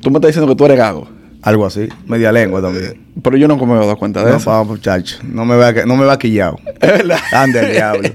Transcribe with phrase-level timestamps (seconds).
[0.00, 1.08] Tú me estás diciendo que tú eres gago.
[1.42, 1.88] Algo así.
[2.06, 3.00] Media lengua también.
[3.22, 4.44] Pero yo nunca me he dado cuenta de No, eso.
[4.50, 5.16] pa, muchacho.
[5.22, 6.58] No me que- no me vea quillado.
[6.80, 7.18] Es verdad.
[7.32, 8.08] Ande el diablo.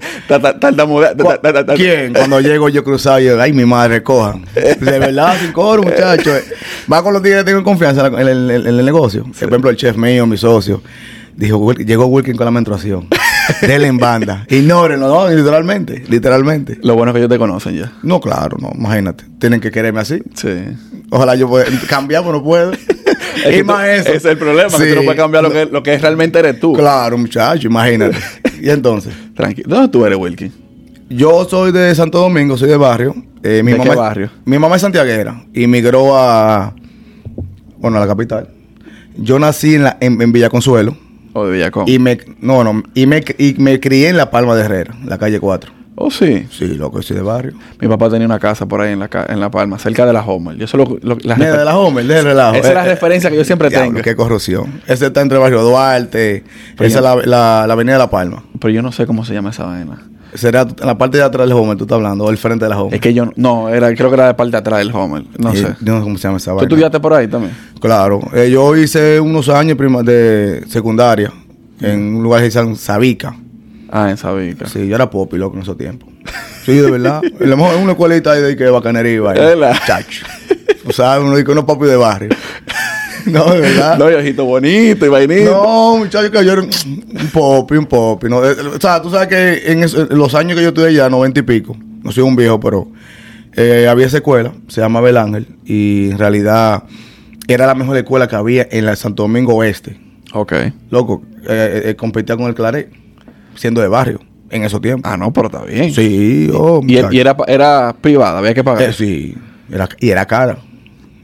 [1.75, 2.13] ¿Quién?
[2.13, 4.45] Cuando llego yo cruzado, yo, ay, mi madre, cojan.
[4.53, 6.31] De verdad, sin coro, muchacho.
[6.91, 9.23] Va con los días que tengo confianza en, el, en el negocio.
[9.23, 10.81] Por ejemplo, el chef mío, mi socio,
[11.35, 13.07] dijo, "Wil- llegó Wilkin con la menstruación.
[13.61, 14.45] Denle en banda.
[14.49, 15.29] Ignórenlo, ¿no?
[15.29, 16.77] Literalmente, literalmente.
[16.81, 17.91] Lo bueno es que ellos te conocen ya.
[18.03, 19.25] No, claro, no, imagínate.
[19.39, 20.21] Tienen que quererme así.
[20.33, 20.49] Sí.
[21.09, 22.71] Ojalá yo pueda cambiar, pero no puedo.
[23.45, 24.09] Es y más eso.
[24.09, 26.59] Ese es el problema, que tú no puedes cambiar lo que, lo que realmente eres
[26.59, 26.73] tú.
[26.73, 28.17] Claro, muchacho, imagínate.
[28.61, 29.67] y entonces, Tranquilo.
[29.69, 30.51] ¿Dónde tú eres, Wilkie?
[31.09, 33.13] yo soy de Santo Domingo, soy de barrio.
[33.43, 34.29] Eh, mi ¿De mamá, qué barrio?
[34.45, 36.73] Mi mamá es santiaguera y migró a,
[37.77, 38.49] bueno, a la capital.
[39.17, 40.97] Yo nací en, la, en, en Villa Consuelo
[41.37, 41.83] O de Villacón.
[41.87, 45.17] y me, no, no, y me, y me crié en La Palma de Herrera, la
[45.17, 45.71] calle 4.
[45.97, 46.45] Oh, sí.
[46.51, 47.53] Sí, loco, soy de barrio.
[47.79, 50.21] Mi papá tenía una casa por ahí en la, en la Palma, cerca de la
[50.25, 50.57] Homer.
[50.57, 50.97] Yo solo.
[51.01, 52.55] Lo, la Mira, de la Homer, de relajo.
[52.57, 54.01] Esa es la Eh, eh, referencia que yo siempre diablo, tengo.
[54.03, 54.81] Qué corrupción.
[54.87, 56.43] Ese está entre barrio Duarte,
[56.75, 58.43] Pero esa es la, la, la avenida de La Palma.
[58.59, 60.01] Pero yo no sé cómo se llama esa vaina.
[60.35, 62.69] Será en la parte de atrás del Homer, tú estás hablando, o el frente de
[62.69, 62.95] la Homer.
[62.95, 63.31] Es que yo.
[63.35, 65.23] No, era, creo que era de parte de atrás del Homer.
[65.37, 65.75] No sé.
[65.81, 66.67] Yo no sé cómo se llama esa ¿Tú vaina.
[66.67, 67.55] estudiaste por ahí también?
[67.79, 68.19] Claro.
[68.33, 71.31] Eh, yo hice unos años prima de secundaria
[71.81, 73.35] en un lugar que se llama Sabica.
[73.89, 74.67] Ah, en Sabica.
[74.67, 76.09] Sí, yo era popi, loco, en esos tiempos.
[76.65, 77.21] Sí, de verdad.
[77.39, 79.73] A lo mejor en una escuelita ahí de que bacanería y vaina.
[79.85, 80.25] Chacho.
[80.87, 82.29] O sea, uno dice que uno papi de barrio.
[83.31, 83.97] No, de verdad.
[83.97, 85.51] No, y ojito bonito y vainito.
[85.51, 88.29] No, muchachos, que yo era un popi, un popi.
[88.29, 88.43] ¿no?
[88.45, 91.09] Eh, O sea, tú sabes que en, eso- en los años que yo estudié allá,
[91.09, 92.87] noventa y pico, no soy un viejo, pero
[93.55, 96.83] eh, había esa escuela, se llama Belángel, y en realidad
[97.47, 99.97] era la mejor escuela que había en la Santo Domingo Oeste.
[100.33, 100.53] Ok.
[100.89, 102.91] Loco, eh, eh, competía con el Claret,
[103.55, 105.09] siendo de barrio, en esos tiempos.
[105.11, 105.93] Ah, no, pero está bien.
[105.93, 108.89] Sí, oh, Y, y era, era privada, había que pagar.
[108.89, 109.35] Eh, sí,
[109.71, 110.57] era, y era cara.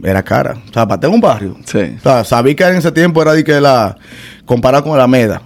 [0.04, 0.56] Era cara.
[0.70, 1.58] O sea, para tener un barrio.
[1.66, 1.96] Sí.
[2.00, 3.98] O sea, sabía que en ese tiempo era de que la.
[4.46, 5.42] comparado con la Meda.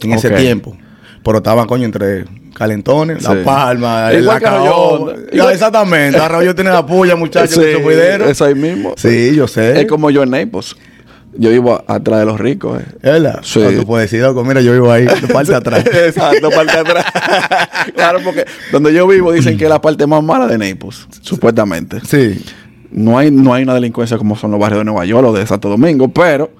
[0.00, 0.76] En ese tiempo.
[1.24, 2.24] Pero estaban, coño, entre
[2.54, 3.34] Calentones, Sí.
[3.34, 5.36] La Palma, Igual la que.
[5.36, 6.18] Igual- Exactamente.
[6.18, 7.62] Arroyo tiene la puya, muchachos, Sí,
[8.26, 8.94] eso ahí mismo.
[8.96, 9.80] Sí, yo sé.
[9.80, 10.74] Es como yo en Naples.
[11.36, 12.80] Yo vivo atrás de los ricos.
[12.80, 12.84] eh.
[12.96, 13.40] ¿Es verdad?
[13.42, 13.60] Sí.
[13.76, 15.84] Tú puedes decir, loco, mira, yo vivo ahí, de parte atrás.
[15.86, 17.04] Exacto, parte atrás.
[17.94, 21.98] claro, porque donde yo vivo dicen que es la parte más mala de Naples, supuestamente.
[22.06, 22.42] Sí.
[22.90, 25.46] No hay, no hay una delincuencia como son los barrios de Nueva York o de
[25.46, 26.50] Santo Domingo, pero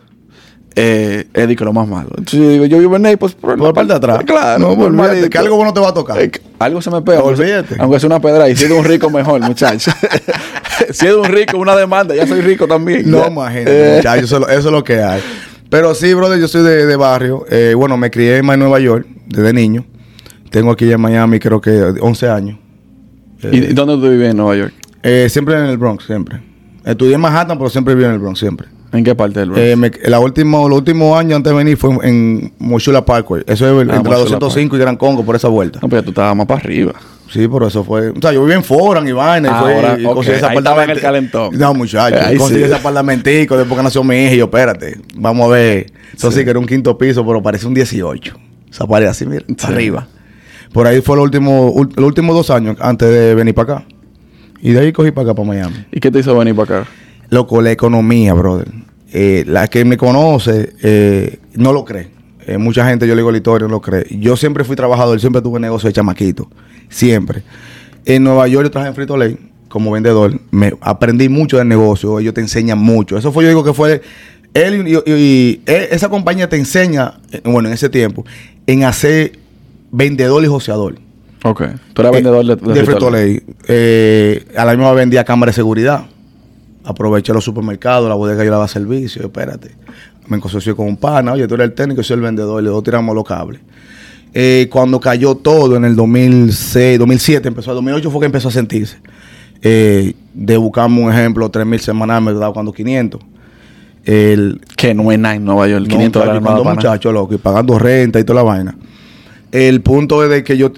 [0.76, 2.08] eh, es de que lo más malo.
[2.10, 4.24] Entonces yo digo, yo vivo en Naples, por Por la parte de atrás.
[4.24, 6.20] Claro, No, olvídate, que algo bueno te va a tocar.
[6.20, 7.18] Eh, algo se me pega.
[7.20, 7.76] aunque sea- Olvídate.
[7.80, 9.90] Aunque sea una pedra y si es un rico, mejor, muchacho.
[10.90, 13.10] si es de un rico, una demanda, ya soy rico también.
[13.10, 15.20] No, imagínate, Eh, muchachos, eso, es lo- eso es lo que hay.
[15.70, 17.44] Pero sí, brother, yo soy de, de barrio.
[17.50, 19.84] Eh, bueno, me crié en Nueva York desde niño.
[20.50, 22.58] Tengo aquí en Miami, creo que 11 años.
[23.42, 24.72] Eh, ¿Y dónde tú vives en Nueva York?
[25.02, 26.40] Eh, siempre en el Bronx, siempre.
[26.84, 28.68] Estudié en Manhattan, pero siempre viví en el Bronx, siempre.
[28.92, 29.62] ¿En qué parte del Bronx?
[29.66, 33.42] Eh, me- la última, los últimos años antes de venir fue en, Mochula Parkway.
[33.46, 35.78] Eso es entre la Mochula 205 y Gran Congo, por esa vuelta.
[35.82, 36.92] no, pero tú estabas más para arriba.
[37.30, 38.08] Sí, por eso fue.
[38.08, 39.48] O sea, yo viví en Foran y vaina.
[39.48, 41.02] Y, Ah, fue, ahora, y ok, conseguí ese en el apartamento.
[41.02, 41.58] calentón.
[41.58, 42.16] No, muchacho.
[42.24, 42.64] Ahí conseguí sí.
[42.66, 44.34] ese apartamentico después que nació mi hija.
[44.34, 45.92] Y yo, espérate, vamos a ver.
[46.16, 48.34] Eso sí, que era un quinto piso, pero parece un 18.
[48.34, 49.66] O sea, parece así, mira, Sí.
[49.66, 50.06] arriba.
[50.72, 53.84] Por ahí fue los últimos, los últimos dos años antes de venir para acá.
[54.60, 55.86] Y de ahí cogí para acá, para Miami.
[55.92, 56.90] ¿Y qué te hizo venir para acá?
[57.30, 58.68] Loco, la economía, brother.
[59.12, 62.08] Eh, la que me conoce eh, no lo cree.
[62.46, 64.06] Eh, mucha gente, yo le digo la historia, no lo cree.
[64.10, 66.48] Yo siempre fui trabajador, siempre tuve negocio de chamaquito.
[66.88, 67.42] Siempre.
[68.04, 69.36] En Nueva York yo trabajé en Frito Lay
[69.68, 70.40] como vendedor.
[70.50, 72.18] Me aprendí mucho del negocio.
[72.18, 73.16] Ellos te enseñan mucho.
[73.18, 74.00] Eso fue, yo digo que fue.
[74.54, 78.24] Él y, y- y- esa compañía te enseña, bueno, en ese tiempo,
[78.66, 79.32] en hacer
[79.92, 80.96] vendedor y joseador.
[81.44, 81.62] Ok.
[81.92, 83.42] Tú eras vendedor de, Eh, de Frito Lay.
[83.66, 86.04] Eh, a la misma vendía cámara de seguridad.
[86.84, 89.22] Aproveché los supermercados, la bodega yo daba servicio.
[89.22, 89.72] Espérate.
[90.26, 91.32] Me asocié con un pana.
[91.32, 92.62] Oye, tú eres el técnico, yo soy el vendedor.
[92.62, 93.60] Y los dos tiramos los cables.
[94.34, 97.70] Eh, cuando cayó todo en el 2006, 2007, empezó.
[97.70, 98.98] El 2008 fue que empezó a sentirse.
[99.62, 103.20] Eh, de buscarme un ejemplo, 3 mil semanales, me daba cuando 500.
[104.04, 105.82] El, Que no es nada en Nueva York.
[105.82, 108.76] no, 500 muchacho, dólares muchachos, loco, y pagando renta y toda la vaina.
[109.50, 110.72] El punto es de que yo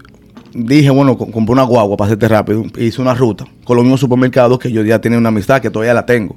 [0.54, 2.64] dije, bueno, co- compré una guagua para hacerte rápido.
[2.78, 5.94] Hice una ruta con los mismos supermercados que yo ya tenía una amistad, que todavía
[5.94, 6.36] la tengo.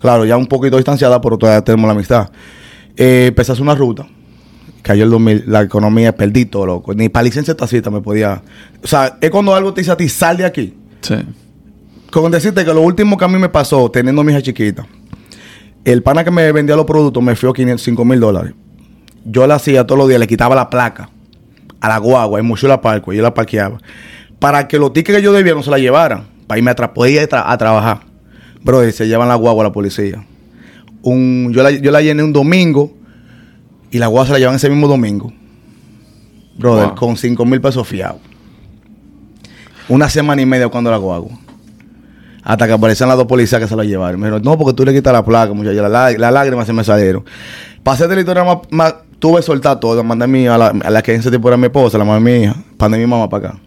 [0.00, 2.30] Claro, ya un poquito distanciada, pero todavía tenemos la amistad.
[2.96, 4.06] Eh, empecé a hacer una ruta.
[4.82, 6.94] Cayó el 2000, la economía, perdí todo, loco.
[6.94, 8.40] Ni para licencia de tacita me podía...
[8.82, 10.74] O sea, es cuando algo te dice a ti, sal de aquí.
[11.00, 11.16] Sí.
[12.10, 14.86] Con decirte que lo último que a mí me pasó, teniendo a mi hija chiquita,
[15.84, 18.54] el pana que me vendía los productos me fió 5 mil dólares.
[19.24, 21.10] Yo la hacía todos los días, le quitaba la placa
[21.80, 23.78] a la guagua en Mochula Parco, yo la parqueaba.
[24.38, 26.92] Para que los tickets que yo debía no se la llevaran, para irme a, tra-
[26.92, 28.00] poder ir a, tra- a trabajar.
[28.62, 30.24] Bro, se llevan la guagua a la policía.
[31.02, 32.92] Un, yo, la, yo la llené un domingo
[33.90, 35.32] y la guagua se la llevan ese mismo domingo.
[36.58, 36.94] Brother, Wow.
[36.96, 38.20] con 5 mil pesos fiados.
[39.88, 41.30] Una semana y media cuando la guagua.
[42.42, 44.20] Hasta que aparecían las dos policías que se la llevaron.
[44.20, 45.82] Me dijeron, no, porque tú le quitas la placa, muchacho.
[45.82, 47.24] Las lá- las lágrimas se me salieron.
[47.82, 50.02] Pasé de la historia más, más- tuve que soltar todo.
[50.04, 52.04] Mandé a, mi, a, la, a la que en ese tiempo era mi esposa, la
[52.04, 52.56] mamá de mi hija.
[52.78, 53.58] Mandé a mi mamá para acá.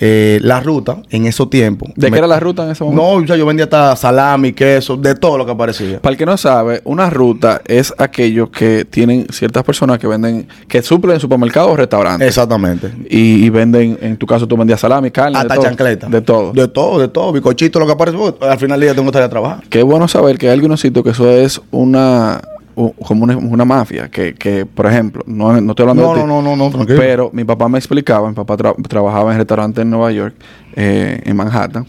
[0.00, 1.88] Eh, la ruta, en esos tiempos.
[1.94, 3.00] ¿De me- qué era la ruta en ese momento?
[3.00, 6.00] No, o sea, yo vendía hasta salami, queso, de todo lo que aparecía.
[6.02, 10.48] Para el que no sabe, una ruta es aquello que tienen ciertas personas que venden,
[10.66, 12.26] que suplen supermercados o restaurantes.
[12.26, 12.90] Exactamente.
[13.08, 15.64] Y, y venden, en tu caso tú vendías salami, carne, Hasta de todo.
[15.68, 16.08] chancleta.
[16.08, 16.52] De todo.
[16.52, 17.32] De todo, de todo.
[17.32, 18.18] Bicochito, lo que aparece.
[18.40, 19.62] Al final del día tengo que estar a trabajar.
[19.70, 22.40] Qué bueno saber que hay algunos sitios que eso es una
[22.74, 24.08] como una, una mafia.
[24.08, 26.70] Que, que, por ejemplo, no, no estoy hablando No, de ti, no, no, no, no,
[26.70, 26.98] tranquilo.
[26.98, 30.34] Pero mi papá me explicaba, mi papá tra- trabajaba en restaurante en Nueva York,
[30.74, 31.86] eh, en Manhattan,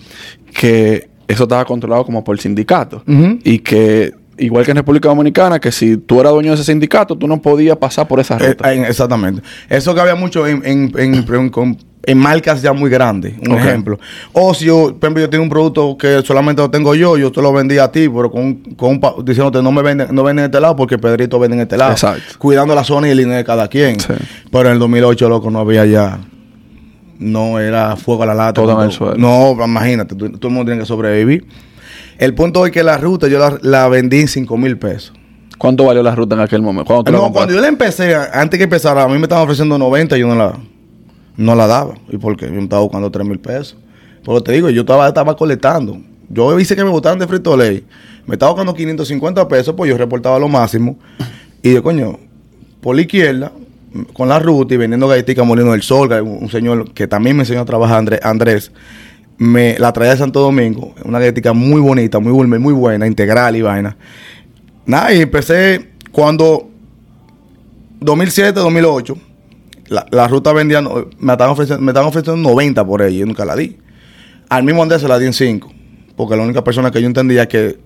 [0.53, 3.03] que eso estaba controlado como por sindicato.
[3.07, 3.39] Ujú.
[3.43, 7.17] Y que, igual que en República Dominicana, que si tú eras dueño de ese sindicato,
[7.17, 8.73] tú no podías pasar por esa Eh, ruta.
[8.73, 9.41] eh, exactamente.
[9.69, 11.77] Eso que había mucho en, en, en, en- con-
[12.07, 13.33] en marcas ya muy grandes.
[13.47, 13.97] Un ejemplo.
[14.31, 17.31] O si yo, por ejemplo, yo tengo un producto que solamente lo tengo yo, yo
[17.31, 20.45] te lo vendí a ti, pero con, con un diciéndote no me venden, no venden
[20.45, 21.93] en este lado porque Pedrito vende en este lado.
[21.93, 22.35] Exacto.
[22.38, 23.99] Cuidando la zona y el dinero de cada quien.
[23.99, 24.13] Sí.
[24.51, 26.19] Pero en el 2008, loco, no había ya.
[27.17, 28.61] No era fuego a la lata.
[28.61, 29.15] Todo en el suelo.
[29.17, 31.47] No, imagínate, todo el mundo tiene que sobrevivir.
[32.17, 35.13] El punto es que la ruta yo la, la vendí en 5 mil pesos.
[35.57, 36.85] ¿Cuánto valió la ruta en aquel momento?
[36.85, 39.44] ¿Cuándo tú la No, cuando yo la empecé, antes que empezara, a mí me estaban
[39.44, 40.57] ofreciendo 90 y yo no la,
[41.38, 41.95] no la daba.
[42.09, 42.47] ¿Y por qué?
[42.47, 43.77] Yo me estaba buscando 3 mil pesos.
[44.23, 45.97] Pero te digo, yo estaba, estaba colectando.
[46.29, 47.85] Yo hice que me botaran de frito ley.
[48.25, 50.97] Me estaba buscando 550 pesos, pues yo reportaba lo máximo.
[51.62, 52.19] Y yo, coño,
[52.81, 53.51] por la izquierda,
[54.13, 57.44] con la ruta y vendiendo galletitas Molino del Sol, un, un señor que también me
[57.44, 58.71] enseñó a trabajar, Andrés, Andrés
[59.37, 63.55] me la traía de Santo Domingo, una galletita muy bonita, muy, gourmet, muy buena, integral
[63.55, 63.97] y vaina.
[64.85, 66.69] Nada, y empecé cuando
[67.99, 69.17] 2007, 2008,
[69.87, 73.45] la, la ruta vendía, me estaban, ofreciendo, me estaban ofreciendo 90 por ella yo nunca
[73.45, 73.77] la di.
[74.49, 75.71] Al mismo Andrés se la di en 5,
[76.15, 77.77] porque la única persona que yo entendía que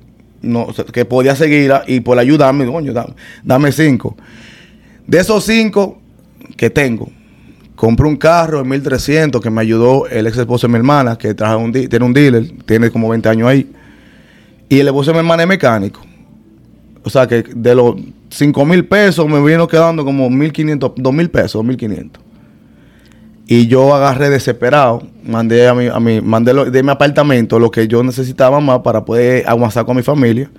[0.41, 3.13] no que podía seguirla y por ayudarme, coño, dame,
[3.43, 4.15] dame 5.
[5.07, 5.99] De esos 5
[6.55, 7.09] que tengo,
[7.79, 11.33] compré un carro en 1300 que me ayudó el ex esposo de mi hermana, que
[11.33, 13.71] trabaja un tiene un dealer, tiene como 20 años ahí.
[14.67, 16.01] Y el esposo de mi hermana es mecánico.
[17.05, 17.95] O sea que de los
[18.31, 22.09] 5 mil pesos me vino quedando como 1.500, 2 mil pesos, 2.500.
[23.47, 27.71] Y yo agarré desesperado, mandé a mi, a mi, mandé lo- de mi apartamento lo
[27.71, 30.51] que yo necesitaba más para poder aguantar con mi familia.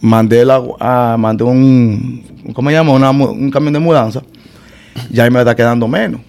[0.00, 2.92] Mandé la, mandé un, ¿cómo se llama?
[3.20, 4.20] Un camión de mudanza.
[5.10, 6.20] Ya me está quedando menos.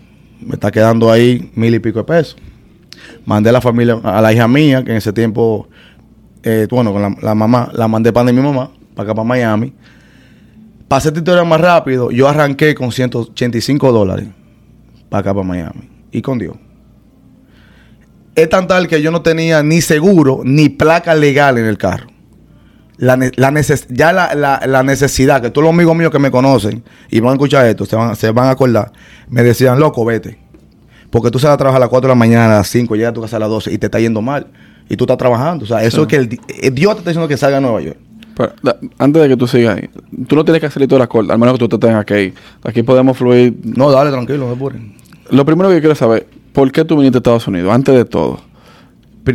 [0.42, 2.38] Me está quedando ahí mil y pico de pesos.
[3.26, 5.68] Mandé a la familia, a la hija mía, que en ese tiempo,
[6.44, 9.74] eh, bueno, con la, la mamá, la mandé para mi mamá, para acá para Miami.
[10.88, 14.28] Pasé esta historia más rápido, yo arranqué con 185 dólares
[15.10, 15.90] para acá para Miami.
[16.12, 16.56] Y con Dios.
[18.36, 22.08] Es tan tal que yo no tenía ni seguro ni placa legal en el carro.
[22.98, 26.18] La, ne- la neces- ya la, la- la necesidad, que todos los amigos míos que
[26.20, 28.92] me conocen y van a escuchar esto, se van, se van a acordar,
[29.30, 30.40] me decían, loco, vete.
[31.12, 33.12] Porque tú sales a trabajar a las 4 de la mañana, a las 5, llegas
[33.12, 34.48] a tu casa a las 12 y te está yendo mal.
[34.90, 35.64] Y tú estás trabajando.
[35.64, 36.02] O sea, eso Sí.
[36.04, 37.98] es que el, eh, Dios te está diciendo que salga a Nueva York.
[38.36, 39.90] Pero, da- antes de que tú sigas ahí,
[40.28, 42.24] tú no tienes que hacer toda la corta, al menos que tú te tengas que
[42.24, 42.34] ir.
[42.64, 43.58] Aquí podemos fluir.
[43.64, 44.80] No, dale, tranquilo, no te.
[45.30, 47.72] Lo primero que yo quiero saber, ¿por qué tú viniste a Estados Unidos?
[47.74, 48.40] Antes de todo.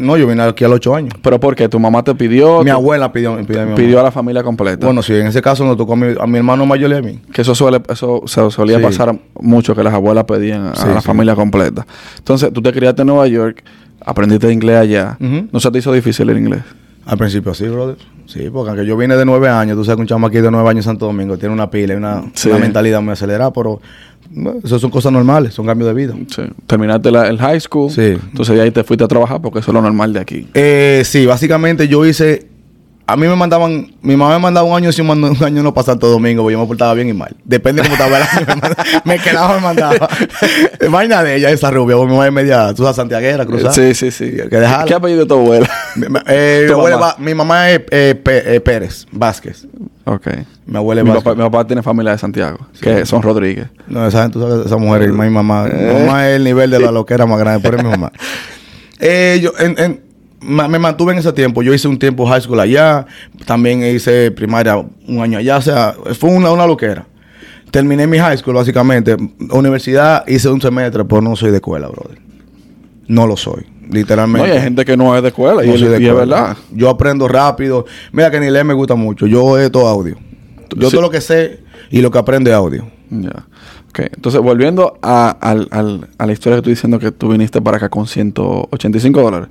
[0.00, 1.14] No, yo vine aquí a los 8 años.
[1.22, 1.68] ¿Pero por qué?
[1.68, 2.62] ¿Tu mamá te pidió?
[2.62, 3.74] Mi abuela pidió, pidió a mi mamá.
[3.76, 4.86] pidió a la familia completa.
[4.86, 7.02] Bueno, sí, en ese caso nos tocó a mi, a mi hermano mayor y a
[7.02, 7.20] mí.
[7.32, 8.82] Que eso suele, eso se solía Sí.
[8.84, 11.06] pasar mucho, que las abuelas pedían a, Sí, a la sí.
[11.06, 11.86] familia completa.
[12.18, 13.62] Entonces, tú te criaste en Nueva York,
[14.04, 15.16] aprendiste inglés allá.
[15.20, 16.62] ¿No se te hizo difícil el inglés?
[17.04, 17.96] Al principio sí, brother.
[18.26, 20.50] Sí, porque aunque yo vine de nueve años, tú sabes que un chamo aquí de
[20.50, 22.48] nueve años en Santo Domingo tiene una pila y una, Sí.
[22.48, 23.80] una mentalidad muy acelerada, pero
[24.30, 26.14] bueno, eso son cosas normales, son cambios de vida.
[26.34, 26.42] Sí.
[26.66, 27.90] Terminaste la- el high school.
[27.90, 28.00] Sí.
[28.30, 30.46] Entonces, de ahí te fuiste a trabajar porque eso es lo normal de aquí.
[30.54, 32.46] Eh, sí, básicamente yo hice.
[33.04, 33.92] A mí me mandaban.
[34.00, 36.60] Mi mamá me mandaba un año y un año no pasar todo domingo, porque yo
[36.60, 37.34] me portaba bien y mal.
[37.44, 38.60] Depende de cómo estaba el año.
[39.04, 40.08] me, quedaba, me mandaba.
[40.90, 42.72] Vaina de ella, esa rubia, porque mi mamá es media.
[42.74, 43.72] Tú sabes, santiaguera, cruzada.
[43.72, 44.30] Sí, sí, sí.
[44.30, 44.84] Que dejarla.
[44.86, 45.68] ¿Qué apellido de tu abuela?
[45.96, 47.06] Mi, eh, Tu mi abuela mamá.
[47.12, 49.66] va- mi mamá es eh, eh, Pérez, Vázquez.
[50.04, 50.28] ok.
[50.66, 51.24] Mi abuela es Mi Vázquez.
[51.24, 53.66] papá, mi papá tiene familia de Santiago, que son Rodríguez.
[53.88, 55.66] No, esa tú sabes, esa mujer, mi mamá.
[55.70, 55.92] Eh.
[55.92, 58.12] Mi mamá es el nivel de la loquera más grande, pero es mi mamá.
[59.00, 60.11] Eh, yo en- en-
[60.42, 61.62] me mantuve en ese tiempo.
[61.62, 63.06] Yo hice un tiempo high school allá,
[63.46, 67.06] también hice primaria un año allá, o sea, fue una, una loquera.
[67.70, 69.16] Terminé mi high school, básicamente.
[69.50, 72.18] Universidad hice un semestre, pero no soy de escuela, brother.
[73.08, 73.64] No lo soy.
[73.90, 74.46] literalmente.
[74.48, 76.04] No, y hay gente que no es de escuela y, No él- soy de y
[76.04, 76.40] es escuela.
[76.40, 76.56] verdad.
[76.72, 77.84] Yo aprendo rápido.
[78.12, 79.26] Mira que ni leer me gusta mucho.
[79.26, 80.16] Yo es todo audio.
[80.76, 80.92] Yo Sí.
[80.96, 82.86] todo lo que sé y lo que aprendo es audio.
[83.10, 83.46] Ya.
[83.98, 87.76] Entonces volviendo a, al- al- a la historia que tú diciendo que tú viniste para
[87.76, 89.48] acá con 185 dólares.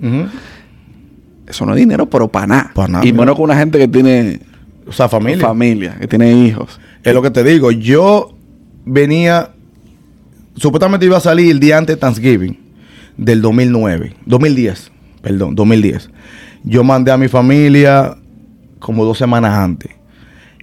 [1.52, 2.72] Eso no es dinero, pero para nada.
[2.74, 4.40] Pa' y menos con una gente que tiene
[4.88, 5.46] O sea, familia.
[5.46, 6.80] familia, que tiene hijos.
[7.04, 7.72] Es lo que te digo.
[7.72, 8.34] Yo
[8.86, 9.52] venía.
[10.56, 12.58] Supuestamente iba a salir el día antes de Thanksgiving
[13.18, 14.16] del 2009.
[14.26, 14.92] 2010.
[15.22, 16.10] Perdón, 2010.
[16.64, 18.16] Yo mandé a mi familia
[18.80, 19.92] como dos semanas antes.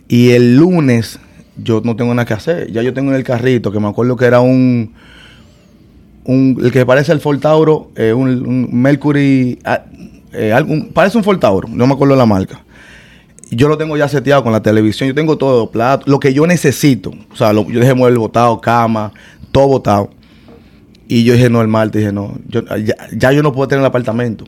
[0.08, 1.20] Y el lunes
[1.62, 2.72] yo no tengo nada que hacer.
[2.72, 4.94] Ya yo tengo en el carrito, que me acuerdo que era un.
[6.24, 9.58] un el que parece el Ford Tauro, eh, un, un Mercury.
[9.64, 9.82] ah,
[10.32, 10.54] eh,
[10.92, 12.64] parece un Ford Tauro, no me acuerdo la marca
[13.50, 16.46] yo lo tengo ya seteado con la televisión, yo tengo todo, plato, lo que yo
[16.46, 17.14] necesito.
[17.32, 19.10] O sea, lo- yo dejé mueble botado, cama,
[19.52, 20.10] todo botado.
[21.08, 23.80] Y yo dije, no, el martes, dije, no, yo, ya, ya yo no puedo tener
[23.80, 24.44] el apartamento.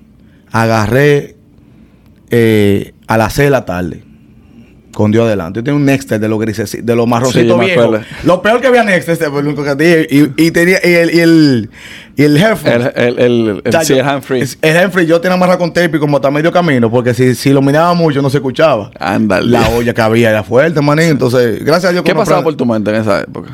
[0.52, 1.37] Agarré
[2.30, 4.04] eh, a las 6 de la tarde,
[4.92, 5.59] con Dios adelante.
[5.61, 8.00] Yo tenía un Nexter de los grises, de los Sí, marroncitos me viejos.
[8.25, 10.00] Lo peor que había Nexter, ese fue único que tenía.
[10.02, 11.70] Y, y tenía, y el, y el,
[12.16, 12.90] y el headphone.
[12.94, 16.00] El, el, el, el, sí, el es- El handfree yo tenía amarrado con tape y
[16.00, 18.90] como hasta medio camino, porque si, si lo miraba mucho no se escuchaba.
[18.99, 19.49] Ándale.
[19.50, 21.06] La olla que había era fuerte, manín.
[21.11, 23.50] Entonces, gracias a Dios ¿Qué pasaba por tu mente en esa época?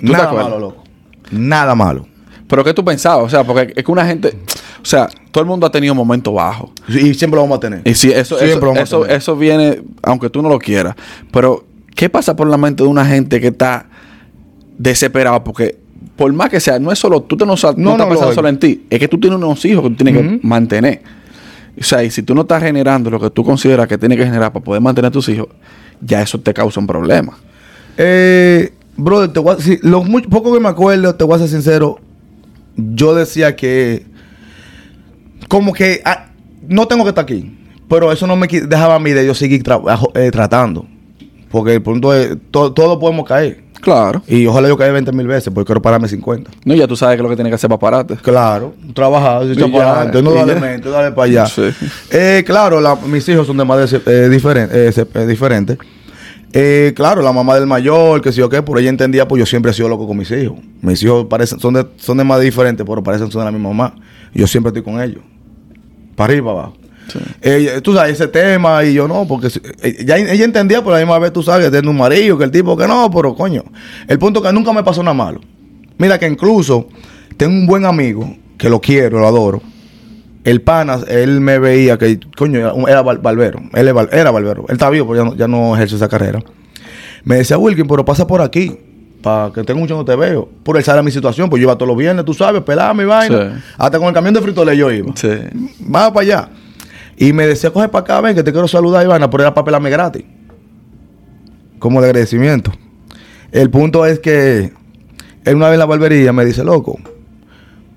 [0.00, 0.84] ¿Tú te Nada malo, loco.
[1.30, 2.06] Nada malo.
[2.52, 3.24] ¿Pero qué tú pensabas?
[3.24, 4.28] O sea, porque es que una gente...
[4.82, 6.68] O sea, todo el mundo ha tenido momentos bajos.
[6.86, 7.80] Y siempre lo vamos a tener.
[7.86, 9.16] Y sí, eso, Siempre eso, vamos a eso, tener.
[9.16, 10.94] eso viene, aunque tú no lo quieras.
[11.30, 13.86] Pero, ¿qué pasa por la mente de una gente que está
[14.76, 15.42] desesperada?
[15.42, 15.78] Porque,
[16.14, 18.26] por más que sea, no es solo, tú te no, no, No, estás no, pensando
[18.28, 18.84] lo- solo en ti.
[18.90, 21.00] Es que tú tienes unos hijos que tú tienes que mantener.
[21.80, 24.24] O sea, y si tú no estás generando lo que tú consideras que tienes que
[24.26, 25.48] generar para poder mantener a tus hijos,
[26.02, 27.32] ya eso te causa un problema.
[27.96, 31.38] Eh, brother, te voy a, si- lo muy, poco que me acuerdo, te voy a
[31.38, 31.98] ser sincero.
[32.76, 34.04] Yo decía que.
[35.48, 36.00] Como que.
[36.04, 36.26] ah,
[36.68, 37.58] no tengo que estar aquí.
[37.88, 40.86] Pero eso no me dejaba a mí de yo seguir trabajo- eh, tratando.
[41.50, 42.36] Porque el punto es.
[42.50, 43.62] to- todos podemos caer.
[43.82, 44.22] Claro.
[44.28, 46.50] Y ojalá yo caiga 20 mil veces, porque quiero pararme 50.
[46.64, 48.14] No, ya tú sabes que lo que tienes que hacer para pararte.
[48.16, 50.54] Claro, trabajar, echar Y para adelante, no ya.
[50.54, 51.46] mente, darle para allá.
[51.46, 51.68] Sí.
[52.12, 55.04] Eh, claro, la- mis hijos son de madres eh, diferen- eh, se-
[56.52, 59.46] eh, claro, la mamá del mayor, que sí o qué, por ella entendía, pues yo
[59.46, 60.58] siempre he sido loco con mis hijos.
[60.80, 63.70] Mis hijos parecen, son de, son de madres diferentes, pero parecen son de la misma
[63.70, 63.94] mamá.
[64.34, 65.22] Yo siempre estoy con ellos.
[66.14, 66.76] Para arriba, para abajo.
[67.08, 67.18] Sí.
[67.42, 70.92] Eh, tú sabes, ese tema, y yo no, porque si- eh, ya ella entendía, por
[70.92, 73.34] la misma vez tú sabes, que tiene un marido, que el tipo que no, pero
[73.34, 73.64] coño.
[74.06, 75.40] El punto es que nunca me pasó nada malo.
[75.98, 76.86] Mira que incluso
[77.36, 79.62] tengo un buen amigo, que lo quiero, lo adoro.
[80.44, 83.60] El pana, él me veía que, coño, era, barbero.
[83.74, 84.64] Él era barbero.
[84.68, 86.40] Él está vivo, pero ya no, ya no ejerce esa carrera.
[87.24, 88.76] Me decía, Wilkin, pero pasa por aquí.
[89.22, 90.48] Para que tenga mucho no te veo.
[90.64, 93.04] Por él sabe mi situación, pues yo iba todos los viernes, tú sabes, pelaba mi
[93.04, 93.54] vaina.
[93.54, 93.62] Sí.
[93.78, 95.12] Hasta con el camión de fritole yo iba.
[95.14, 95.28] Sí.
[95.82, 96.48] Va para allá.
[97.16, 99.64] Y me decía, coge para acá, ven, que te quiero saludar, Ivana, pero era para
[99.64, 100.24] pelarme gratis.
[101.78, 102.72] Como de agradecimiento.
[103.52, 104.72] El punto es que
[105.44, 106.98] él una vez en la barbería me dice, loco,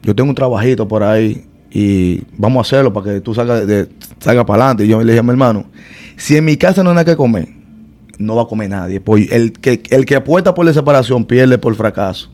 [0.04, 3.90] yo tengo un trabajito por ahí y vamos a hacerlo para que tú salgas de,
[4.20, 4.86] salgas para adelante.
[4.86, 5.66] Y yo le dije a mi hermano,
[6.16, 7.50] si en mi casa no hay nada que comer,
[8.18, 9.02] no va a comer nadie.
[9.02, 12.32] Pues el que, el que apuesta por la separación pierde por fracaso.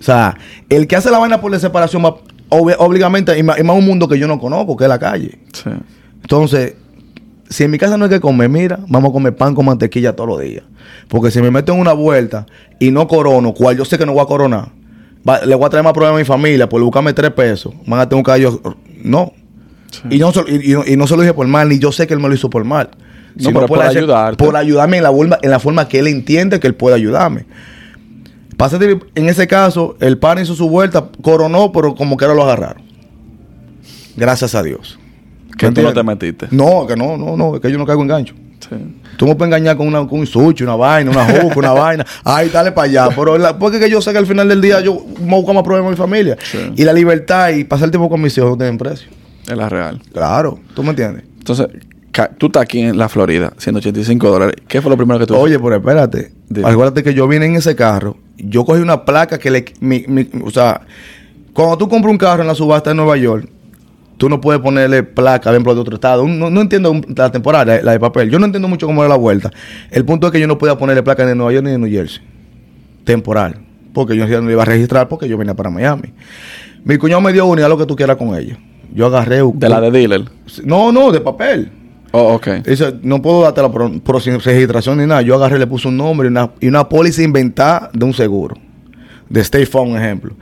[0.00, 0.36] O sea,
[0.68, 2.16] el que hace la vaina por la separación va
[2.50, 4.98] obli- obligamente, y más, y más un mundo que yo no conozco, que es la
[4.98, 5.38] calle.
[5.52, 5.70] Sí.
[6.22, 6.74] Entonces,
[7.48, 10.16] si en mi casa no hay que comer, mira, vamos a comer pan con mantequilla
[10.16, 10.64] todos los días.
[11.06, 12.44] Porque si me meto en una vuelta
[12.80, 14.72] y no corono, cual yo sé que no voy a coronar,
[15.28, 18.00] va- le voy a traer más problemas a mi familia por buscarme tres pesos, van
[18.00, 18.60] a tener un callo.
[19.02, 19.32] No.
[20.10, 22.20] Y, no y- y no- se lo dije por mal, ni yo sé que él
[22.20, 22.90] me lo hizo por mal.
[23.36, 24.44] No, pero por hacer- ayudarte.
[24.44, 27.46] Por ayudarme en la, forma, en la forma que él entiende que él puede ayudarme.
[28.56, 32.36] Pasa que en ese caso, el pan hizo su vuelta, coronó, pero como que ahora
[32.36, 32.82] lo agarraron.
[34.16, 34.98] Gracias a Dios.
[35.58, 36.46] Que ¿Me tú no te metiste.
[36.50, 38.34] No, que no, no, no, es que yo no caigo en gancho.
[38.60, 38.76] Sí.
[39.16, 42.06] Tú me puedes engañar con, una, con un sushi, una vaina, una juca, una vaina.
[42.24, 43.08] Ay, dale para allá.
[43.14, 45.62] Pero la- porque que yo sé que al final del día yo me busco más
[45.62, 46.36] problemas en mi familia.
[46.50, 46.58] Sí.
[46.76, 49.08] Y la libertad y pasar tiempo con mis hijos no tienen precio.
[49.46, 50.00] Es la real.
[50.12, 51.24] Claro, ¿tú me entiendes?
[51.38, 51.66] Entonces,
[52.38, 54.56] tú estás aquí en la Florida, 185 dólares.
[54.66, 56.32] ¿Qué fue lo primero que tú Oye, pero espérate.
[56.48, 56.68] Dime.
[56.68, 58.16] Acuérdate que yo vine en ese carro.
[58.38, 59.64] Yo cogí una placa que le.
[59.80, 60.80] mi- mi- o sea,
[61.52, 63.48] cuando tú compras un carro en la subasta de Nueva York,
[64.16, 66.26] tú no puedes ponerle placa, por ejemplo, de otro estado.
[66.26, 68.30] No, no entiendo la temporada, la, de papel.
[68.30, 69.50] Yo no entiendo mucho cómo era la vuelta.
[69.90, 71.78] El punto es que yo no podía ponerle placa ni de Nueva York ni de
[71.78, 72.22] New Jersey.
[73.04, 73.56] Temporal.
[73.92, 76.12] Porque yo no iba a registrar porque yo venía para Miami.
[76.84, 78.58] Mi cuñado me dio una y haz lo que tú quieras con ella.
[78.92, 79.40] Yo agarré.
[79.54, 80.24] De la de dealer.
[80.64, 81.70] No, no, de papel.
[82.12, 82.48] Oh, ok.
[82.64, 85.22] Dice, no puedo darte la pro, pro- sin registración ni nada.
[85.22, 88.56] Yo agarré, le puse un nombre y una, y una póliza inventada de un seguro.
[89.28, 90.34] De State Farm, ejemplo.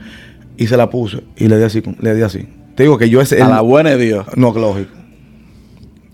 [0.57, 1.81] Y se la puse y le di así.
[1.99, 2.47] Le di así.
[2.75, 3.41] Te digo que yo ese...
[3.41, 4.25] A el- la buena de Dios.
[4.35, 4.91] no, lógico.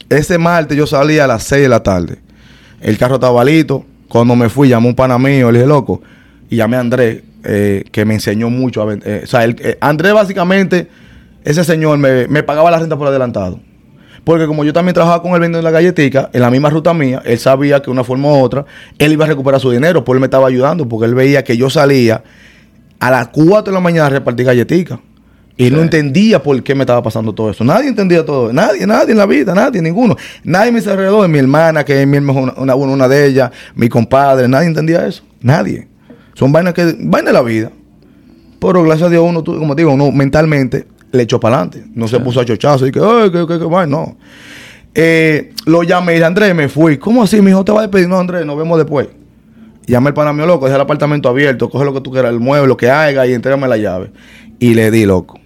[0.09, 2.19] Ese martes yo salí a las 6 de la tarde.
[2.81, 3.85] El carro estaba listo.
[4.07, 6.01] Cuando me fui, llamé a un pana mío, le dije, loco.
[6.49, 9.77] Y llamé a Andrés, eh, que me enseñó mucho a eh, o sea, él- eh,
[9.81, 10.87] Andrés básicamente,
[11.43, 13.59] ese señor me, me pagaba la renta por adelantado.
[14.23, 17.21] Porque como yo también trabajaba con él vendiendo la galletica, en la misma ruta mía,
[17.23, 18.65] él sabía que de una forma u otra,
[18.97, 21.55] él iba a recuperar su dinero, pues él me estaba ayudando, porque él veía que
[21.55, 22.23] yo salía
[22.99, 24.99] a las 4 de la mañana a repartir galletica.
[25.61, 27.65] Y no entendía por qué me estaba pasando todo eso.
[27.65, 28.53] Nadie entendía todo.
[28.53, 30.15] Nadie, nadie en la vida, nadie, ninguno.
[30.41, 33.89] Nadie me alrededor, mi hermana, que es mi hermana, una, una, una de ellas, mi
[33.89, 35.21] compadre, nadie entendía eso.
[35.41, 35.85] Nadie.
[36.33, 37.71] Son vainas que, vainas de la vida.
[38.61, 41.83] Pero gracias a Dios, uno, tú- como te digo, uno mentalmente le echó para adelante.
[41.93, 44.17] No se puso a chochazo y que, ay, que, que, que, vaina", no.
[44.95, 46.97] Eh, lo llamé y dije, Andrés, me fui.
[46.97, 47.41] ¿Cómo así?
[47.41, 48.07] Mi hijo te va a despedir.
[48.07, 49.09] No, Andrés, nos vemos después.
[49.87, 52.39] Llamé al pana mío loco, deja el apartamento abierto, coge lo que tú quieras, el
[52.39, 54.11] mueble, lo que haga y entrégame la llave.
[54.59, 55.38] Y le di, loco.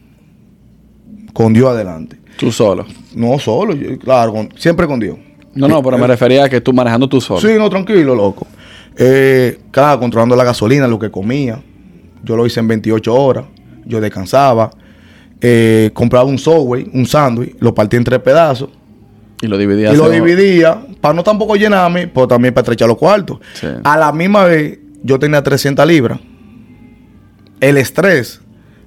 [1.34, 2.18] Con Dios adelante.
[2.38, 2.86] Tú solo.
[3.16, 5.18] No solo, yo- claro, con- siempre con Dios.
[5.56, 7.40] No, no, pero me refería a que tú manejando tú solo.
[7.42, 8.48] Sí, no, tranquilo, loco.
[8.98, 11.62] Eh, claro, controlando la gasolina, lo que comía.
[12.24, 13.46] Yo lo hice en 28 horas.
[13.86, 14.72] Yo descansaba.
[15.42, 18.70] Eh, compraba un Subway, un sándwich, lo partí en tres pedazos.
[19.42, 19.92] Y lo dividía.
[19.94, 23.40] y lo dividía para no tampoco llenarme, pero también para estrechar los cuartos.
[23.56, 23.68] Sí.
[23.84, 26.18] A la misma vez, yo tenía 300 libras.
[27.60, 28.42] El estrés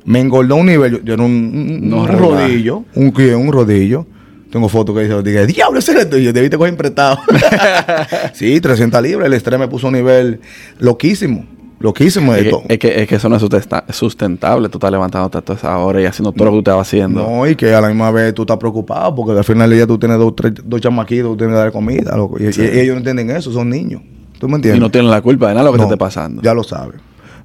[0.06, 0.92] me engordó un nivel.
[0.92, 4.06] Yo, yo era un, un- No un rodillo, un, un rodillo.
[4.50, 6.16] Tengo fotos que dice, dije, diablo, ese eres tú.
[6.16, 7.18] Y Yo debiste coger prestado.
[8.32, 9.26] sí, 300 libras.
[9.26, 10.40] El estrés me puso un nivel
[10.78, 11.44] loquísimo.
[11.78, 12.32] Loquísimo.
[12.32, 12.62] Es de que, todo.
[12.68, 14.68] es, que, es que eso no es sustenta- sustentable.
[14.68, 17.22] Tú estás levantándote a toda esa hora y haciendo todo lo que tú estabas haciendo.
[17.28, 19.86] No, y que a la misma vez tú estás preocupado porque al final del día
[19.86, 22.16] tú tienes dos, tres, dos chamaquitos, tú tienes que dar comida.
[22.16, 22.42] loco.
[22.42, 22.62] Y, Sí.
[22.62, 24.00] y ellos no entienden eso, son niños.
[24.38, 24.78] ¿Tú me entiendes?
[24.78, 26.40] y no tienen la culpa de nada lo que No, te esté pasando.
[26.42, 26.96] Ya lo sabes.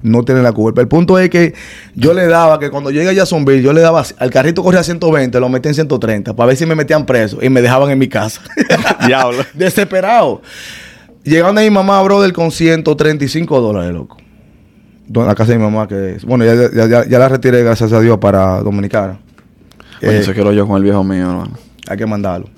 [0.02, 0.80] No tiene la culpa.
[0.80, 1.54] El punto es que
[1.94, 5.38] yo le daba que cuando llegué a Jacksonville, yo le daba al carrito corría 120,
[5.40, 8.08] lo metí en 130 para ver si me metían preso y me dejaban en mi
[8.08, 8.40] casa.
[9.06, 9.44] Diablo.
[9.54, 10.42] Desesperado.
[11.24, 14.16] Llegando a mi mamá, brother, con 135 dólares, loco.
[15.14, 16.24] La casa de mi mamá, que es.
[16.24, 19.20] Bueno, ya, ya, ya- ya la retiré, gracias a Dios, para Dominicana.
[20.00, 21.52] Eh, eso quiero yo con el viejo mío, hermano.
[21.88, 22.48] hay que mandarlo.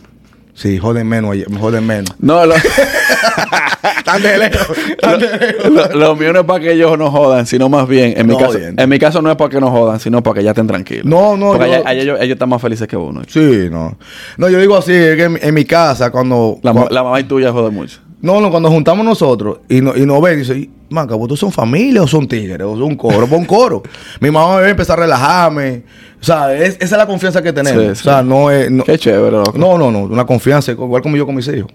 [0.54, 2.14] Sí, joden menos, joden menos.
[2.20, 2.54] No, lo,
[4.04, 5.70] Tan de lejos, tan de lejos.
[5.70, 8.32] lo, lo mío no es para que ellos no jodan, sino más bien, en mi
[8.34, 8.74] No, caso, bien.
[8.78, 11.04] en mi caso no es para que no jodan, sino para que ya estén tranquilos.
[11.04, 13.22] No, no, Porque yo- allá- allá ellos, ellos están más felices que uno.
[13.28, 13.96] Sí, no.
[14.38, 16.58] No, yo digo así, es que en, en mi casa, cuando.
[16.62, 17.98] La, mamá y tuya joden mucho.
[18.22, 22.02] no, no, cuando juntamos nosotros y, no, y nos ven, dice, Manca, ¿vosotros son familia
[22.02, 22.60] o son tigres?
[22.66, 23.82] O son un coro, pon coro.
[24.20, 25.82] mi mamá me ve empezar a relajarme.
[26.20, 27.82] O sea, es- esa es la confianza que tenemos.
[27.82, 28.02] Sí, O sí.
[28.04, 28.70] sea, no es.
[28.70, 29.58] No, Qué chévere, loco.
[29.58, 31.70] no, no, no, una confianza, igual como yo con mis hijos.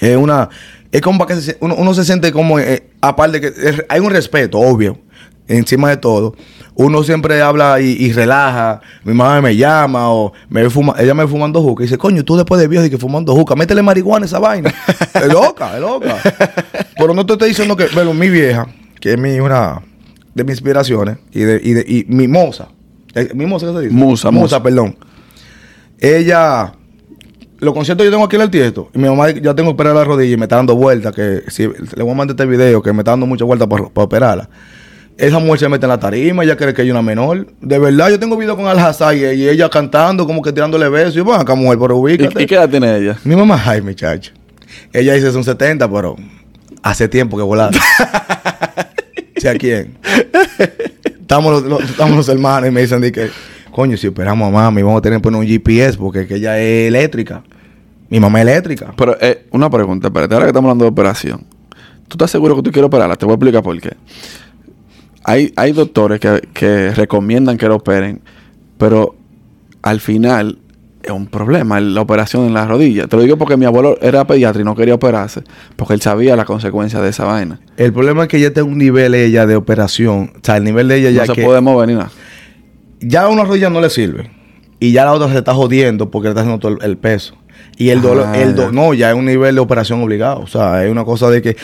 [0.00, 0.48] Es una.
[0.92, 2.58] Es como para que se- uno, uno se siente como.
[2.58, 3.52] eh, aparte que
[3.88, 4.98] hay un respeto, obvio,
[5.48, 6.34] encima de todo.
[6.74, 8.80] Uno siempre habla y, y relaja.
[9.04, 12.24] Mi mamá me llama o me fuma, ella me ve fumando juca y dice, coño,
[12.24, 14.72] tú después de viejo y que fumando juca, métele marihuana a esa vaina.
[15.14, 16.16] es loca, es loca.
[16.96, 18.66] Pero no te estoy diciendo que, bueno, mi vieja,
[18.98, 19.82] que es mi, una
[20.34, 22.68] de mis inspiraciones, y, de, y, de, y mi moza,
[23.14, 23.94] eh, mi moza, ¿qué se dice?
[23.94, 24.62] Musa, Musa, musa.
[24.62, 24.96] perdón.
[25.98, 26.72] Ella,
[27.60, 29.94] los conciertos yo tengo aquí en el tiesto, y mi mamá ya tengo que operar
[29.94, 32.82] la rodilla y me está dando vueltas, que si le voy a mandar este video,
[32.82, 34.48] que me está dando muchas vueltas para, para operarla.
[35.18, 37.46] Esa mujer se mete en la tarima, ella cree que hay una menor.
[37.60, 41.12] De verdad, yo tengo video con Al Hazard y, ella cantando, como que tirándole besos.
[41.12, 42.40] Y yo, bueno, acá mujer, pero ubícate.
[42.40, 43.18] ¿Y, y qué edad tiene ella?
[43.24, 44.32] Mi mamá, ay, muchacho.
[44.94, 46.16] Ella dice son 70, pero
[46.82, 47.74] hace tiempo que volaron.
[49.36, 49.94] ¿Sí a quién?
[51.20, 53.28] Estamos los, los- estamos los hermanos y me dicen que,
[53.70, 56.58] coño, si operamos a mami, vamos a tener que poner un GPS porque que ella
[56.58, 57.42] es eléctrica.
[58.10, 58.92] Mi mamá es eléctrica.
[58.96, 61.44] Pero eh, una pregunta, espérate, ahora que estamos hablando de operación,
[62.08, 63.16] ¿tú estás seguro que tú quieres operarla?
[63.16, 63.96] Te voy a explicar por qué.
[65.24, 68.20] Hay, hay doctores que, que recomiendan que la operen,
[68.78, 69.14] pero
[69.82, 70.58] al final
[71.02, 73.06] es un problema la operación en la rodilla.
[73.06, 75.42] Te lo digo porque mi abuelo era pediatra y no quería operarse,
[75.76, 77.60] porque él sabía la consecuencia de esa vaina.
[77.76, 80.32] El problema es que ella tiene un nivel ella de operación.
[80.36, 82.10] O sea, el nivel de ella ya no se que puede mover ni nada.
[83.00, 84.30] ya una rodilla no le sirve.
[84.78, 87.36] Y ya la otra se está jodiendo porque le está haciendo todo el, el peso.
[87.76, 90.40] Y el dolor, Ah, el do- no, ya es un nivel de operación obligado.
[90.40, 91.56] O sea, es una cosa de que.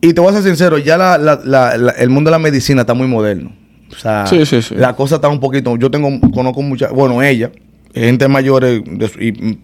[0.00, 2.38] Y te voy a ser sincero, ya la, la- la- la- el mundo de la
[2.38, 3.52] medicina está muy moderno.
[3.90, 4.74] O sea, Sí, sí, sí.
[4.74, 5.76] la cosa está un poquito.
[5.76, 7.50] Yo tengo, conozco mucha, bueno, ella,
[7.94, 9.58] gente mayores de su- y,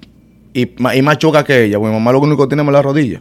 [0.54, 1.78] y, y más choca que ella.
[1.78, 3.20] Porque mi mamá lo único que tiene es la rodilla.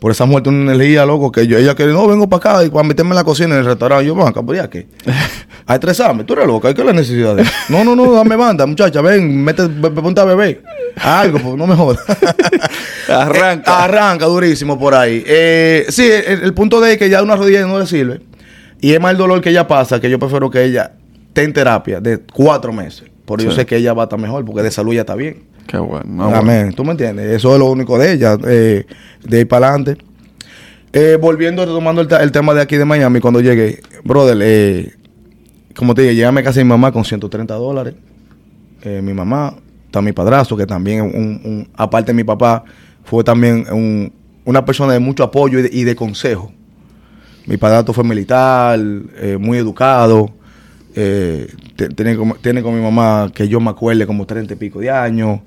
[0.00, 2.70] Por esa muerte una energía, loco, que yo, ella quiere, no, vengo para acá y
[2.70, 4.06] para meterme en la cocina en el restaurante.
[4.06, 4.86] Yo, van acá, ¿por qué?
[5.66, 8.64] A estresarme, tú eres loca, ¿qué es la necesidad de No, no, no, dame banda,
[8.64, 10.62] muchacha, ven, mete, ponte a beber.
[11.02, 11.98] Algo, pues no me jodas.
[13.08, 13.70] Arranca.
[13.70, 15.22] Eh, arranca durísimo por ahí.
[15.26, 18.20] Eh, sí, el, el punto de que ya una rodilla no le sirve.
[18.80, 20.92] Y es más el dolor que ella pasa, que yo prefiero que ella
[21.28, 23.04] esté en terapia de cuatro meses.
[23.26, 23.56] Yo Sí.
[23.56, 25.42] sé que ella va a estar mejor porque de salud ya está bien.
[25.68, 26.34] Qué bueno.
[26.34, 26.72] Amén.
[26.72, 27.26] ¿Tú me entiendes?
[27.30, 28.86] Eso es lo único de ella, eh,
[29.22, 30.02] de ahí para adelante.
[30.94, 34.94] Eh, volviendo, retomando el, tema de aquí de Miami, cuando llegué, brother, eh,
[35.76, 37.94] como te dije, llegué a mi casa de mi mamá con 130 dólares.
[38.82, 42.64] Eh, mi mamá, está mi padrastro, que también, un, un- aparte de mi papá,
[43.04, 44.10] fue también un-
[44.46, 46.50] una persona de mucho apoyo y de, y consejo.
[47.44, 48.78] Mi padrastro fue militar,
[49.38, 50.30] muy educado.
[50.94, 54.90] tiene, como- tiene con mi mamá, que yo me acuerde, como 30 y pico de
[54.90, 55.40] años.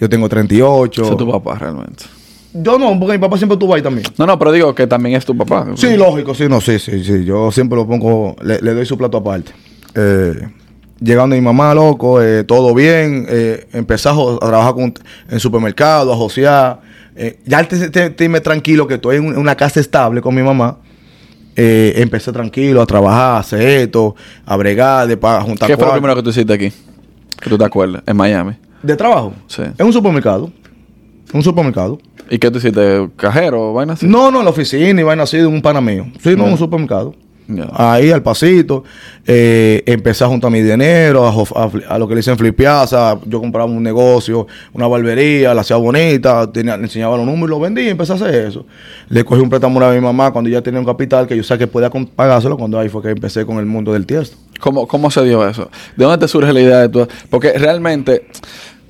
[0.00, 1.02] Yo tengo 38.
[1.02, 2.04] Ese es tu papá realmente.
[2.52, 4.06] Yo no, porque mi papá siempre estuvo ahí también.
[4.18, 5.66] No, no, pero digo que también es tu papá.
[5.76, 7.24] Sí, lógico, sí, no, sí, sí, sí.
[7.24, 9.52] Yo siempre lo pongo, le, le doy su plato aparte.
[9.94, 10.48] Eh,
[11.00, 13.26] llegando mi mamá, loco, eh, todo bien.
[13.28, 14.92] Eh, empecé a, a trabajar con,
[15.28, 16.80] en supermercado, a josear.
[17.14, 20.34] Eh, ya te, te, te- me tranquilo que estoy en un- una casa estable con
[20.34, 20.78] mi mamá.
[21.56, 24.14] Eh, empecé tranquilo a trabajar, a hacer esto,
[24.46, 26.00] a bregar, de, para juntar ¿Qué fue lo cuarto.
[26.00, 26.72] primero que tú hiciste aquí?
[27.40, 28.54] Que tú te acuerdas, en Miami.
[28.82, 29.32] De trabajo.
[29.46, 29.62] Sí.
[29.78, 30.50] En un supermercado.
[31.32, 31.98] Un supermercado.
[32.28, 33.08] ¿Y qué tú hiciste?
[33.16, 34.06] ¿Cajero o vaina así?
[34.06, 36.06] No, no, en la oficina y vaina así de un pana mío.
[36.22, 37.14] Sí, no, en un supermercado.
[37.72, 38.84] Ahí al pasito.
[39.26, 43.18] Eh, empecé a juntar mi dinero, a, a lo que le dicen flipiaza.
[43.26, 47.50] Yo compraba un negocio, una barbería, la hacía bonita, tenía, le enseñaba los números y
[47.50, 48.66] lo vendí y empecé a hacer eso.
[49.08, 51.58] Le cogí un préstamo a mi mamá cuando ya tenía un capital que yo sé
[51.58, 54.36] que podía pagárselo cuando ahí fue que empecé con el mundo del tiesto.
[54.60, 55.70] ¿Cómo, ¿Cómo se dio eso?
[55.96, 57.08] ¿De dónde te surge la idea de tu...?
[57.30, 58.28] Porque realmente,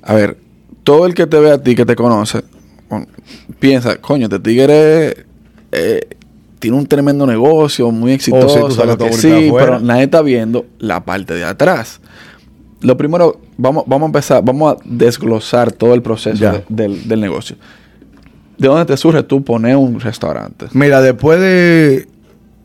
[0.02, 0.36] a ver,
[0.84, 2.42] todo el que te ve a ti, que te conoce,
[2.88, 3.06] bueno,
[3.58, 5.26] piensa, coño, este tigre
[5.72, 6.08] eh,
[6.58, 11.04] tiene un tremendo negocio, muy exitoso, Oh, lo que sí, pero nadie está viendo la
[11.04, 12.00] parte de atrás.
[12.82, 17.20] Lo primero, vamos, vamos a empezar, vamos a desglosar todo el proceso de- del, del
[17.20, 17.56] negocio.
[18.56, 20.66] ¿De dónde te surge tú poner un restaurante?
[20.72, 22.06] Mira, después de.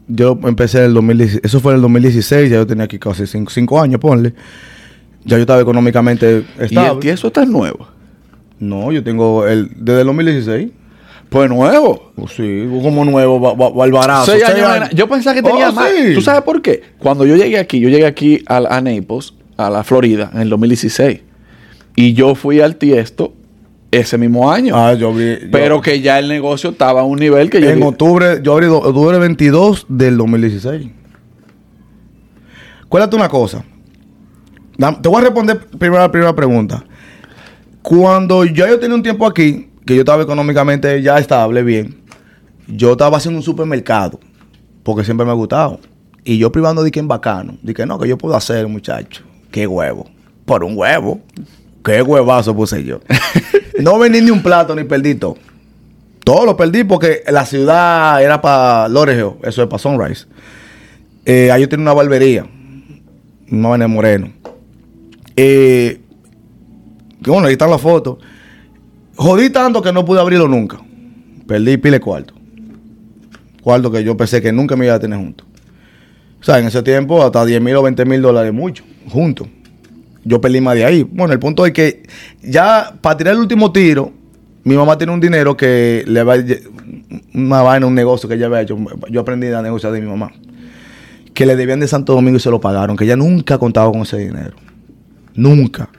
[0.07, 1.41] Yo empecé en el 2016.
[1.43, 2.49] Eso fue en el 2016.
[2.49, 4.33] Ya yo tenía aquí casi cinco, cinco años, ponle.
[5.25, 6.91] Ya yo estaba económicamente ¿Y estable.
[6.93, 7.87] el tieso está nuevo?
[8.59, 9.69] No, yo tengo el.
[9.75, 10.69] Desde el 2016.
[11.29, 12.11] Pues nuevo.
[12.15, 14.31] Pues sí, como nuevo, ba- ba- barbarazo.
[14.31, 14.89] Seis Seis años años.
[14.91, 15.89] en- Yo pensaba que tenía Oh, más.
[15.89, 16.13] sí.
[16.13, 16.81] ¿Tú sabes por qué?
[16.99, 20.49] Cuando yo llegué aquí, yo llegué aquí a, a Naples, a la Florida, en el
[20.49, 21.21] 2016.
[21.95, 23.33] Y yo fui al Tiesto
[23.91, 24.75] ese mismo año.
[24.77, 27.69] Ah, yo yo- pero que ya el negocio estaba a un nivel que yo...
[27.71, 30.87] en octubre, yo abrí octubre 22 del 2016.
[32.87, 33.63] Cuéntate una cosa.
[34.77, 36.83] Te voy a responder primero la primera pregunta.
[37.81, 42.01] Cuando ya yo tenía un tiempo aquí, que yo estaba económicamente ya estable, bien,
[42.67, 44.19] yo estaba haciendo un supermercado,
[44.83, 45.79] porque siempre me ha gustado.
[46.23, 49.23] Y yo privando de que en bacano, de que no, que yo puedo hacer, muchacho.
[49.51, 50.09] Qué huevo.
[50.45, 51.21] Por un huevo.
[51.83, 52.99] Qué huevazo puse yo.
[53.79, 55.37] no vendí ni un plato ni perdí todo.
[56.23, 60.25] Todo lo perdí porque la ciudad era para Loreo, eso es para Sunrise.
[61.23, 62.47] Eh, ahí yo tenía una barbería,
[63.51, 64.31] una vaina moreno.
[65.35, 66.01] Eh,
[67.23, 68.17] que bueno, ahí están las fotos.
[69.15, 70.77] Jodí tanto que no pude abrirlo nunca.
[71.47, 72.33] Perdí pile cuarto.
[73.61, 75.43] Cuarto que yo pensé que nunca me iba a tener junto.
[76.41, 79.47] O sea, en ese tiempo hasta 10 mil o 20 mil dólares mucho, juntos.
[80.23, 81.03] Yo perdí más de ahí.
[81.03, 82.03] Bueno, el punto es que
[82.43, 84.11] ya para tirar el último tiro,
[84.63, 86.35] mi mamá tiene un dinero que le va
[87.33, 88.77] una vaina, un negocio que ella había hecho.
[89.09, 90.31] Yo aprendí a negociar de mi mamá.
[91.33, 92.95] Que le debían de Santo Domingo y se lo pagaron.
[92.95, 94.55] Que ella nunca contaba con ese dinero.
[95.35, 95.89] Nunca.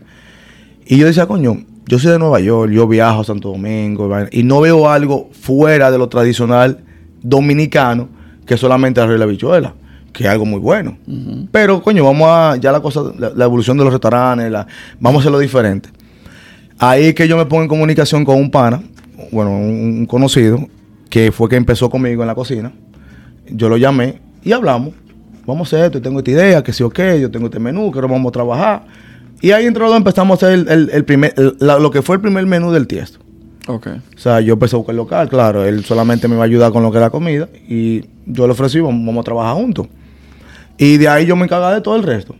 [0.86, 4.42] Y yo decía, coño, yo soy de Nueva York, yo viajo a Santo Domingo y
[4.42, 6.80] no veo algo fuera de lo tradicional
[7.22, 8.08] dominicano
[8.46, 9.74] que solamente arroz y la bichuela,
[10.12, 10.96] que es algo muy bueno.
[11.50, 14.66] Pero, coño, vamos a, ya la cosa, la, la evolución de los restaurantes, la-
[15.00, 15.88] vamos a hacerlo diferente.
[16.78, 18.82] Ahí es que yo me pongo en comunicación con un pana,
[19.32, 20.68] bueno, un, un conocido,
[21.10, 22.72] que fue que empezó conmigo en la cocina.
[23.50, 24.92] Yo lo llamé y hablamos.
[25.46, 27.90] Vamos a hacer esto, tengo esta idea, que sí o qué, yo tengo este menú,
[27.92, 28.84] que ahora vamos a trabajar.
[29.40, 31.90] Y ahí entre los dos empezamos a hacer el, el- el primer, el- la- lo
[31.90, 33.18] que fue el primer menú del tiesto.
[33.68, 33.88] Ok.
[34.16, 36.72] O sea, yo empecé a buscar el local, claro, él solamente me va a ayudar
[36.72, 39.88] con lo que es la comida y yo le ofrecí, vamos, vamos a trabajar juntos.
[40.78, 42.34] Y de ahí yo me encargaba de todo el resto.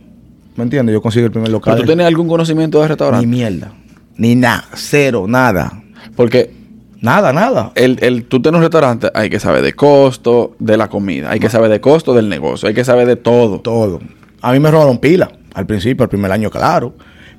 [0.55, 0.93] ¿Me entiendes?
[0.93, 1.77] Yo consigo el primer ¿Pero local.
[1.77, 3.27] tú tienes algún conocimiento de Ni restaurante?
[3.27, 3.73] mierda.
[4.15, 4.65] Ni nada.
[4.75, 5.83] Cero, nada.
[6.15, 6.55] Porque
[6.99, 7.71] Nada, nada.
[7.75, 11.39] el, el, tú tienes un restaurante, hay que saber de costo de la comida, hay
[11.39, 13.59] que saber de costo del negocio, hay que saber de todo.
[13.59, 13.99] Todo.
[14.41, 16.93] A mí me robaron pila al principio, al primer año, claro.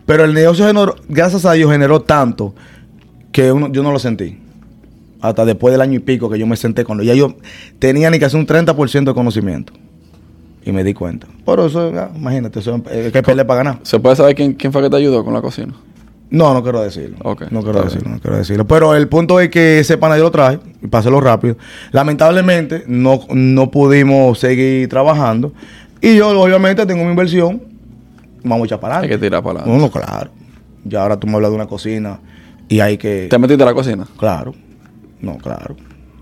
[0.05, 2.53] Pero el negocio, generó, gracias a Dios, generó tanto
[3.31, 4.39] que uno- yo no lo sentí.
[5.21, 7.35] Hasta después del año y pico que yo me senté con Ya yo
[7.79, 9.73] tenía ni que hacer un 30% de conocimiento.
[10.65, 11.29] Y me di cuenta.
[11.45, 13.79] Por eso, ya, imagínate, eso, eh, que peleé para ganar.
[13.85, 15.75] ¿Se puede saber quién, quién fue que te ayudó con la cocina?
[16.31, 17.17] No, no quiero decirlo.
[17.53, 18.15] No quiero decirlo, bien.
[18.17, 18.67] no quiero decirlo.
[18.67, 21.57] Pero el punto es que ese pana yo lo traje, y hacerlo rápido.
[21.93, 25.53] Lamentablemente, no, no pudimos seguir trabajando.
[26.01, 27.63] Y yo, obviamente, tengo mi inversión
[28.43, 29.27] vamos a echar para Hay que adelante.
[29.27, 29.85] tirar para adelante.
[29.85, 30.31] no, claro.
[30.85, 32.21] Ya ahora tú me hablas de una cocina
[32.69, 33.27] y hay que...
[33.29, 34.07] ¿Te metiste a la cocina?
[34.19, 34.55] Claro.
[35.21, 35.77] No, claro.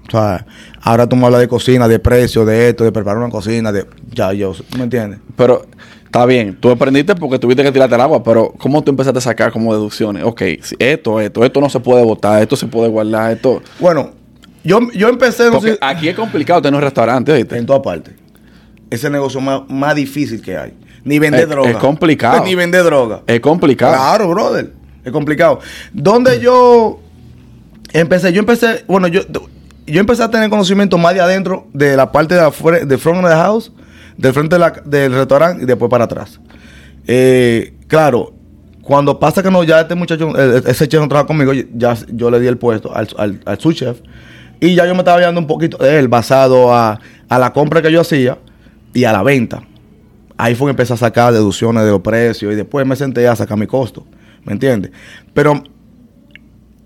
[0.09, 0.47] O sea,
[0.81, 3.87] ahora tú me hablas de cocina, de precio, de esto, de preparar una cocina, de...
[4.13, 4.53] Ya, yo...
[4.53, 5.19] ¿tú ¿Me entiendes?
[5.37, 5.67] Pero
[6.05, 9.23] está bien, tú aprendiste porque tuviste que tirarte el agua, pero ¿cómo tú empezaste a
[9.23, 10.23] sacar como deducciones?
[10.25, 10.43] Ok,
[10.79, 13.63] esto, esto, esto no se puede botar, esto se puede guardar, esto...
[13.81, 14.13] Bueno,
[14.65, 15.47] yo, yo empecé...
[15.47, 17.59] No Porque sé, aquí es complicado tener un restaurante, ¿viste?
[17.59, 18.15] en todas partes.
[18.91, 20.73] Es el negocio más, más difícil que hay.
[21.07, 21.71] Ni vender Es- droga.
[21.71, 22.45] es complicado.
[22.45, 23.23] Ni vender droga.
[23.27, 23.95] Es complicado.
[23.95, 24.73] Claro, brother.
[25.05, 25.61] Es complicado.
[25.95, 27.01] Donde yo
[27.93, 29.23] empecé, yo empecé, bueno, yo,
[29.87, 33.25] yo empecé a tener conocimiento más de adentro de la parte de afuera, de front
[33.25, 33.73] of the house,
[34.17, 36.41] del frente de la- del restaurante y después para atrás.
[37.07, 38.33] Eh, claro,
[38.83, 42.31] cuando pasa que no, ya este muchacho, eh, ese chef no trabaja conmigo, ya yo
[42.31, 43.99] le di el puesto al, al, al sous chef
[44.61, 47.81] y ya yo me estaba viendo un poquito de él basado a, a la compra
[47.83, 48.39] que yo hacía
[48.93, 49.63] y a la venta.
[50.39, 53.35] Ahí fue que empecé a sacar deducciones de los precios y después me senté a
[53.37, 54.05] sacar mi costo.
[54.45, 54.91] ¿Me entiendes?
[55.35, 55.63] Pero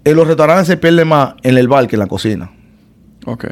[0.05, 2.51] en los restaurantes se pierde más en el bar que en la cocina.
[3.27, 3.47] Ok.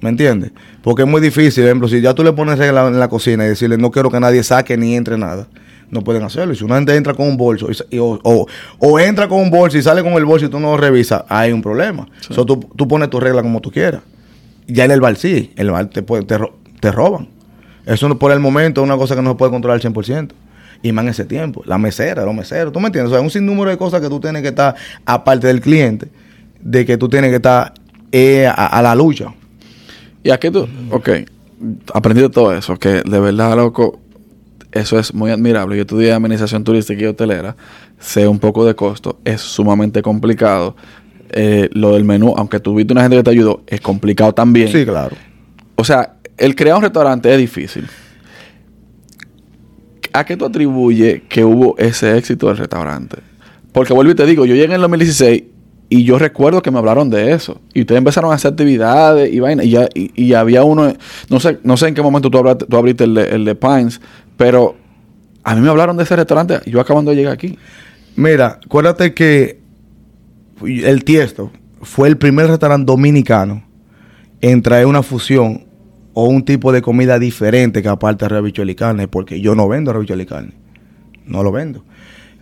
[0.00, 0.52] ¿Me entiendes?
[0.82, 1.62] Porque es muy difícil.
[1.64, 4.10] Por ejemplo, si ya tú le pones regla en la cocina y decirle no quiero
[4.10, 5.48] que nadie saque ni entre nada,
[5.90, 6.52] no pueden hacerlo.
[6.54, 8.46] Y si una gente entra con un bolso y sa- y- o, o-
[8.78, 11.24] o entra con un bolso y sale con el bolso y tú no lo revisas,
[11.28, 12.06] hay un problema.
[12.20, 14.02] So, tú, tú pones tu regla como tú quieras.
[14.68, 16.38] Ya en el bar sí, en el bar te, puede- te,
[16.80, 17.28] te roban.
[17.92, 20.34] Eso no- por el momento es una cosa que no se puede controlar al 100%.
[20.82, 21.62] Y más en ese tiempo.
[21.66, 23.12] La mesera, los meseros, ¿tú me entiendes?
[23.12, 24.74] O sea, un sinnúmero de cosas que tú tienes que estar,
[25.04, 26.08] aparte del cliente,
[26.60, 27.74] de que tú tienes que estar
[28.12, 29.26] eh, a, a la lucha.
[30.22, 31.08] Y aquí tú, ok,
[31.92, 34.00] aprendí de todo eso, que de verdad, loco,
[34.72, 35.76] eso es muy admirable.
[35.76, 37.56] Yo estudié administración turística y hotelera,
[37.98, 40.76] sé un poco de costo, es sumamente complicado.
[41.32, 44.68] Eh, lo del menú, aunque tuviste una gente que te ayudó, es complicado también.
[44.68, 45.14] Sí, claro.
[45.76, 47.86] O sea, el crear un restaurante es difícil.
[50.12, 53.18] ¿A qué tú atribuyes que hubo ese éxito del restaurante?
[53.72, 55.44] Porque vuelvo y te digo, yo llegué en el 2016
[55.90, 57.60] y yo recuerdo que me hablaron de eso.
[57.74, 59.62] Y ustedes empezaron a hacer actividades y vaina.
[59.62, 60.94] Y, ya, y, había uno,
[61.28, 62.38] no sé, no sé en qué momento tú
[62.76, 64.00] abriste el de, el de Pines,
[64.38, 64.76] pero
[65.44, 67.58] a mí me hablaron de ese restaurante yo acabando de llegar aquí.
[68.16, 69.60] Mira, acuérdate que
[70.64, 73.62] el Tiesto fue el primer restaurante dominicano
[74.40, 75.69] en traer una fusión
[76.14, 79.92] o un tipo de comida diferente que aparte de y carne, porque yo no vendo
[79.92, 80.52] rebichuela y carne.
[81.26, 81.84] No lo vendo.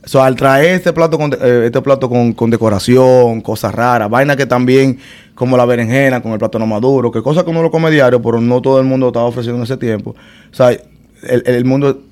[0.05, 4.37] So, al traer este plato con, eh, este plato con, con decoración, cosas raras, vainas
[4.37, 4.99] que también,
[5.35, 8.41] como la berenjena con el plátano maduro, que cosas que uno lo come diario, pero
[8.41, 10.15] no todo el mundo estaba ofreciendo en ese tiempo.
[10.51, 12.03] O sea, el, el mundo...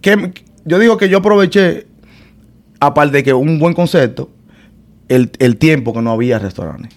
[0.00, 0.32] Que,
[0.64, 1.86] yo digo que yo aproveché
[2.80, 4.30] aparte de que un buen concepto,
[5.08, 6.96] el, el tiempo que no había restaurantes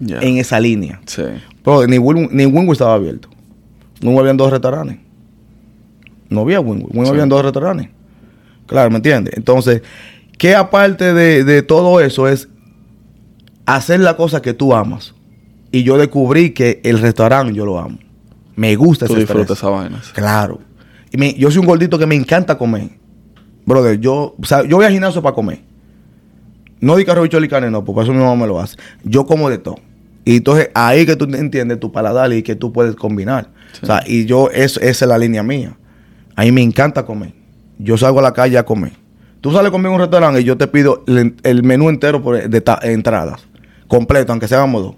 [0.00, 1.00] en esa línea.
[1.06, 1.22] Sí.
[1.66, 3.28] Pero ni, ni Winwood estaba abierto.
[4.00, 4.98] No habían dos restaurantes.
[6.30, 6.90] No había Winwood.
[6.90, 7.10] Winwood Sí.
[7.10, 7.88] habían dos restaurantes.
[8.66, 9.34] Claro, ¿me entiendes?
[9.36, 9.82] Entonces,
[10.38, 12.48] que aparte de, de todo eso es
[13.66, 15.14] hacer la cosa que tú amas.
[15.72, 17.98] Y yo descubrí que el restaurante yo lo amo.
[18.54, 20.00] Me gusta Tú ese disfrutas esa vaina.
[20.14, 20.60] Claro.
[21.10, 22.90] Y me- yo soy un gordito que me encanta comer.
[23.66, 25.60] Brother, yo, o sea, yo voy al gimnasio para comer.
[26.80, 28.76] No di carro y carne, no, porque eso mi mamá me lo hace.
[29.02, 29.76] Yo como de todo.
[30.26, 33.48] Y entonces ahí que tú entiendes tu paladar y que tú puedes combinar.
[33.72, 33.80] Sí.
[33.84, 35.78] O sea, y yo, eso, esa es la línea mía.
[36.34, 37.32] A mí me encanta comer.
[37.78, 38.92] Yo salgo a la calle a comer.
[39.40, 42.48] Tú sales conmigo a un restaurante y yo te pido el, el menú entero por,
[42.48, 43.46] de ta- entradas.
[43.86, 44.94] Completo, aunque seamos dos.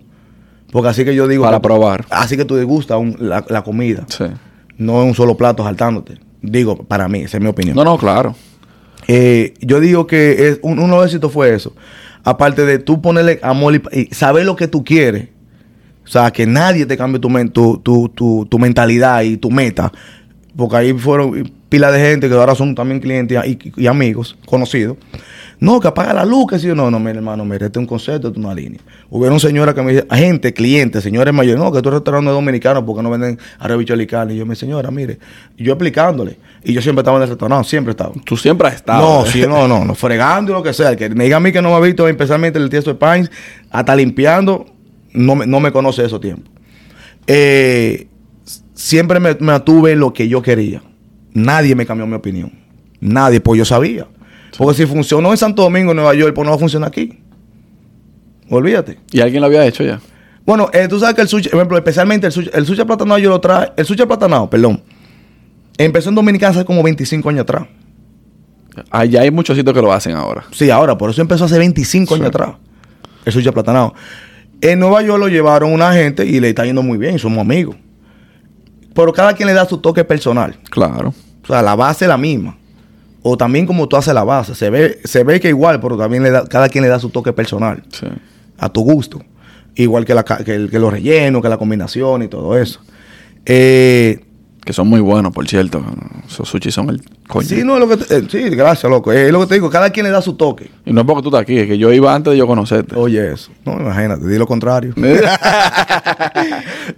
[0.73, 1.45] Porque así que yo digo...
[1.45, 2.07] Para que- probar.
[2.11, 4.05] Así que tú degustas un- la, la comida.
[4.09, 4.25] Sí.
[4.79, 6.19] No es un solo plato saltándote.
[6.41, 7.77] Digo, para mí, esa es mi opinión.
[7.77, 8.35] No, no, claro.
[9.09, 11.75] Eh, yo digo que es, un, uno de los éxitos fue eso.
[12.29, 15.29] Aparte de tú ponerle amor y, y saber lo que tú quieres.
[16.05, 19.93] O sea, que nadie te cambie tu, tu, tu, tu mentalidad y tu meta.
[20.59, 24.97] Porque ahí fueron pila de gente que ahora son también clientes y, y amigos, conocidos.
[25.61, 26.67] No, que apaga la luz, que sí.
[26.67, 28.81] No, no, mire, hermano, mire, este es un concepto, este es una línea.
[29.09, 33.05] Hubieron señoras que me dicen, gente, clientes, señores mayores, no, que tú restaurante dominicano porque
[33.05, 34.35] no venden arrebichuela y carne.
[34.35, 35.21] Y yo, mi señora, mire,
[35.57, 36.39] y yo explicándole.
[36.65, 38.13] Y yo siempre estaba en el restaurante, siempre estaba.
[38.25, 39.21] Tú siempre has estado.
[39.21, 40.91] No, sí, no, no, no, fregando y lo que sea.
[40.91, 42.99] El que me diga a mí que no me ha visto, especialmente el tiesto de
[42.99, 43.31] Pines,
[43.71, 44.67] hasta limpiando,
[45.13, 46.51] no me, no me conoce esos tiempos.
[47.29, 48.09] Eh,
[48.79, 50.83] siempre me, me atuve lo que yo quería.
[51.35, 52.53] Nadie me cambió mi opinión.
[53.01, 54.07] Nadie, pues yo sabía.
[54.57, 57.19] Porque si funcionó en Santo Domingo, en Nueva York, pues no va a funcionar aquí.
[58.51, 58.99] Olvídate.
[59.11, 60.01] ¿Y alguien lo había hecho ya?
[60.47, 63.19] Bueno, eh, tú sabes que el sushi, por ejemplo, especialmente el sushi, el sushi aplatanado
[63.19, 64.83] yo lo trae, el sushi aplatanado, perdón,
[65.77, 67.67] empezó en Dominicana hace como 25 años atrás.
[68.91, 70.45] Allá hay muchos sitios que lo hacen ahora.
[70.53, 72.21] Sí, ahora, por eso empezó hace 25 Sí.
[72.21, 72.53] años atrás.
[73.27, 73.93] El sushi aplatanado.
[74.63, 77.77] En Nueva York lo llevaron una gente y le está yendo muy bien, somos amigos.
[78.99, 80.59] Pero cada quien le da su toque personal.
[80.71, 81.15] Claro.
[81.45, 82.57] O sea, la base es la misma.
[83.23, 84.55] o también como tú haces la base.
[84.55, 87.11] Se ve, se ve que igual, pero también le da, cada quien le da su
[87.11, 88.07] toque personal, Sí.
[88.59, 89.21] a tu gusto.
[89.75, 92.81] Igual que, la, que, el- que los rellenos, que la combinación y todo eso.
[93.45, 94.25] Eh,
[94.69, 95.83] Que son muy buenos, por cierto.
[96.29, 97.49] Esos sushi son el coño.
[97.49, 99.11] sí, no, es lo que te- eh, sí, gracias, loco.
[99.11, 100.71] Es lo que te digo, cada quien le da su toque.
[100.85, 102.95] Y no es porque tú estás aquí, es que yo iba antes de yo conocerte.
[102.95, 103.51] Oye, eso.
[103.65, 104.93] No, imagínate, di lo contrario.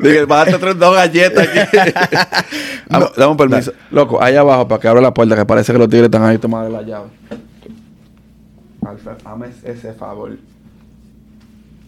[0.00, 1.60] Dije, bájate tres dos galletas aquí.
[2.88, 3.72] Dame- Dame un permiso.
[3.92, 6.38] Loco, ahí abajo, para que abra la puerta, que parece que los tigres están ahí
[6.38, 7.06] tomando la llave.
[8.84, 10.36] Alfred, hazme ese favor.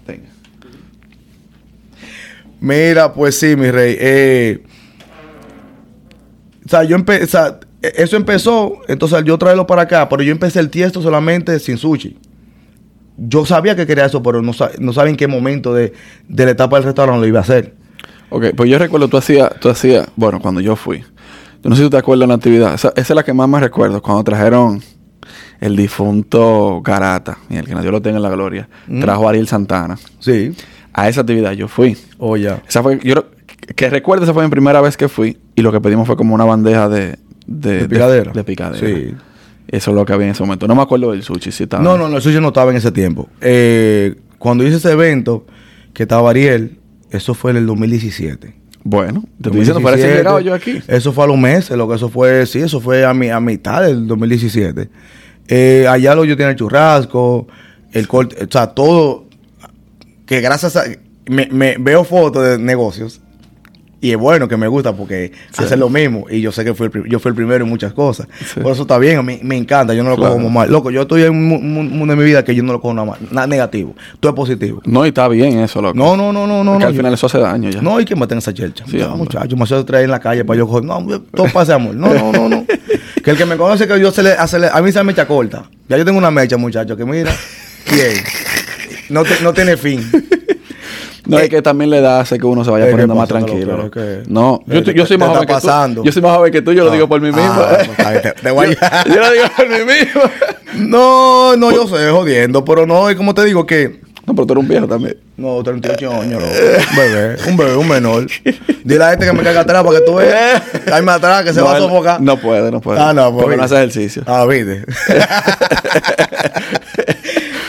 [0.07, 0.29] Venga.
[2.61, 3.97] Mira, pues sí, mi rey.
[3.99, 4.62] Eh,
[6.64, 10.22] o sea, yo empe- o sea, e- eso empezó, entonces yo traerlo para acá, pero
[10.22, 12.16] yo empecé el tiesto solamente sin sushi.
[13.16, 15.92] Yo sabía que quería eso, pero no, sa- no sabía en qué momento de,
[16.29, 17.75] de la etapa del restaurante lo iba a hacer.
[18.31, 21.01] Ok, pues yo recuerdo, tú hacías, tú hacías, bueno, cuando yo fui.
[21.62, 22.75] Yo no sé si tú te acuerdas de la actividad.
[22.75, 24.83] Esa, esa es la que más me recuerdo, cuando trajeron
[25.61, 28.68] el difunto Garata, y el que Dios lo tenga en la gloria,
[29.01, 29.98] trajo a Ariel Santana.
[30.18, 30.53] Sí.
[30.94, 31.96] A esa actividad yo fui.
[32.18, 32.62] Oh, ya.
[32.68, 33.27] Esa fue, yo
[33.75, 36.35] que, recuerdo, esa fue mi primera vez que fui y lo que pedimos fue como
[36.35, 37.18] una bandeja de...
[37.46, 38.33] De, ¿De picadera?
[38.33, 38.87] De, picadera.
[38.87, 39.14] Sí.
[39.68, 40.68] Eso es lo que había en ese momento.
[40.68, 41.83] No me acuerdo del sushi, si estaba.
[41.83, 43.29] No, no, no, el sushi no estaba en ese tiempo.
[43.40, 45.46] Eh, cuando hice ese evento,
[45.92, 46.79] que estaba Ariel,
[47.11, 48.55] eso fue en el 2017.
[48.85, 50.22] Bueno, te estoy diciendo, parece que he 2017.
[50.22, 50.83] llegado yo aquí.
[50.88, 53.40] Eso fue a los meses, lo que eso fue, sí, eso fue a, mi, a
[53.40, 54.88] mitad del 2017.
[55.48, 57.46] Eh, allá lo yo tenía el churrasco,
[57.92, 59.27] el corte, o sea, todo,
[60.27, 60.85] que gracias a,
[61.27, 63.20] me, me veo fotos de negocios
[64.03, 65.62] y es bueno que me gusta porque Sí.
[65.65, 67.95] hace lo mismo y yo sé que fui el, yo fui el primero en muchas
[67.95, 68.27] cosas.
[68.53, 68.61] Sí.
[68.61, 70.33] Por eso está bien, a mí me encanta, yo no lo Claro.
[70.33, 70.71] cojo como mal.
[70.71, 72.81] Loco, yo estoy en un mu- mu- mundo de mi vida que yo no lo
[72.83, 74.83] cojo nada mal, nada negativo, todo es positivo.
[74.85, 75.97] No, y está bien eso, loco.
[75.97, 76.79] No, no, no, no, no.
[76.79, 77.81] No, al yo- final eso hace daño ya.
[77.81, 78.85] no, hay que matar esa chelcha.
[78.87, 79.19] Sí, Ya, hombre.
[79.25, 80.85] muchacho, me hace traer en la calle para yo coger.
[80.85, 81.01] No,
[81.35, 81.95] todo pase amor.
[81.95, 82.67] No, no, no, no.
[83.25, 85.05] que el que me conoce que yo se le, hace le- a mí se me
[85.05, 85.62] mecha corta.
[85.88, 87.33] Ya yo tengo una mecha, muchacho, que mira,
[87.91, 88.17] bien.
[89.11, 90.01] No, te- no tiene fin.
[91.33, 93.29] No, es que también le da hace que uno se vaya Eh, poniendo ¿qué más
[93.29, 93.90] tranquilo.
[94.29, 95.55] No, yo, Eh, soy más joven que
[95.95, 96.03] tú.
[96.05, 97.42] Yo soy más joven que tú, yo lo Ah, digo por mí mismo.
[97.42, 100.23] ah, pues, te- voy a- yo lo digo por mí mismo.
[100.75, 104.01] No, no, yo sé, jodiendo, pero no, es como te digo que.
[104.27, 105.16] No, pero tú eres un viejo también.
[105.37, 106.55] No, 38 años, loco.
[106.90, 108.27] Un bebé, un bebé, un menor.
[108.85, 110.62] Dile a este que me caiga atrás para que tú veas.
[110.87, 112.21] Cállame atrás, que se no, va a sofocar.
[112.23, 113.01] No puede, no puede.
[113.01, 113.64] Ah, no, pues, Porque no mira.
[113.64, 114.23] hace ejercicio.
[114.27, 114.85] Ah, viste.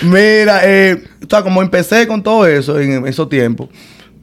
[0.04, 3.70] Mira, eh, o sea, como empecé con todo eso en esos tiempos,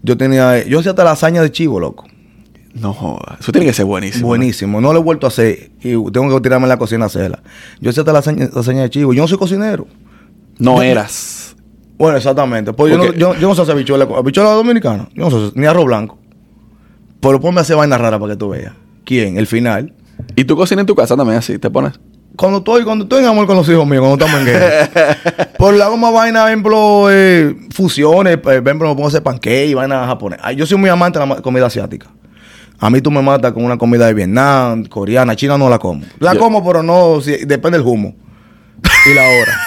[0.03, 2.07] yo tenía, yo hacía hasta lasaña de chivo, loco.
[2.75, 3.40] No jodas.
[3.40, 4.29] Eso tiene que ser buenísimo.
[4.29, 4.81] Buenísimo.
[4.81, 7.43] No lo he vuelto a hacer y tengo que tirarme en la cocina a hacerla.
[7.81, 9.12] Yo hacía hasta lasaña, lasaña de chivo.
[9.12, 9.87] Yo no soy cocinero.
[10.59, 11.57] No Yo- eras.
[11.99, 12.73] Bueno, exactamente.
[12.73, 15.09] Pues yo no, yo, yo no sé hacer habichuela, habichuela dominicana.
[15.14, 16.19] Yo no sé, hacer- ni arroz blanco.
[17.21, 18.73] Pero ponme a hacer vaina rara para que tú veas.
[19.05, 19.37] ¿Quién?
[19.37, 19.93] El final.
[20.37, 21.99] Y tú cocinas en tu casa también así, te pones.
[22.37, 24.88] Cuando estoy, cuando estoy en amor con los hijos míos, cuando estamos en guerra.
[25.59, 29.23] Por le hago más vaina, por ejemplo, eh, fusiones, por ejemplo, me pongo a hacer
[29.23, 30.51] pancake y vaina japonesa.
[30.53, 32.07] Yo soy muy amante de la comida asiática.
[32.79, 36.03] A mí tú me matas con una comida de Vietnam, coreana, china no la como.
[36.19, 38.14] La Yo- como, pero no, si- depende del humo.
[39.11, 39.61] Y la hora.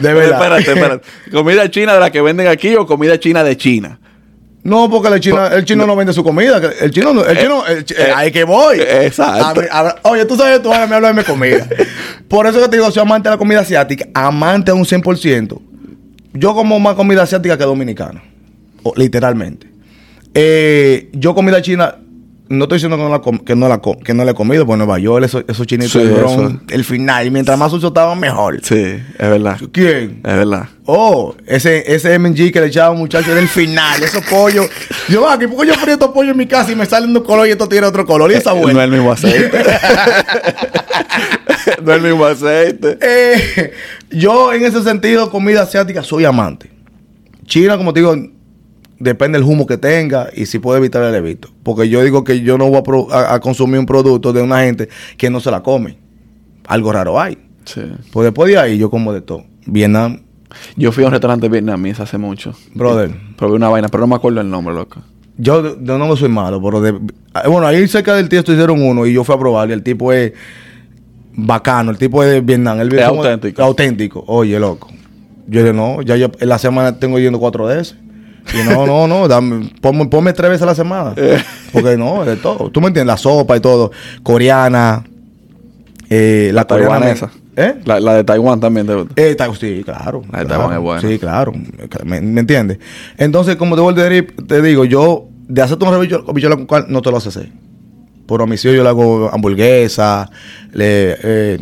[0.00, 0.40] De verdad.
[0.42, 1.06] espérate, espérate.
[1.32, 4.00] ¿Comida china de la que venden aquí o comida china de China?
[4.64, 6.60] No, porque el chino, el chino no vende su comida.
[6.80, 8.80] El chino no, el chino, el eh, ahí que voy.
[8.80, 9.44] exacto.
[9.46, 11.66] A mí- a- oye, tú sabes, tú ahora me hablas de mi comida.
[12.28, 15.58] Por eso que te digo, soy amante de la comida asiática, amante a un 100%.
[16.34, 18.22] Yo como más comida asiática que dominicana.
[18.82, 19.68] O- literalmente.
[20.34, 21.96] Eh, yo comida china,
[22.50, 24.34] no estoy diciendo que no la, com- que no la, com- que no la he
[24.34, 26.00] comido, en Nueva York, esos, esos chinitos Sí,
[26.70, 27.26] el final.
[27.26, 28.58] Y mientras más sucio estaban, mejor.
[28.62, 29.58] Sí, es verdad.
[29.72, 30.20] ¿Quién?
[30.24, 30.68] Es verdad.
[30.86, 34.66] Oh, ese, ese MG que le echaba muchacho era el final, esos pollos.
[35.08, 37.18] Yo, aquí, ¿por qué yo frío estos pollos en mi casa y me salen de
[37.18, 38.32] un color y esto tiene otro color?
[38.32, 38.72] Y esa Eh, buena.
[38.72, 39.58] No es el mismo aceite.
[41.82, 42.98] no es el mismo aceite.
[43.00, 43.72] Eh,
[44.10, 46.70] yo, en ese sentido, comida asiática, soy amante.
[47.46, 48.14] China, como te digo,
[49.00, 51.48] depende del humo que tenga y si puede evitar el evito.
[51.62, 54.42] Porque yo digo que yo no voy a, pro- a- a consumir un producto de
[54.42, 55.96] una gente que no se la come.
[56.66, 57.38] Algo raro hay.
[57.64, 57.82] Sí.
[58.12, 59.44] Pues después de ahí, yo como de todo.
[59.66, 60.20] Vietnam,
[60.76, 62.54] Yo fui a un restaurante vietnamés hace mucho.
[62.74, 63.10] Brother.
[63.36, 65.00] Probé una vaina, pero no me acuerdo el nombre, loco.
[65.36, 66.98] Yo de, de no me soy malo, pero de,
[67.34, 69.82] ah, bueno, ahí cerca del tiesto hicieron uno y yo fui a probar y el
[69.82, 70.32] tipo es
[71.34, 72.80] bacano, el tipo es de Vietnam.
[72.80, 73.62] El Es auténtico.
[73.62, 74.24] Auténtico.
[74.26, 74.88] Oye, loco.
[75.46, 77.94] Yo dije, no, ya yo en la semana tengo yendo cuatro de ese.
[78.54, 81.14] Y no, no, no, dame, ponme, ponme tres veces a la semana.
[81.72, 82.70] Porque no, de todo.
[82.70, 83.90] Tú me entiendes, la sopa y todo.
[84.22, 85.04] Coreana,
[86.08, 86.90] eh, la, coreana.
[86.98, 87.30] taiwanesa.
[87.56, 87.74] ¿Eh?
[87.84, 88.86] La, la de Taiwán también.
[88.86, 89.14] te gusta.
[89.16, 90.22] Eh, ta- sí, claro.
[90.32, 90.62] La de claro.
[90.62, 91.00] Taiwán es buena.
[91.02, 91.52] Sí, claro.
[92.04, 92.78] ¿Me, me entiendes?
[93.16, 96.86] Entonces, como te vuelvo a decir, te digo, yo de hacerte un habichuela con carne,
[96.90, 97.50] no te lo hacer.
[98.30, 100.30] A mis hijos yo le hago hamburguesa.
[100.72, 101.58] Le, eh,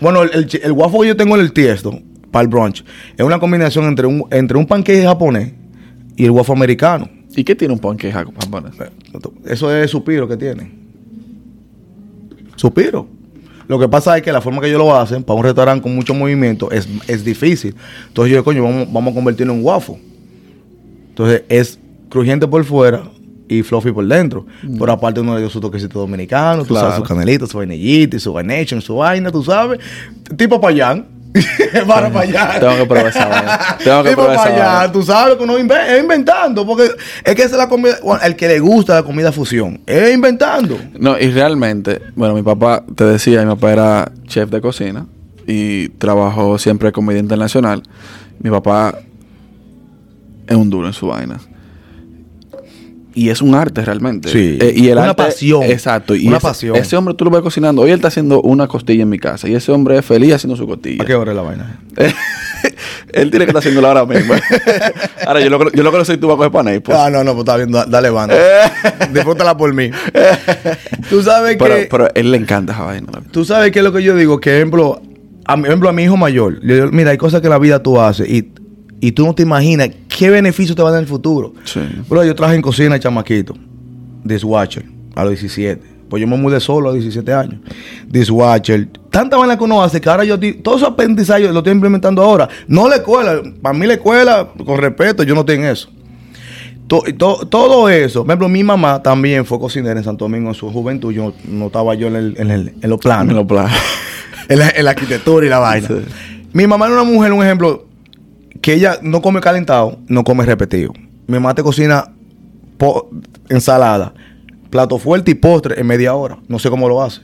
[0.00, 1.98] bueno, el, el, el waffle que yo tengo en el tiesto
[2.34, 2.84] para el brunch
[3.16, 5.52] es una combinación entre un, entre un panqueque japonés
[6.16, 7.08] y el waffle americano.
[7.36, 8.72] ¿Y qué tiene un panqueque japonés?
[9.46, 10.68] Eso es suspiro que tiene.
[12.56, 13.06] Suspiro.
[13.68, 15.94] Lo que pasa es que la forma que ellos lo hacen para un restaurante con
[15.94, 17.74] mucho movimiento es, es difícil.
[18.08, 19.98] Entonces yo, coño, vamos, vamos a convertirlo en waffle.
[21.10, 21.78] Entonces es
[22.10, 23.04] crujiente por fuera
[23.48, 24.44] y fluffy por dentro.
[24.78, 26.90] Pero aparte uno le dio su toquecito dominicano, tú Claro.
[26.90, 29.78] sabes, su canelita, su vainillita, su vaination, su vaina, tú sabes.
[30.36, 31.13] Tipo payán.
[31.88, 32.60] Para payán.
[32.60, 33.78] Tengo que probar esa vaina.
[33.82, 34.92] Tengo que probar esa payán, vaina.
[34.92, 36.66] tú sabes que uno es inventando.
[36.66, 36.90] Porque
[37.24, 40.14] es que esa es la comida, bueno, el que le gusta la comida fusión, es
[40.14, 40.78] inventando.
[40.98, 45.06] No, y realmente, bueno, mi papá, te decía, mi papá era chef de cocina
[45.46, 47.82] y trabajó siempre comida internacional.
[48.38, 48.98] Mi papá
[50.46, 51.40] es un duro en su vaina.
[53.16, 54.28] Y es un arte realmente.
[54.28, 54.58] Sí.
[54.60, 55.62] Eh, y el Una arte- pasión.
[55.62, 56.16] Exacto.
[56.16, 56.74] Y Una ese, pasión.
[56.76, 57.82] Ese hombre tú lo ves cocinando.
[57.82, 59.48] Hoy él está haciendo una costilla en mi casa.
[59.48, 61.02] Y ese hombre es feliz haciendo su costilla.
[61.02, 61.78] ¿A qué hora es la vaina?
[63.12, 64.34] él tiene que estar haciéndola ahora mismo.
[65.26, 66.98] ahora, yo lo, creo- yo lo creo que tú vas a coger para Naples.
[66.98, 68.34] Ah, no, no, pues está bien, da- dale banda.
[69.12, 69.90] Disfrútala por mí.
[71.08, 71.86] tú sabes pero, que.
[71.90, 73.08] pero a él le encanta esa vaina.
[73.30, 75.00] Tú sabes qué es lo que yo digo, que ejemplo,
[75.44, 77.58] a mi, ejemplo, a mi hijo mayor, le digo, mira, hay cosas que en la
[77.58, 78.50] vida tú haces y,
[79.06, 81.52] y tú no te imaginas qué beneficio te va a dar en el futuro.
[81.64, 81.80] Sí.
[82.08, 83.54] Bro, yo trabajé en cocina chamaquito,
[84.22, 84.84] dishwasher,
[85.14, 85.94] a los 17.
[86.08, 87.56] Pues yo me mudé solo a los 17 años.
[88.08, 88.88] Dishwasher.
[89.10, 92.48] Tanta vaina que uno hace que ahora yo, todos esos aprendizajes lo estoy implementando ahora.
[92.68, 95.88] No la escuela, para mí la escuela, con respeto, yo no estoy en eso.
[96.86, 100.54] To- to- todo eso, por ejemplo, mi mamá también fue cocinera en Santo Domingo en
[100.54, 101.12] su juventud.
[101.12, 103.70] Yo no estaba yo en, el- en el- en los planos Me lo pla-
[104.48, 105.88] en la, en la arquitectura y la vaina.
[105.88, 105.94] Sí.
[106.52, 107.83] Mi mamá era una mujer, un ejemplo,
[108.60, 110.92] que ella no come calentado, no come repetido.
[111.26, 112.12] Mi mamá te cocina
[112.78, 113.08] po-
[113.48, 114.14] ensalada,
[114.70, 116.38] plato fuerte y postre en media hora.
[116.48, 117.20] No sé cómo lo hace.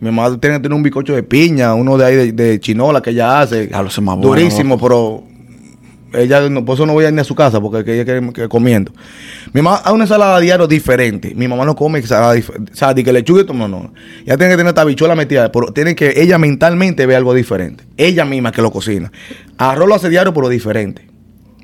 [0.00, 3.00] Mi mamá tiene que tener un bizcocho de piña, uno de ahí de, de chinola
[3.00, 3.68] que ella hace.
[3.68, 5.22] Diablo, ese es más bueno, durísimo, pero
[6.14, 8.04] ella no, por eso no voy a ir ni a su casa porque que ella
[8.04, 8.92] quiere que comiendo.
[9.52, 11.34] Mi mamá hace una ensalada diario diferente.
[11.34, 13.92] Mi mamá no come ensalada O sea, de que lechuga y todo, no, no.
[14.24, 17.84] Ella tiene que tener esta bichuela metida, pero tiene que ella mentalmente ve algo diferente.
[17.96, 19.10] Ella misma que lo cocina.
[19.58, 21.08] Arroz lo hace diario, pero diferente.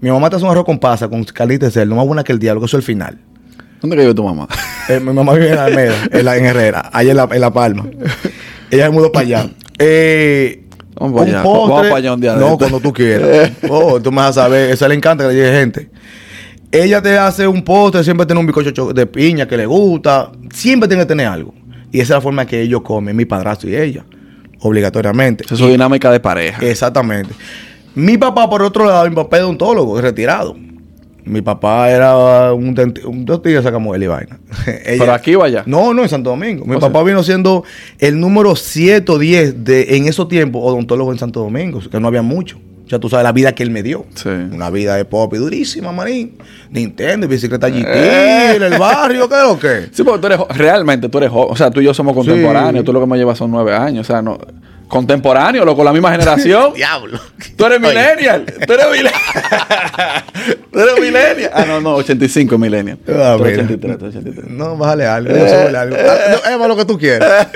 [0.01, 2.33] Mi mamá te hace un arroz con pasa, con carnita de cerdo, más buena que
[2.33, 3.19] el diablo, que eso es el final.
[3.81, 4.49] ¿Dónde vive tu mamá?
[4.89, 7.53] Eh, mi mamá vive en Almeda, en, la, en Herrera, allá en la, en la
[7.53, 7.87] Palma.
[8.71, 9.51] Ella se mudó para allá.
[9.79, 10.65] Eh,
[10.99, 11.43] Vamos para un allá.
[11.45, 12.59] postre- Vamos para allá un día de No, esto.
[12.59, 13.53] cuando tú quieras.
[13.71, 14.71] Oh, tú me vas a saber.
[14.71, 15.91] Esa le encanta que le llegue gente.
[16.71, 20.31] Ella te hace un postre, siempre tiene un bizcocho cho- de piña que le gusta.
[20.53, 21.55] Siempre tiene que tener algo.
[21.91, 24.05] Y esa es la forma que ellos comen, mi padrastro y ella.
[24.61, 25.45] Obligatoriamente.
[25.45, 26.63] Esa es su dinámica de pareja.
[26.65, 27.33] Exactamente.
[27.95, 30.57] Mi papá, por otro lado, mi papá es odontólogo, retirado.
[31.29, 32.75] Mi papá era un
[33.07, 34.39] un dos días sacamos él y vaina.
[34.67, 35.63] Ella- ¿Pero aquí o allá?
[35.67, 36.65] No, no, en Santo Domingo.
[36.65, 37.65] Mi O papá sea- vino siendo
[37.99, 42.09] el número 7 o 10 de, en esos tiempos, odontólogo en Santo Domingo, que no
[42.09, 42.59] había mucho.
[42.87, 44.07] O sea, tú sabes la vida que él me dio.
[44.15, 44.31] Sí.
[44.31, 46.39] Una vida de pop y durísima, manín.
[46.71, 48.57] Nintendo, bicicleta GT, Eh.
[48.57, 49.89] en el barrio, ¿qué es lo que?
[49.93, 51.49] Sí, porque tú eres realmente tú eres joven.
[51.51, 52.87] O sea, tú y yo somos contemporáneos.
[52.87, 54.09] Tú lo que me llevas son nueve años.
[54.09, 54.39] O sea, no.
[54.89, 56.73] Contemporáneo, loco, la misma generación.
[56.77, 57.19] Diablo.
[57.57, 57.89] Tú eres Oye.
[57.89, 58.45] millennial.
[58.67, 59.13] Tú eres millennial.
[60.73, 61.51] tú eres millennial.
[61.53, 62.99] Ah, no, no, 85 millennial.
[63.05, 63.65] Tú Ah, eres mira.
[63.65, 64.51] 83, tú eres 83.
[64.51, 65.97] No, bájale algo, súbele algo.
[66.45, 67.49] Ah, no, es lo que tú quieras.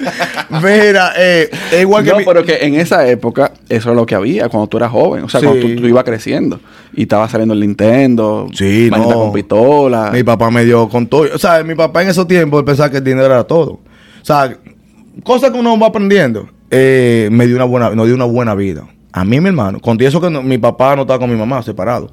[0.63, 4.05] Mira, eh, es igual que no, mi- pero que en esa época eso era lo
[4.07, 5.25] que había cuando tú eras joven.
[5.25, 5.47] O sea, Sí.
[5.47, 6.61] cuando tú, tú ibas creciendo.
[6.95, 8.47] Y estaba saliendo el Nintendo.
[8.53, 9.03] Sí, no.
[9.05, 10.11] con pistola.
[10.13, 11.27] Mi papá me dio con todo.
[11.35, 13.71] O sea, mi papá en esos tiempos pensaba que el dinero era todo.
[13.73, 14.55] O sea,
[15.25, 16.49] cosas que uno va aprendiendo.
[16.75, 18.87] Eh, me dio una buena, nos dio una buena vida.
[19.13, 19.79] A mí, mi hermano.
[19.79, 22.11] Con todo eso que no- mi papá no estaba con mi mamá, separado.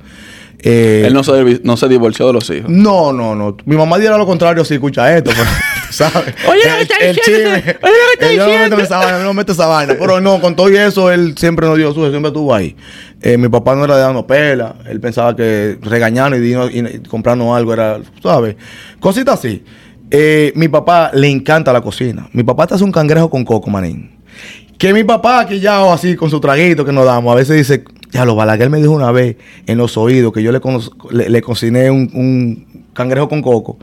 [0.62, 2.70] Eh, Él no se, no se divorció de los hijos.
[2.70, 3.56] no, no, no.
[3.66, 5.48] Mi mamá diera lo contrario si escucha esto, pero,
[5.92, 6.36] ¿sabes?
[6.50, 8.76] Oye, lo que está el diciendo, oye, lo que está Eh, yo no me meto
[8.76, 8.84] diciendo.
[8.84, 9.96] esa vaina, no meto esa vaina.
[9.98, 12.76] Pero no, con todo y eso, él siempre nos dio su, siempre estuvo ahí.
[13.22, 17.00] Eh, mi papá no era de darnos pela, él pensaba que regañarnos y, y- y
[17.08, 18.58] comprarnos algo era, ¿sabes?
[19.00, 19.64] Cositas así.
[20.12, 22.28] Eh, mi papá le encanta la cocina.
[22.34, 24.19] Mi papá te hace un cangrejo con coco, manín.
[24.80, 27.58] Que mi papá, aquí ya o así con su traguito que nos damos, a veces
[27.58, 29.36] dice, ya lo Balaguer me dijo una vez
[29.68, 30.60] en los oídos que yo le,
[31.12, 33.78] le, le cociné un, un cangrejo con coco.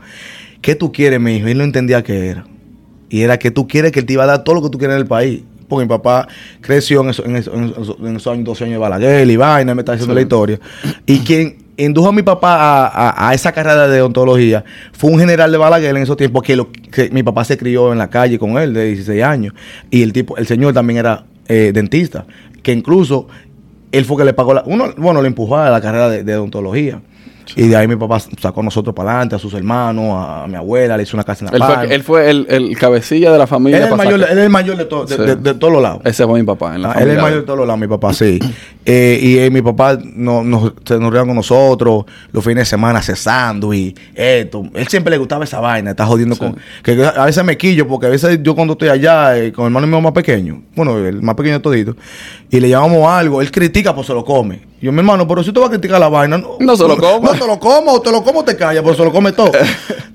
[0.59, 1.47] ¿Qué tú quieres, mi hijo?
[1.47, 2.45] Y él no entendía qué era.
[3.09, 4.79] Y era que tú quieres que él te iba a dar todo lo que tú
[4.79, 5.43] quieres en el país.
[5.69, 6.27] Porque mi papá
[6.61, 9.35] creció en, eso- en, eso- en eso- en esos años, 12 años de Balaguer y
[9.37, 10.59] vaina, me está diciendo la historia.
[11.05, 15.57] Y quien indujo a mi papá a, esa carrera de odontología fue un general de
[15.57, 18.57] Balaguer en esos tiempos que, lo, que mi papá se crió en la calle con
[18.57, 19.53] él de 16 años.
[19.89, 22.25] Y el tipo, el señor también era eh, dentista,
[22.63, 23.27] que incluso
[23.91, 26.35] él fue que le pagó la, uno, bueno, le empujó a la carrera de, de
[26.35, 27.01] odontología.
[27.55, 30.55] Y de ahí mi papá sacó a nosotros para adelante, a sus hermanos, a, mi
[30.55, 33.37] abuela, le hizo una casa en la Él fue, él fue el, el cabecilla de
[33.37, 33.77] la familia.
[33.77, 35.21] Él es el mayor, él es el mayor de, to- de, Sí.
[35.21, 36.01] de- de todos los lados.
[36.05, 36.75] Ese fue mi papá.
[36.75, 38.39] En la Ah, él es el mayor de todos los lados, mi papá, sí.
[38.89, 43.73] Eh, y eh, mi papá no, se nos con nosotros los fines de semana cesando
[43.73, 44.63] y esto.
[44.73, 46.39] Él siempre le gustaba esa vaina, está jodiendo Sí.
[46.39, 46.55] con...
[46.83, 49.67] Que a veces me quillo porque a veces yo cuando estoy allá eh, con el
[49.71, 51.97] hermano mío más pequeño, bueno, el más pequeño de todito,
[52.49, 54.61] y le llamamos algo, él critica pues se lo come.
[54.81, 56.97] Yo, mi hermano, pero si tú vas a criticar la vaina, no, No se lo
[56.97, 57.31] coma.
[57.33, 59.51] No te lo como, o te lo como te calla, pero se lo come todo.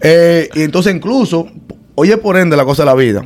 [0.05, 1.47] Eh, y entonces incluso,
[1.95, 3.25] oye por ende la cosa de la vida.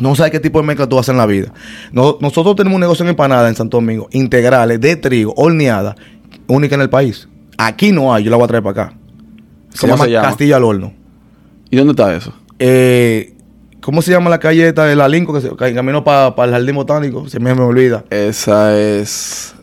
[0.00, 1.52] No sabes qué tipo de mezcla tú haces en la vida.
[1.92, 5.94] No- nosotros tenemos un negocio en empanada en Santo Domingo, integrales, de trigo, horneada,
[6.46, 7.28] única en el país.
[7.58, 8.96] Aquí no hay, yo la voy a traer para acá.
[9.74, 10.28] Se ¿Cómo llama, se llama?
[10.28, 10.94] Castilla al Horno.
[11.70, 12.32] ¿Y dónde está eso?
[12.58, 13.34] Eh,
[13.82, 16.50] ¿Cómo se llama la calle esta de la Lincoln que se que camino para el
[16.50, 17.28] Jardín Botánico?
[17.28, 18.04] Se me, me olvida.
[18.08, 19.53] Esa es.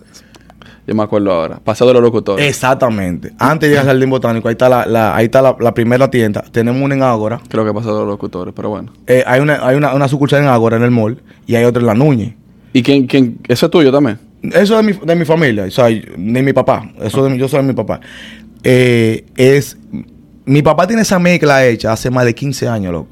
[0.87, 1.59] Yo me acuerdo ahora.
[1.63, 2.45] Pasado de los locutores.
[2.47, 3.31] Exactamente.
[3.37, 6.09] Antes de llegar al Jardín Botánico, ahí está la, la- ahí está la, la primera
[6.09, 6.43] tienda.
[6.51, 7.39] Tenemos una en Ágora.
[7.49, 8.91] Creo que pasado de los locutores, pero bueno.
[9.07, 11.21] Eh, hay una, hay una, una sucursal en Ágora, en el mall.
[11.45, 12.33] Y hay otra en La Núñez.
[12.73, 13.37] ¿Y quién, quién?
[13.47, 14.17] ¿Eso es tuyo también?
[14.43, 16.89] Eso es de mi, de mi familia, o sea, de mi papá.
[16.99, 17.99] Eso de mi- yo soy de mi papá.
[18.63, 19.77] Eh, es.
[20.45, 23.09] Mi papá tiene esa mezcla hecha hace más de 15 años, loco.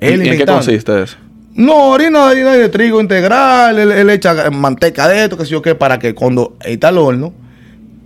[0.00, 1.16] ¿Y en qué consiste eso?
[1.58, 5.60] No, harina, harina de trigo integral, él, él echa manteca de esto, que sé yo
[5.60, 7.32] qué, para que cuando está al horno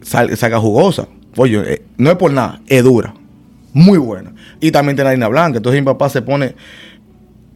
[0.00, 1.06] sal- salga jugosa.
[1.36, 3.12] Oye, eh, no es por nada, es dura.
[3.74, 4.32] Muy buena.
[4.60, 5.58] Y también tiene harina blanca.
[5.58, 6.54] Entonces mi papá se pone.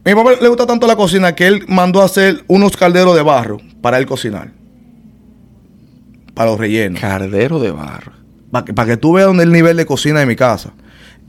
[0.05, 3.23] Mi papá le gusta tanto la cocina que él mandó a hacer unos calderos de
[3.23, 4.51] barro para él cocinar.
[6.33, 6.99] Para los rellenos.
[7.01, 8.11] Cardero de barro.
[8.51, 10.73] Para que, para que tú veas dónde es el nivel de cocina de mi casa.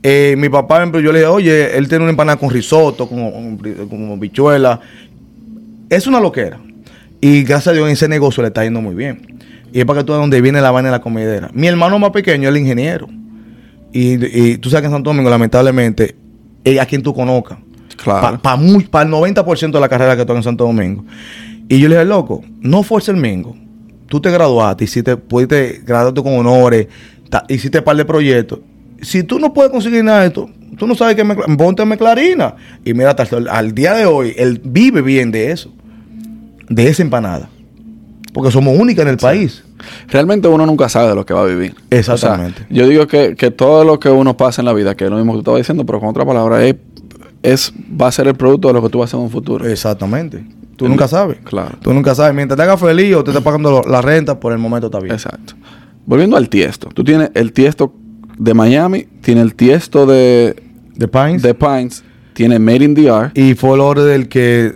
[0.01, 3.07] Eh, mi papá, por ejemplo, yo le dije, oye, él tiene una empanada con risotto,
[3.07, 4.79] con, con, con bichuela.
[5.89, 6.59] Es una loquera.
[7.21, 9.37] Y gracias a Dios en ese negocio le está yendo muy bien.
[9.73, 11.49] Y es para que tú veas dónde viene la vaina de la comidera.
[11.53, 13.07] Mi hermano más pequeño es el ingeniero.
[13.91, 14.23] Y,
[14.53, 16.15] y tú sabes que en Santo Domingo, lamentablemente,
[16.63, 17.57] es a quien tú conozcas.
[18.01, 18.39] Claro.
[18.41, 21.03] Para el 90% de la carrera que toca en Santo Domingo.
[21.67, 23.55] Y yo le dije, loco, no fuerza el mingo.
[24.07, 26.87] Tú te graduaste, hiciste, pudiste graduarte con honores,
[27.29, 28.59] ta- hiciste un par de proyectos.
[29.01, 32.55] Si tú no puedes conseguir nada de esto, tú no sabes que me, ponte clarina.
[32.85, 35.71] Y mira, hasta el- al día de hoy, él vive bien de eso.
[36.69, 37.49] De esa empanada.
[38.33, 39.63] Porque somos únicas en el país.
[40.07, 41.73] Realmente uno nunca sabe de lo que va a vivir.
[41.89, 42.63] Exactamente.
[42.63, 45.05] O sea, yo digo que, que todo lo que uno pasa en la vida, que
[45.05, 46.75] es lo mismo que tú estabas diciendo, pero con otra palabra, es,
[47.41, 49.31] es va a ser el producto de lo que tú vas a hacer en un
[49.31, 49.65] futuro.
[49.65, 50.45] Exactamente.
[50.75, 51.37] Tú El- nunca sabes.
[51.43, 51.77] Claro.
[51.81, 52.35] Tú nunca sabes.
[52.35, 54.99] Mientras te hagas feliz o te estés pagando lo- la renta, por el momento está
[54.99, 55.13] bien.
[55.13, 55.53] Exacto.
[56.05, 56.89] Volviendo al tiesto.
[56.93, 57.93] Tú tienes el tiesto
[58.39, 60.55] de Miami, tienes el tiesto de,
[60.95, 61.43] De Pines.
[61.43, 64.73] de Pines, tienes Made in DR, Y fue el orden del que,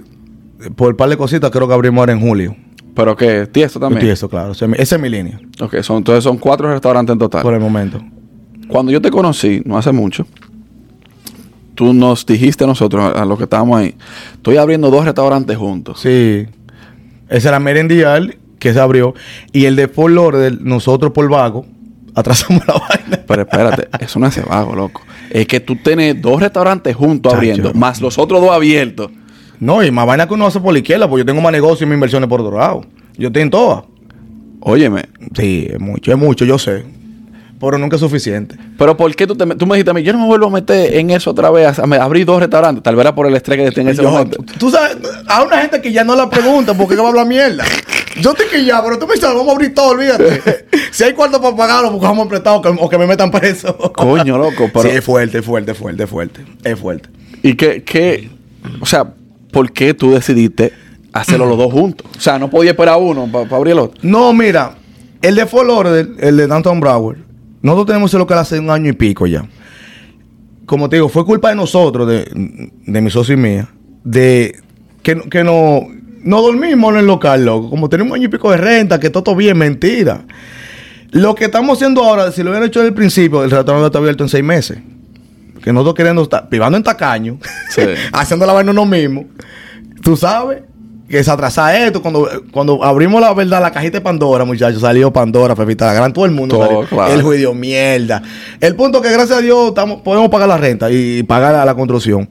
[0.76, 2.56] por un par de cositas, creo que abrimos ahora en julio.
[2.94, 4.06] pero que tiesto también.
[4.06, 4.52] Y eso, claro.
[4.52, 7.42] O sea, esa es mi línea, Ok, son, entonces son cuatro restaurantes en total.
[7.42, 8.00] por el momento.
[8.68, 10.28] Cuando yo te conocí, no hace mucho,
[11.76, 13.96] tú nos dijiste a nosotros, a, los que estábamos ahí,
[14.34, 16.02] estoy abriendo dos restaurantes juntos.
[16.02, 16.46] Sí.
[17.30, 19.14] Ese era Merendial, que se abrió.
[19.52, 21.66] Y el de Fort Lauderdale, nosotros por vago,
[22.16, 23.03] atrasamos la vaina.
[23.28, 25.02] Pero espérate, eso no hace vago, loco.
[25.30, 27.38] Es que tú tienes dos restaurantes juntos Chacho.
[27.38, 29.10] abriendo, más los otros dos abiertos.
[29.60, 31.86] No, y más vaina que uno hace por la izquierda, porque yo tengo más negocio
[31.86, 32.86] y mis inversiones por otro lado.
[33.18, 33.84] Yo tengo todas.
[34.62, 35.04] Óyeme,
[35.36, 36.84] Sí, es mucho, es mucho, yo sé.
[37.60, 38.58] Pero nunca es suficiente.
[38.78, 40.50] pero ¿por qué tú, te, tú me dijiste a mí, yo no me vuelvo a
[40.50, 42.84] meter en eso otra vez, a, a abrir dos restaurantes?
[42.84, 44.44] Tal vez era por el estrés que en ese Yo- momento.
[44.60, 44.98] Tú sabes,
[45.30, 47.64] a una gente que ya no la pregunta porque va a hablar mierda.
[48.22, 50.42] Yo estoy que ya, pero tú me dices, vamos a abrir todo, olvídate.
[50.92, 53.76] si hay cuarto para pagarlo, buscamos prestado que- o que me metan preso.
[53.96, 54.84] Coño, loco, pero...
[54.84, 56.46] Sí, es fuerte, es fuerte, es fuerte, es fuerte.
[56.64, 57.10] Es fuerte.
[57.42, 58.30] ¿Y qué, qué,
[58.80, 59.14] o sea,
[59.52, 60.74] por qué tú decidiste
[61.12, 62.08] hacerlo los dos juntos?
[62.18, 64.00] O sea, no podía esperar uno para abrir el otro.
[64.04, 64.76] No, mira,
[65.22, 67.18] el de Fort Lauderdale, el de Downtown Broward,
[67.62, 69.46] nosotros tenemos ese local hace un año y pico ya.
[70.66, 72.26] Como te digo, fue culpa de nosotros, de,
[72.86, 73.70] de mi socio y mía,
[74.04, 74.60] de
[75.02, 75.82] que, que no,
[76.24, 77.70] no dormimos en el local, loco.
[77.70, 80.22] Como tenemos un año y pico de renta, que todo bien, mentira.
[81.12, 84.00] Lo que estamos haciendo ahora, si lo hubieran hecho desde el principio, el restaurante está
[84.00, 84.80] abierto en seis meses.
[85.64, 87.38] Que nosotros queriendo estar privando en tacaño,
[87.70, 87.82] Sí.
[88.14, 89.26] haciendo la vaina uno mismo.
[90.02, 90.64] Tú sabes
[91.08, 92.02] que se atrasa esto.
[92.02, 96.12] Cuando, cuando abrimos la verdad, la cajita de Pandora, muchachos, salió Pandora, Pepita, la gran,
[96.12, 96.58] todo el mundo.
[96.58, 96.88] Todo, salió.
[96.90, 97.14] claro.
[97.14, 98.22] El juicio, mierda.
[98.60, 101.76] El punto que gracias a Dios estamos, podemos pagar la renta y, pagar a la
[101.76, 102.28] construcción.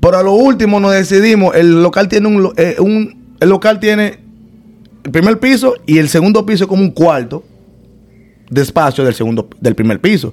[0.00, 4.18] Pero a lo último nos decidimos, el local tiene un, eh, un- el local tiene
[5.04, 7.44] el primer piso y el segundo piso como un cuarto
[8.48, 10.32] de espacio del segundo, del primer piso.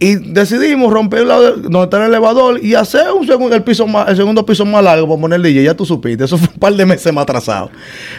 [0.00, 4.08] Y decidimos romper la, donde está el elevador y hacer un segundo, el, piso más,
[4.08, 5.62] el segundo piso más largo para poner el DJ.
[5.62, 6.24] Ya tú supiste.
[6.24, 7.70] Eso fue un par de meses más atrasado.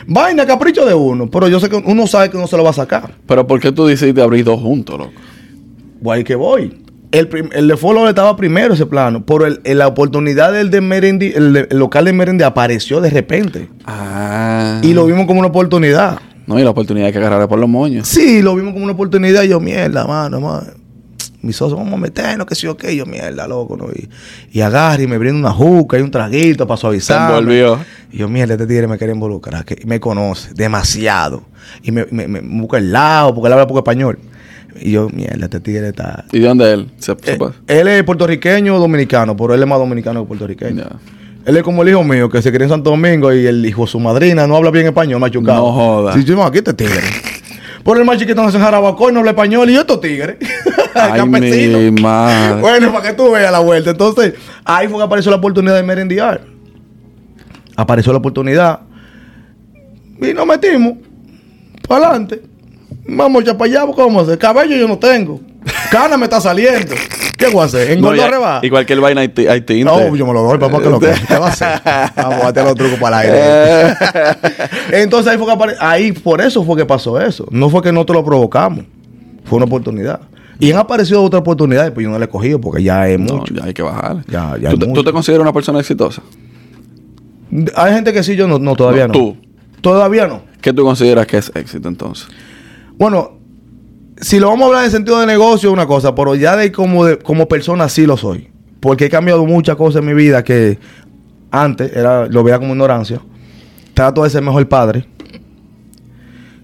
[0.08, 1.30] Vaina, capricho de uno.
[1.30, 3.16] Pero yo sé que uno sabe que uno se lo va a sacar.
[3.28, 5.12] Pero ¿por qué tú decidiste abrir dos juntos, loco?
[6.00, 6.87] Guay que voy.
[7.12, 9.26] El, el de Follow estaba primero ese plano.
[9.26, 13.70] Pero el, el- la oportunidad del de Merendi, el, local de Merendi apareció de repente.
[13.86, 14.80] Ah.
[14.84, 16.20] Y lo vimos como una oportunidad.
[16.46, 18.08] No, y la oportunidad hay que agarrar por los moños.
[18.08, 19.44] Sí, lo vimos como una oportunidad.
[19.44, 20.68] Y yo, mierda, mano, mano.
[21.42, 22.96] Mi socio, vamos a meternos, que sí o qué.
[22.96, 23.86] Yo, mierda, loco, ¿no?
[23.94, 24.10] Y,
[24.52, 27.30] y agarra y me brinda una juca y un traguito para Se suavizar.
[27.30, 27.80] envolvió.
[28.12, 29.64] Y yo, mierda, este tigre me quiere involucrar.
[29.64, 31.44] Que me conoce demasiado.
[31.84, 34.18] Y me, me, me busca el lado, porque él habla poco español.
[34.82, 36.26] Y yo, mierda, este tigre está.
[36.32, 36.92] ¿Y de dónde él?
[36.98, 40.84] Se, se Eh, él es puertorriqueño o dominicano, pero él es más dominicano que puertorriqueño.
[41.46, 43.84] Él es como el hijo mío, que se crió en Santo Domingo y el hijo
[43.84, 45.60] de su madrina no habla bien español, machucado.
[45.60, 46.14] No joda.
[46.14, 47.00] Sí, sí, no, aquí este tigre.
[47.84, 50.36] Por el más chiquito no se Jarabacoa y no habla español y yo estos tigres.
[50.94, 52.60] Ay, mi madre.
[52.60, 53.92] Bueno, para que tú veas la vuelta.
[53.92, 54.34] Entonces,
[54.66, 56.42] ahí fue que apareció la oportunidad de merendiar.
[57.78, 58.82] Apareció la oportunidad.
[60.20, 60.96] Y nos metimos.
[61.88, 62.42] Para adelante.
[63.08, 64.38] Vamos ya para allá, porque vamos a hacer.
[64.38, 65.40] Cabello yo no tengo.
[65.92, 66.94] Cana me está saliendo.
[67.38, 67.88] ¿Qué voy a hacer?
[67.90, 68.60] No, ¿Engordó y- reba?
[68.64, 69.84] y cualquier vaina hay, hay tinte.
[69.84, 71.12] No, yo me lo doy, papá, que lo que.
[71.28, 71.82] ¿Qué va a hacer?
[72.16, 73.94] Vamos a hacer los trucos para el aire.
[75.04, 77.46] Entonces ahí fue que apare- ahí por eso fue que pasó eso.
[77.52, 78.86] No fue que nosotros lo provocamos.
[79.46, 80.20] Fue una oportunidad.
[80.60, 83.36] Y han aparecido otras oportunidades, pero yo no le he cogido porque ya es No,
[83.38, 83.54] mucho.
[83.54, 84.26] ya hay que bajar.
[84.28, 86.24] Ya, ya ¿Tú, te, tú te consideras una persona exitosa?
[87.76, 89.14] Hay gente que sí, yo no, no todavía no.
[89.14, 89.38] No, tú.
[89.82, 90.42] Todavía no.
[90.62, 92.28] ¿Qué tú consideras que es éxito entonces?
[92.98, 93.38] Bueno,
[94.20, 97.06] si lo vamos a hablar en sentido de negocio, una cosa, pero ya de como,
[97.06, 98.50] de, como persona sí lo soy.
[98.80, 100.80] Porque he cambiado muchas cosas en mi vida que
[101.52, 103.22] antes era, lo veía como ignorancia.
[103.94, 105.06] Trato de ser mejor padre.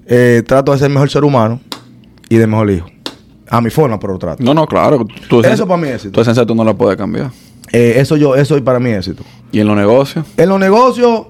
[0.05, 1.59] Eh, trato de ser mejor ser humano
[2.29, 2.87] y de mejor hijo.
[3.49, 4.43] A mi forma, pero trato.
[4.43, 5.05] No, no, claro.
[5.29, 6.11] Tu Eso esencia- para mí es éxito.
[6.13, 7.31] Tu esencia tú no la puedes cambiar.
[7.71, 9.23] Eh, eso yo, eso es para mí éxito.
[9.51, 10.25] ¿Y en los negocios?
[10.37, 11.27] En los negocios,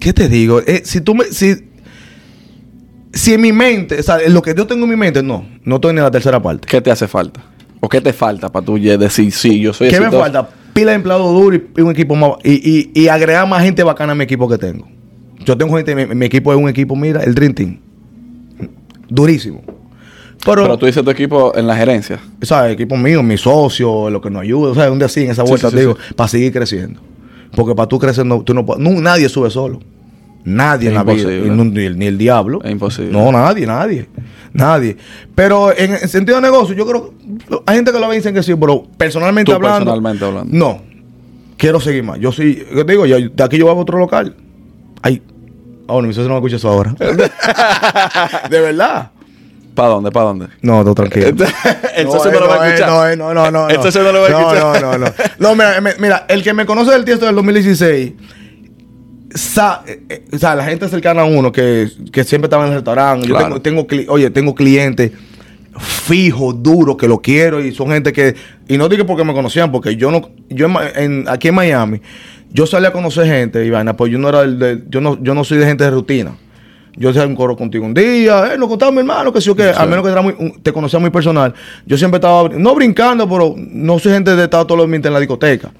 [0.00, 0.60] ¿qué te digo?
[0.66, 1.68] Eh, si tú me, si,
[3.14, 5.46] si en mi mente, o sea, en lo que yo tengo en mi mente, no,
[5.64, 6.66] no estoy ni en la tercera parte.
[6.68, 7.40] ¿Qué te hace falta?
[7.80, 10.48] ¿O qué te falta para tú decir, sí, yo soy ¿Qué me falta?
[10.72, 13.82] Pila de empleados duros y, y un equipo más, y, y, y agregar más gente
[13.82, 14.88] bacana a mi equipo que tengo.
[15.44, 17.78] Yo tengo gente, mi, mi equipo es un equipo, mira, el Dream Team.
[19.08, 19.62] Durísimo.
[20.44, 22.20] Pero, Pero tú dices tu equipo en la gerencia.
[22.42, 22.68] ¿sabes?
[22.68, 25.30] El equipo mío, mi socio, lo que nos ayuda, o sea, un día así en
[25.30, 27.00] esa vuelta, sí, te sí, digo, para seguir creciendo.
[27.54, 29.80] Porque para tú crecer, no, tú no, nadie sube solo.
[30.44, 31.64] Nadie Es en la vida, imposible.
[31.80, 32.60] ni, el, ni el diablo.
[32.62, 33.10] Es imposible.
[33.12, 34.06] No, nadie, nadie.
[34.52, 34.96] Nadie.
[35.34, 37.14] Pero en, en sentido de negocio, yo creo,
[37.66, 39.78] hay gente que lo ve y dicen que sí, pero personalmente Tú hablando.
[39.92, 40.56] personalmente hablando.
[40.56, 40.82] No.
[41.56, 42.18] Quiero seguir más.
[42.20, 44.36] Yo sí, yo te digo, yo, de aquí yo voy a otro local.
[45.02, 45.22] Ay.
[45.88, 46.94] Ah, bueno, mi socio no me escucha eso ahora.
[48.50, 49.10] de verdad.
[49.74, 50.10] ¿Para dónde?
[50.12, 50.46] ¿Para dónde?
[50.62, 51.28] No, no, tranquilo.
[51.96, 53.16] El socio no lo va a escuchar.
[53.18, 53.68] No, no, no, no.
[53.68, 54.82] El socio no lo va a escuchar.
[54.82, 55.06] No, no, no.
[55.06, 58.43] No, No, mira, mira, el que me conoce del tiesto del 2016, sa- eh, eh,
[60.32, 63.26] o sea, la gente cercana a uno que, que siempre estaba en el restaurante.
[63.26, 65.10] Yo tengo, tengo cli- oye, tengo clientes
[65.78, 68.34] fijos, duros, que lo quiero y son gente que,
[68.68, 71.54] y no digo porque me conocían, porque yo no, yo en Ma- en- aquí en
[71.56, 72.00] Miami,
[72.52, 75.20] yo salí a conocer gente y vaina, pues yo no era el de, yo no,
[75.20, 76.36] yo no soy de gente de rutina.
[76.96, 79.56] Yo hacía un coro contigo un día, eh, nos contaba mi hermano, que sí o
[79.56, 81.52] que, a menos que era muy- un- te conocía muy personal.
[81.86, 85.12] Yo siempre estaba, no brincando, pero no soy gente de estar todos los días en
[85.12, 85.72] la discoteca.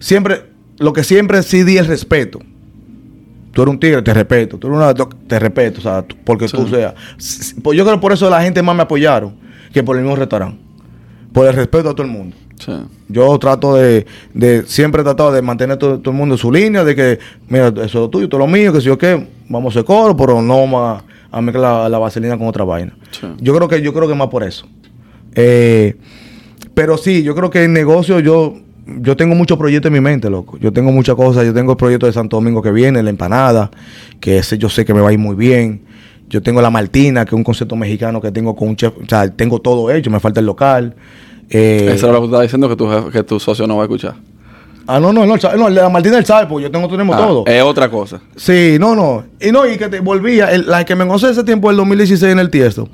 [0.00, 0.42] Siempre,
[0.78, 2.40] lo que siempre sí di el respeto.
[3.52, 4.58] Tú eres un tigre, te respeto.
[4.58, 6.94] Tú eres una, te respeto, o sea, porque tú seas.
[7.62, 9.34] Pues yo creo que por eso la gente más me apoyaron
[9.72, 10.58] que por el mismo restaurante.
[11.32, 12.36] Por el respeto a todo el mundo.
[12.58, 12.72] Sí.
[13.08, 16.52] Yo trato de, de siempre he tratado de mantener todo, todo el mundo en su
[16.52, 19.26] línea, de que, mira, eso es lo tuyo, todo lo mío, que si yo qué,
[19.48, 22.94] vamos a hacer coro, pero no vamos a, mezclar la, la vaselina con otra vaina.
[23.12, 23.26] Sí.
[23.40, 24.66] Yo creo que, yo creo que más por eso.
[25.34, 25.96] Eh,
[26.74, 28.54] pero sí, yo creo que en negocio yo,
[28.86, 30.58] yo tengo muchos proyectos en mi mente, loco.
[30.58, 31.44] Yo tengo muchas cosas.
[31.46, 33.70] Yo tengo el proyecto de Santo Domingo que viene, la empanada,
[34.20, 35.82] que ese yo sé que me va a ir muy bien.
[36.28, 38.92] Yo tengo la Martina, que es un concepto mexicano que tengo con un chef.
[38.96, 40.94] O sea, tengo todo hecho, me falta el local.
[41.48, 43.82] Eh, Eso es lo que tú estás diciendo que tu, que tu socio no va
[43.82, 44.14] a escuchar.
[44.86, 47.44] Ah, no, no, no, no, la Martina él sabe, porque yo tengo, tenemos Ah, todo.
[47.46, 48.20] Es otra cosa.
[48.36, 49.24] Sí, no, no.
[49.40, 52.32] Y no, y que te volvía, el- la que me conoce ese tiempo, el 2016
[52.32, 52.88] en el Tiesto,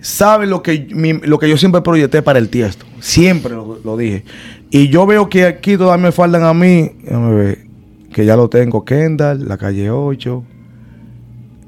[0.00, 2.86] sabe lo que, mi- lo que yo siempre proyecté para el Tiesto.
[3.00, 4.24] Siempre lo, lo dije.
[4.70, 7.66] Y yo veo que aquí todavía me faltan a mí, ver,
[8.12, 10.42] que ya lo tengo, Kendall, la calle 8,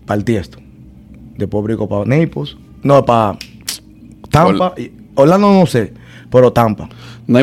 [0.07, 0.59] para el Tiesto.
[1.36, 2.57] De Pobrico para Naples.
[2.82, 3.38] No, para
[4.30, 4.74] Tampa.
[5.14, 5.94] Orlando no sé,
[6.30, 6.88] pero Tampa.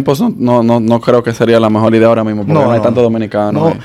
[0.03, 2.81] Pos- no, no, no creo que sería la mejor idea ahora mismo porque no, hay
[2.81, 3.51] tanto dominicano.
[3.51, 3.67] No.
[3.67, 3.79] ahí.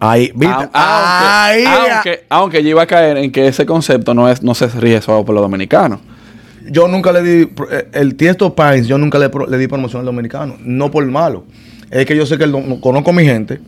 [0.00, 0.68] Ahí, ¿viste?
[0.74, 5.00] Aunque, aunque yo iba a caer en que ese concepto no es no se rige
[5.02, 6.00] solo por los dominicanos.
[6.68, 10.56] Yo nunca le di, eh, el Tiesto Pines, yo nunca le, di promoción al dominicano,
[10.64, 11.44] no por malo.
[11.90, 13.60] Es que yo sé que el conozco a mi gente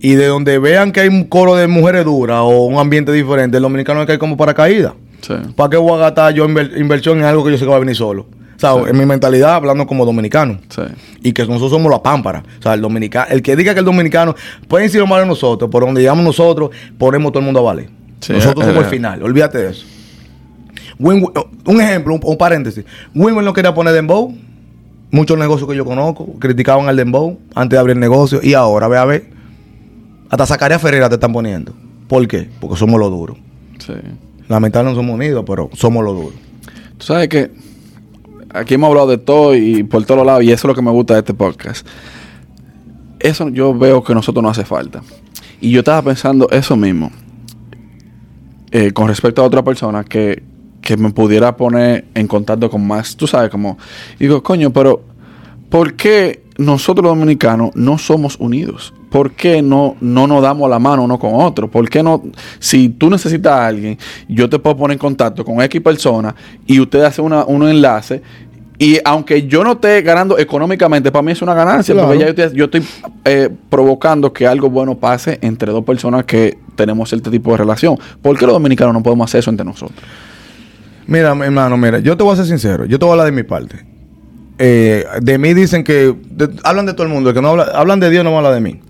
[0.00, 3.56] y de donde vean que hay un coro de mujeres duras o un ambiente diferente,
[3.56, 4.92] el dominicano es que hay como paracaídas.
[5.20, 5.34] Sí.
[5.54, 7.76] ¿Para qué voy a gastar yo inver- inversión en algo que yo sé que va
[7.76, 8.26] a venir solo?
[8.56, 10.58] O sea, en mi mentalidad, hablando como dominicano.
[10.68, 10.82] Sí.
[11.22, 12.42] Y que nosotros somos la pámpara.
[12.58, 14.34] O sea, el dominicano, el que diga que el dominicano,
[14.68, 17.62] pueden decir lo malo de nosotros, pero donde llegamos nosotros, ponemos todo el mundo a
[17.62, 17.88] valer.
[18.28, 18.90] Nosotros eh, somos el eh.
[18.90, 19.86] final, olvídate de eso.
[21.02, 21.26] Win-
[21.66, 22.84] un ejemplo, un, un paréntesis.
[23.14, 24.34] Winwell no quería poner Dembow.
[25.10, 28.40] Muchos negocios que yo conozco criticaban al Dembow antes de abrir el negocio.
[28.42, 29.30] Y ahora, ve a ver,
[30.30, 31.74] hasta Zacarías Ferreira te están poniendo.
[32.08, 32.48] ¿Por qué?
[32.60, 33.36] Porque somos los duros.
[33.78, 33.92] Sí.
[34.48, 36.34] Lamentablemente no somos unidos, pero somos los duros.
[36.98, 37.50] Tú sabes que
[38.54, 40.90] aquí hemos hablado de todo y por todos lados, y eso es lo que me
[40.90, 41.86] gusta de este podcast.
[43.18, 45.02] Eso yo veo que a nosotros no hace falta.
[45.60, 47.10] Y yo estaba pensando eso mismo.
[48.70, 50.42] eh, con respecto a otra persona que,
[50.82, 53.78] que me pudiera poner en contacto con más, tú sabes, como,
[54.18, 55.00] digo, coño, pero
[55.70, 58.92] ¿por qué nosotros los dominicanos no somos unidos?
[59.10, 61.70] ¿Por qué no, no nos damos la mano uno con otro?
[61.70, 62.22] ¿Por qué no?
[62.58, 66.34] Si tú necesitas a alguien, yo te puedo poner en contacto con X persona
[66.66, 68.22] y usted hace una, un enlace.
[68.78, 72.08] Y aunque yo no esté ganando económicamente, para mí es una ganancia, Claro.
[72.08, 72.84] porque ya yo estoy, yo estoy,
[73.24, 77.96] eh, provocando que algo bueno pase entre dos personas que tenemos este tipo de relación.
[78.20, 80.00] ¿Por qué los dominicanos no podemos hacer eso entre nosotros?
[81.06, 82.84] Mira, mi hermano, mira, yo te voy a ser sincero.
[82.84, 83.84] Yo te voy a hablar de mi parte.
[84.58, 86.14] Eh, de mí dicen que...
[86.62, 87.34] hablan de todo el mundo.
[87.34, 88.80] Que no habla, hablan de Dios no habla de mí.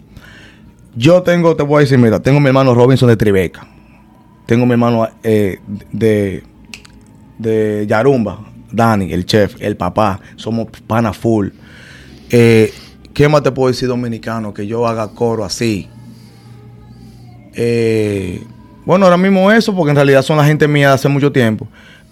[0.94, 3.66] Yo tengo, te voy a decir, mira, tengo mi hermano Robinson de Tribeca.
[4.46, 5.58] Tengo mi hermano eh,
[5.92, 6.42] de,
[7.38, 8.40] de Yarumba,
[8.70, 10.20] Dani, el chef, el papá.
[10.36, 11.48] Somos pana full.
[12.28, 12.72] Eh,
[13.14, 14.52] ¿Qué más te puedo decir dominicano?
[14.52, 15.88] Que yo haga coro así.
[18.84, 21.68] Bueno, ahora mismo eso, porque en realidad son la gente mía de hace mucho tiempo.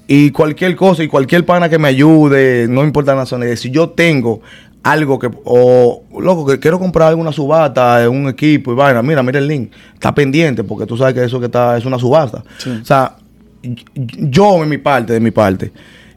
[0.07, 3.91] Y cualquier cosa y cualquier pana que me ayude, no importa la nacionalidad, si yo
[3.91, 4.41] tengo
[4.83, 9.39] algo que, o loco, que quiero comprar alguna subasta, un equipo y vaina, mira, mira
[9.39, 12.43] el link, está pendiente, porque tú sabes que eso que está es una subasta.
[12.59, 12.71] Sí.
[12.71, 13.17] O sea,
[13.63, 15.71] yo en mi parte, de mi parte,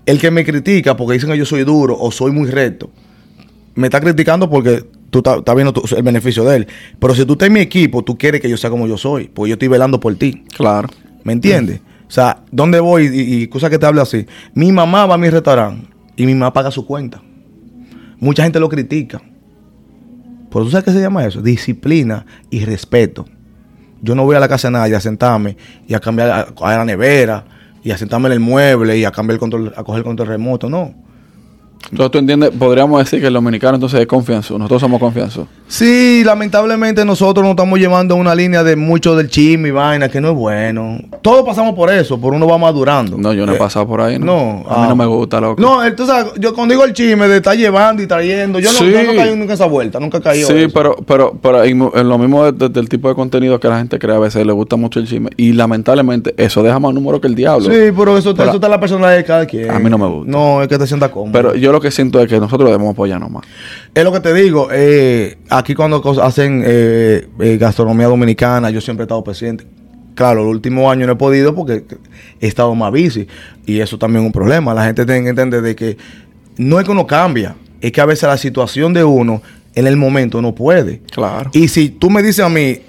[0.06, 2.90] el que me critica porque dicen que yo soy duro o soy muy recto,
[3.76, 6.68] me está criticando porque tú estás viendo tu- el beneficio de él.
[7.00, 9.30] Pero si tú estás en mi equipo, tú quieres que yo sea como yo soy,
[9.34, 10.44] porque yo estoy velando por ti.
[10.56, 10.90] Claro.
[11.24, 11.80] ¿Me entiendes?
[12.14, 13.07] O sea, ¿dónde voy?
[13.07, 14.28] Y, y cosas que te hablo así.
[14.53, 17.24] Mi mamá va a mi restaurante y mi mamá paga su cuenta.
[18.20, 19.20] Mucha gente lo critica.
[20.51, 21.41] Pero tú sabes qué se llama eso?
[21.41, 23.26] Disciplina y respeto.
[24.03, 25.57] Yo no voy a la casa de nadie a sentarme
[25.88, 27.45] y a cambiar a, la nevera
[27.84, 30.28] y a sentarme en el mueble y a cambiar el control, a coger el control
[30.28, 30.70] remoto.
[30.70, 30.93] No.
[31.89, 34.53] Entonces tú entiendes, podríamos decir que el dominicano entonces es confianza.
[34.53, 35.47] Nosotros somos confianza.
[35.74, 40.07] Sí, lamentablemente nosotros nos estamos llevando a una línea de mucho del chisme y vaina
[40.07, 40.99] que no es bueno.
[41.24, 43.17] Todos pasamos por eso, por uno va madurando.
[43.17, 44.19] No, yo no he Eh, pasado por ahí.
[44.19, 44.86] No, No, a mí ah.
[44.89, 45.59] no me gusta, loco.
[45.59, 48.71] No, eh, tú sabes, yo cuando digo el chisme de estar llevando y trayendo, yo
[48.71, 48.91] no, Sí.
[48.91, 52.19] yo no caí nunca esa vuelta, nunca caí Sí, pero, pero, pero en, en lo
[52.19, 54.76] mismo de- de- del tipo de contenido que la gente crea, a veces le gusta
[54.76, 55.32] mucho el chisme.
[55.38, 57.65] Y lamentablemente, eso deja más número que el diablo.
[57.65, 59.71] Sí, pero eso, Pero- eso está en la personalidad de cada quien.
[59.71, 60.32] A mí no me gusta.
[60.32, 61.32] No, es que te sientas cómodo.
[61.32, 63.43] Pero yo lo que siento es que nosotros debemos apoyarnos más.
[63.95, 69.03] Es lo que te digo, eh, aquí cuando hacen eh, eh, gastronomía dominicana, yo siempre
[69.03, 69.66] he estado presente.
[70.16, 71.84] Claro, los últimos años no he podido porque
[72.39, 73.28] he estado más bici
[73.66, 74.74] y eso también es un problema.
[74.74, 75.97] La gente tiene que entender de que
[76.57, 79.41] no es que uno cambia, es que a veces la situación de uno
[79.74, 81.01] en el momento no puede.
[81.11, 81.49] Claro.
[81.53, 82.80] Y si tú me dices a mí,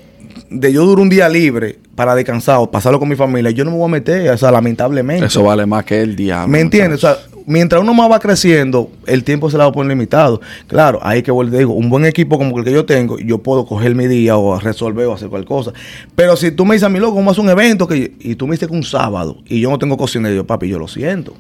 [0.51, 3.71] de yo duro un día libre para descansar o pasarlo con mi familia, yo no
[3.71, 5.27] me voy a meter, o sea, lamentablemente.
[5.27, 6.49] Eso vale más que el diablo.
[6.49, 7.03] ¿Me entiendes?
[7.03, 10.41] O sea, mientras uno más va creciendo, el tiempo se le va a poner limitado.
[10.67, 13.39] Claro, ahí que vuelvo, te digo, un buen equipo como el que yo tengo, yo
[13.39, 15.73] puedo coger mi día o resolver o hacer cualquier cosa.
[16.15, 18.35] Pero si tú me dices a mi loco, vamos a hacer un evento que, y
[18.35, 20.89] tú me dices que un sábado y yo no tengo cocinero, yo, papi, yo lo
[20.89, 21.35] siento.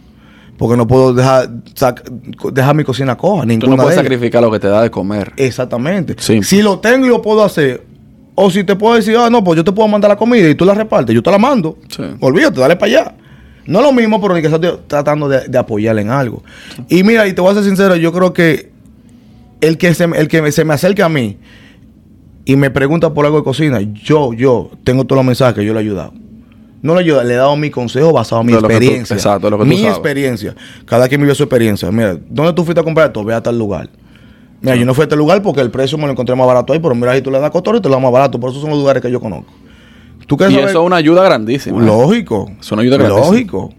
[0.56, 2.04] Porque no puedo dejar, sac-
[2.52, 5.32] dejar mi cocina coja, Tú no puedes de sacrificar lo que te da de comer.
[5.36, 6.14] Exactamente.
[6.18, 6.44] Sí.
[6.44, 7.82] Si lo tengo y lo puedo hacer,
[8.36, 10.54] o si te puedo decir, ah, no, pues yo te puedo mandar la comida y
[10.54, 11.76] tú la repartes, yo te la mando.
[11.88, 12.04] Sí.
[12.20, 13.14] Olvídate, dale para allá.
[13.66, 16.42] No lo mismo, pero ni que estoy tratando de, de apoyarle en algo.
[16.88, 18.70] Y mira, y te voy a ser sincero, yo creo que
[19.60, 21.38] el que se, el que se me acerca a mí
[22.44, 25.72] y me pregunta por algo de cocina, yo, yo tengo todos los mensajes que yo
[25.72, 26.12] le he ayudado.
[26.82, 28.74] No le he ayudado, le he dado mi consejo basado en mi De lo que
[28.74, 29.14] tú- experiencia.
[29.16, 29.92] exacto, lo que tú mi sabes.
[29.92, 30.54] experiencia.
[30.84, 31.90] Cada quien vive su experiencia.
[31.90, 33.24] Mira, ¿dónde tú fuiste a comprar esto?
[33.24, 33.88] Ve a tal lugar.
[34.60, 36.74] Mira, yo no fui a este lugar porque el precio me lo encontré más barato
[36.74, 38.38] ahí, pero mira, si tú le das cotorro, te lo das más barato.
[38.38, 39.50] Por eso son los lugares que yo conozco.
[40.26, 40.58] ¿Tú Y saber?
[40.70, 41.80] eso es una ayuda grandísima.
[41.82, 42.50] Lógico.
[42.60, 43.16] Es una ayuda gratis.
[43.16, 43.74] Lógico.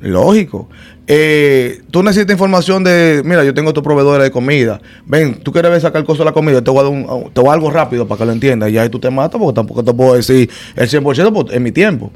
[0.00, 0.68] Lógico.
[1.06, 4.80] Eh, tú necesitas información de, mira, yo tengo estos proveedores de comida.
[5.06, 7.30] Ven, tú quieres ver sacar el costo de la comida, te voy a dar, un-
[7.32, 8.70] te voy a dar algo rápido para que lo entiendas.
[8.70, 11.72] Y ahí tú te matas porque tampoco te puedo decir el 100% porque es mi
[11.72, 12.12] tiempo.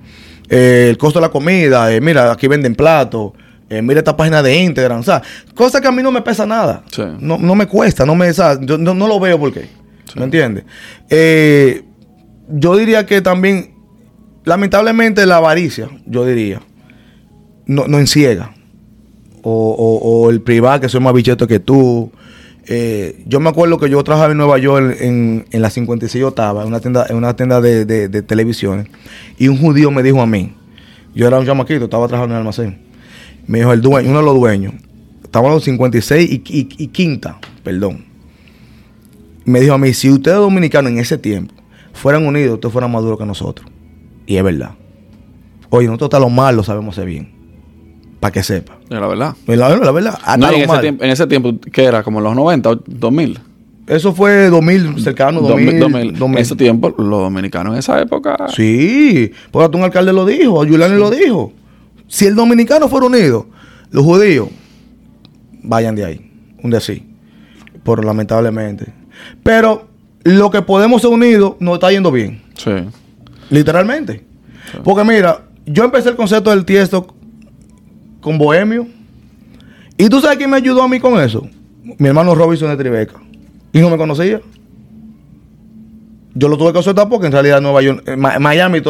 [0.49, 3.33] Eh, el costo de la comida, eh, mira, aquí venden platos.
[3.71, 5.01] Mira esta página de Instagram.
[5.01, 5.23] O sea,
[5.55, 6.83] cosa que a mí no me pesa nada.
[6.95, 7.03] Sí.
[7.21, 9.67] No, no me cuesta, no me, o sea, yo no, no lo veo por qué.
[10.15, 10.65] ¿Me entiendes?
[11.09, 11.83] Eh,
[12.53, 13.75] yo diría que también,
[14.45, 16.61] lamentablemente, la avaricia, yo diría,
[17.67, 18.55] no, no enciega.
[19.43, 22.13] O, o- el privado, que soy más bicheto que tú.
[22.69, 26.63] Eh, yo me acuerdo que yo trabajaba en Nueva York en, en la 56 octava,
[26.63, 28.87] en una tienda, en una tienda de, de, televisiones.
[29.39, 30.55] Y un judío me dijo a mí,
[31.15, 32.79] yo era un chamaquito, estaba trabajando en el almacén.
[33.49, 34.75] Me dijo el dueño, uno de los dueños,
[35.25, 38.05] estaba en los 56 y, y- y quinta, perdón.
[39.45, 41.53] Me dijo a mí, si ustedes dominicanos en ese tiempo
[41.93, 43.71] fueran unidos, ustedes fueran más duros que nosotros.
[44.27, 44.73] Y es verdad.
[45.71, 47.33] Oye, nosotros hasta lo mal lo sabemos hacer bien.
[48.21, 48.79] Para que sepa.
[48.85, 49.35] Es la verdad.
[49.47, 52.03] La, la verdad, hasta No, lo en, ese tiempo, en ese tiempo, ¿qué era?
[52.03, 53.41] Como los 90, o 2000.
[53.87, 55.81] Eso fue 2000, cercano, 2000.
[55.81, 56.19] 2000.
[56.19, 56.39] 2000.
[56.39, 58.37] En ese tiempo, los dominicanos en esa época.
[58.55, 61.53] Sí, porque un alcalde lo dijo, Giuliani lo dijo.
[62.07, 63.47] Si el dominicano fuera unido,
[63.91, 64.49] los judíos,
[65.63, 66.31] vayan de ahí.
[66.63, 67.07] Un de así.
[67.83, 68.93] Por lamentablemente.
[69.43, 69.89] Pero
[70.25, 72.43] lo que podemos ser unidos nos está yendo bien.
[72.57, 72.71] Sí.
[73.51, 74.25] Literalmente.
[74.85, 77.07] Porque mira, yo empecé el concepto del tiesto
[78.21, 78.87] con Bohemio.
[79.99, 81.47] ¿Y tú sabes quién me ayudó a mí con eso?
[81.99, 83.15] Mi hermano Robinson de Tribeca.
[83.73, 84.41] Y no me conocía.
[86.35, 88.81] Yo lo tuve que soltar porque en realidad Nueva York, eh, Miami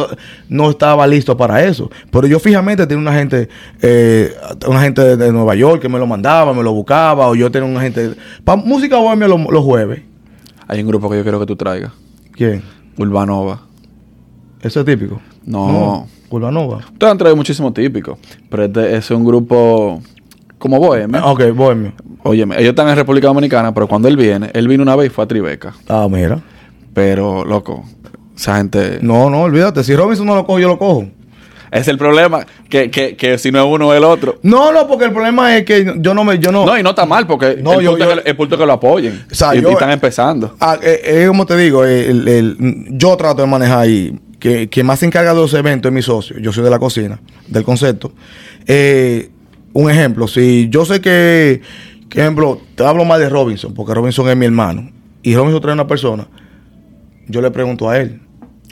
[0.47, 1.91] no estaba listo para eso.
[2.09, 3.49] Pero yo fijamente tenía una gente,
[3.81, 4.33] eh,
[4.65, 7.51] una gente de, de Nueva York que me lo mandaba, me lo buscaba, o yo
[7.51, 8.13] tenía una gente.
[8.45, 10.01] Para música bohemia los, los jueves.
[10.73, 11.91] Hay un grupo que yo quiero que tú traigas.
[12.31, 12.63] ¿Quién?
[12.97, 13.61] Urbanova.
[14.59, 15.21] ¿Eso es típico?
[15.45, 16.07] No.
[16.31, 16.77] Urbanova.
[16.77, 18.17] Ustedes han traído muchísimo típico.
[18.49, 20.01] Pero este es un grupo
[20.57, 21.19] como Bohemia.
[21.23, 21.93] Ah, Ok, bohemio.
[22.23, 25.09] Óyeme, ellos están en República Dominicana, pero cuando él viene, él vino una vez y
[25.11, 25.75] fue a Tribeca.
[25.87, 26.41] Ah, mira.
[26.95, 27.83] Pero, loco,
[28.35, 28.97] esa gente...
[29.03, 29.83] No, no, olvídate.
[29.83, 31.05] Si Robinson no lo cojo, yo lo cojo.
[31.73, 34.39] Es el problema, que, que, que si no es uno es el otro.
[34.43, 36.65] No, no, porque el problema es que yo no me, yo no.
[36.65, 38.55] No, y no está mal, porque No, el, yo- punto yo- es que, el punto
[38.55, 39.25] es que lo apoyen.
[39.31, 40.55] O sea, y, yo- y están empezando.
[40.59, 44.17] Ah, eh, eh, como te digo, eh, el- el- yo trato de manejar ahí.
[44.39, 46.37] Que, que más se encarga de los eventos es mi socio.
[46.37, 47.17] Yo soy de la cocina,
[47.47, 48.11] del concepto.
[48.67, 49.29] Eh,
[49.71, 51.61] un ejemplo, si yo sé que,
[52.09, 55.73] que ejemplo, te hablo más de Robinson, porque Robinson es mi hermano, y Robinson trae
[55.73, 56.27] una persona,
[57.27, 58.19] yo le pregunto a él.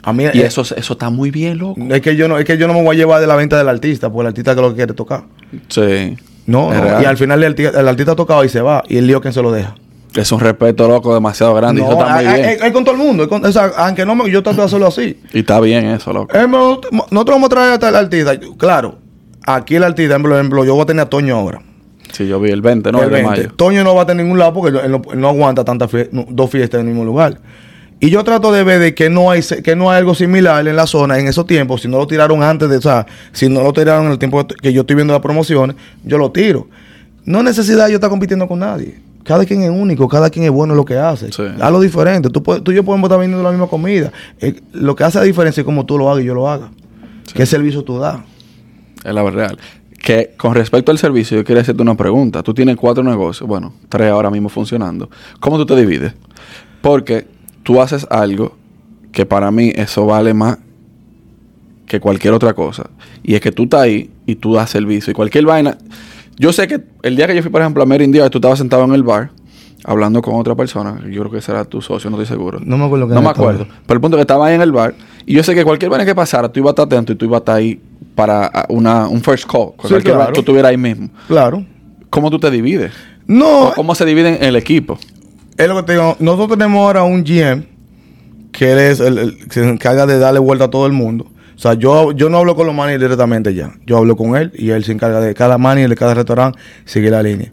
[0.04, 1.80] A mí Y eh, eso, eso está muy bien, loco.
[1.90, 3.56] es que yo no, es que yo no me voy a llevar de la venta
[3.56, 5.24] del artista, porque el artista que lo que quiere tocar.
[5.68, 6.16] Sí.
[6.46, 9.06] No, Es no, y al final el, el artista tocaba y se va, y el
[9.06, 9.74] lío quien se lo deja.
[10.14, 11.80] Es un respeto, loco, demasiado grande.
[11.80, 12.44] y No, eso está muy es- bien.
[12.50, 13.22] es- es con todo el mundo.
[13.22, 15.18] es con- o sea, aunque no me, yo trato de hacerlo así.
[15.32, 16.36] y está bien eso, loco.
[16.36, 18.32] Eh, nosotros vamos a traer hasta el artista.
[18.58, 18.98] Claro,
[19.46, 21.62] aquí el artista, por ejemplo, yo voy a tener a Toño ahora.
[22.12, 22.98] Sí, yo vi el 20, ¿no?
[22.98, 23.30] El El, de 20.
[23.30, 23.52] mayo.
[23.56, 26.08] Toño no va a tener ningún lado porque él no, él no aguanta tantas fie-
[26.12, 27.38] no, dos fiestas en el mismo lugar.
[28.02, 30.74] Y yo trato de ver de que no hay que no hay algo similar en
[30.74, 31.82] la zona en esos tiempos.
[31.82, 34.44] Si no lo tiraron antes de, o sea, si no lo tiraron en el tiempo
[34.44, 36.66] que yo estoy viendo las promociones, yo lo tiro.
[37.24, 39.00] No hay necesidad de yo estar compitiendo con nadie.
[39.22, 41.30] Cada quien es único, cada quien es bueno en lo que hace.
[41.30, 41.44] Sí.
[41.60, 42.28] Hazlo diferente.
[42.28, 44.10] Tú, tú y yo podemos estar vendiendo la misma comida.
[44.40, 46.72] Eh, lo que hace la diferencia es como tú lo hagas y yo lo haga.
[47.32, 48.18] ¿Qué servicio tú das?
[49.04, 49.56] Es la verdad.
[50.02, 52.42] Que con respecto al servicio, yo quería hacerte una pregunta.
[52.42, 55.08] Tú tienes cuatro negocios, bueno, tres ahora mismo funcionando.
[55.38, 56.14] ¿Cómo tú te divides?
[56.80, 57.28] Porque
[57.62, 58.56] tú haces algo
[59.12, 60.58] que para mí eso vale más
[61.86, 62.88] que cualquier otra cosa.
[63.22, 65.10] Y es que tú estás ahí y tú das servicio.
[65.10, 65.76] Y cualquier vaina.
[66.38, 68.84] Yo sé que el día que yo fui, por ejemplo, a Merindia, tú estabas sentado
[68.84, 69.30] en el bar
[69.84, 71.00] hablando con otra persona.
[71.10, 72.58] Yo creo que ese era tu socio, no estoy seguro.
[72.64, 73.50] No me acuerdo No quién me estaba.
[73.50, 73.66] acuerdo.
[73.86, 74.94] Pero el punto es que estaba ahí en el bar.
[75.26, 77.26] Y yo sé que cualquier vaina que pasara, tú ibas a estar atento y tú
[77.26, 77.80] ibas a estar ahí
[78.14, 79.72] para ah, una, un first call.
[79.82, 80.32] Sí, cualquier vaina, claro.
[80.32, 81.10] tú estuvieras ahí mismo.
[81.28, 81.64] Claro.
[82.10, 82.92] ¿Cómo tú te divides?
[83.26, 84.98] No, ¿O ¿Cómo se dividen el equipo?
[85.56, 86.16] Es lo que te digo.
[86.18, 87.66] Nosotros tenemos ahora un GM
[88.52, 91.26] que él es el, el que se encarga de darle vuelta a todo el mundo.
[91.56, 93.72] O sea, yo, yo no hablo con los managers directamente ya.
[93.86, 97.10] Yo hablo con él y él se encarga de cada manager, de cada restaurante, seguir
[97.10, 97.52] la línea.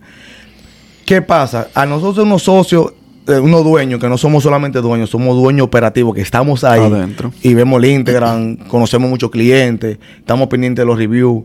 [1.05, 1.67] ¿Qué pasa?
[1.73, 2.93] A nosotros unos socios,
[3.27, 7.31] eh, unos dueños, que no somos solamente dueños, somos dueños operativos, que estamos ahí Adentro.
[7.41, 11.43] y vemos el Instagram, conocemos muchos clientes, estamos pendientes de los reviews.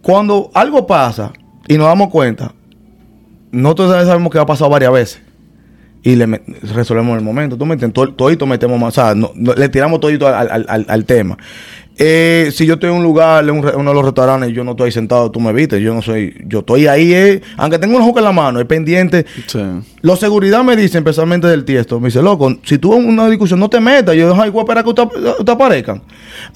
[0.00, 1.32] Cuando algo pasa
[1.68, 2.54] y nos damos cuenta,
[3.50, 5.22] nosotros sabemos que ha pasado varias veces
[6.02, 6.42] y le
[6.74, 7.56] resolvemos el momento.
[7.56, 10.50] Tú me entiendes, To- todito metemos más, o sea, no- no- le tiramos todito al,
[10.50, 11.38] al- al- al tema.
[11.98, 14.70] Eh, si yo estoy en un lugar, en un uno de los restaurantes, yo no
[14.70, 17.96] estoy ahí sentado, tú me viste, yo no soy, yo estoy ahí, eh, aunque tengo
[17.96, 19.26] una juca en la mano, es pendiente.
[19.46, 19.60] Sí.
[20.00, 23.60] Los seguridad me dicen, especialmente del tiesto, me dice, loco, si tú en una discusión
[23.60, 25.04] no te metas, yo ay, voy a esperar que usted,
[25.38, 26.02] usted aparezcan.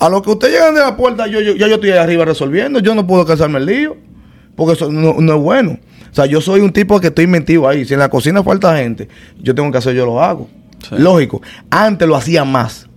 [0.01, 2.25] A lo que usted llegan de la puerta, yo, yo- ya yo estoy ahí arriba
[2.25, 3.97] resolviendo, yo no puedo cansarme el lío,
[4.57, 5.79] porque eso no, no es bueno.
[6.17, 7.85] O sea, yo soy un tipo que estoy mentido ahí.
[7.85, 9.07] Si en la cocina falta gente,
[9.39, 10.49] yo tengo que hacer, yo lo hago.
[10.89, 10.95] Sí.
[10.97, 11.43] Lógico.
[11.69, 12.89] Antes lo hacía más.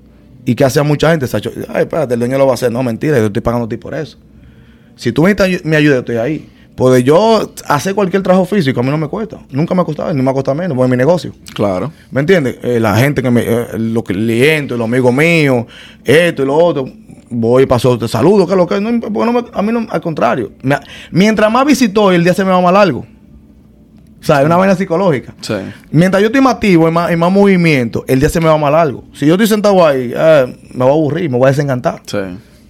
[0.46, 2.72] Y que hacía mucha gente, Sacho, ay, espérate, el dueño lo va a hacer.
[2.72, 4.18] No, mentira, yo estoy pagando a ti por eso.
[4.96, 6.50] Si tú necesitas mi ayuda, estoy ahí.
[6.78, 9.38] Porque yo hacer cualquier trabajo físico a mí no me cuesta.
[9.52, 11.34] Nunca me ha costado, ni me ha costado menos, porque es mi negocio.
[11.54, 11.92] Claro.
[12.12, 12.56] ¿Me entiendes?
[12.64, 15.66] Eh, la gente que me, eh, los clientes, los amigos míos,
[16.06, 16.90] esto y lo otro,
[17.30, 20.52] voy y paso, te saludo, que lo que no, me- a mí no, al contrario.
[20.62, 20.80] Me-
[21.12, 23.06] mientras más visitó, el día se me va más largo.
[24.22, 25.34] O sea, es una vaina psicológica.
[25.40, 25.54] Sí.
[25.92, 28.58] Mientras yo estoy más activo, en más, en más movimiento, el día se me va
[28.58, 29.06] más largo.
[29.14, 32.02] Si yo estoy sentado ahí, eh, me voy a aburrir, me voy a desencantar.
[32.06, 32.18] Sí.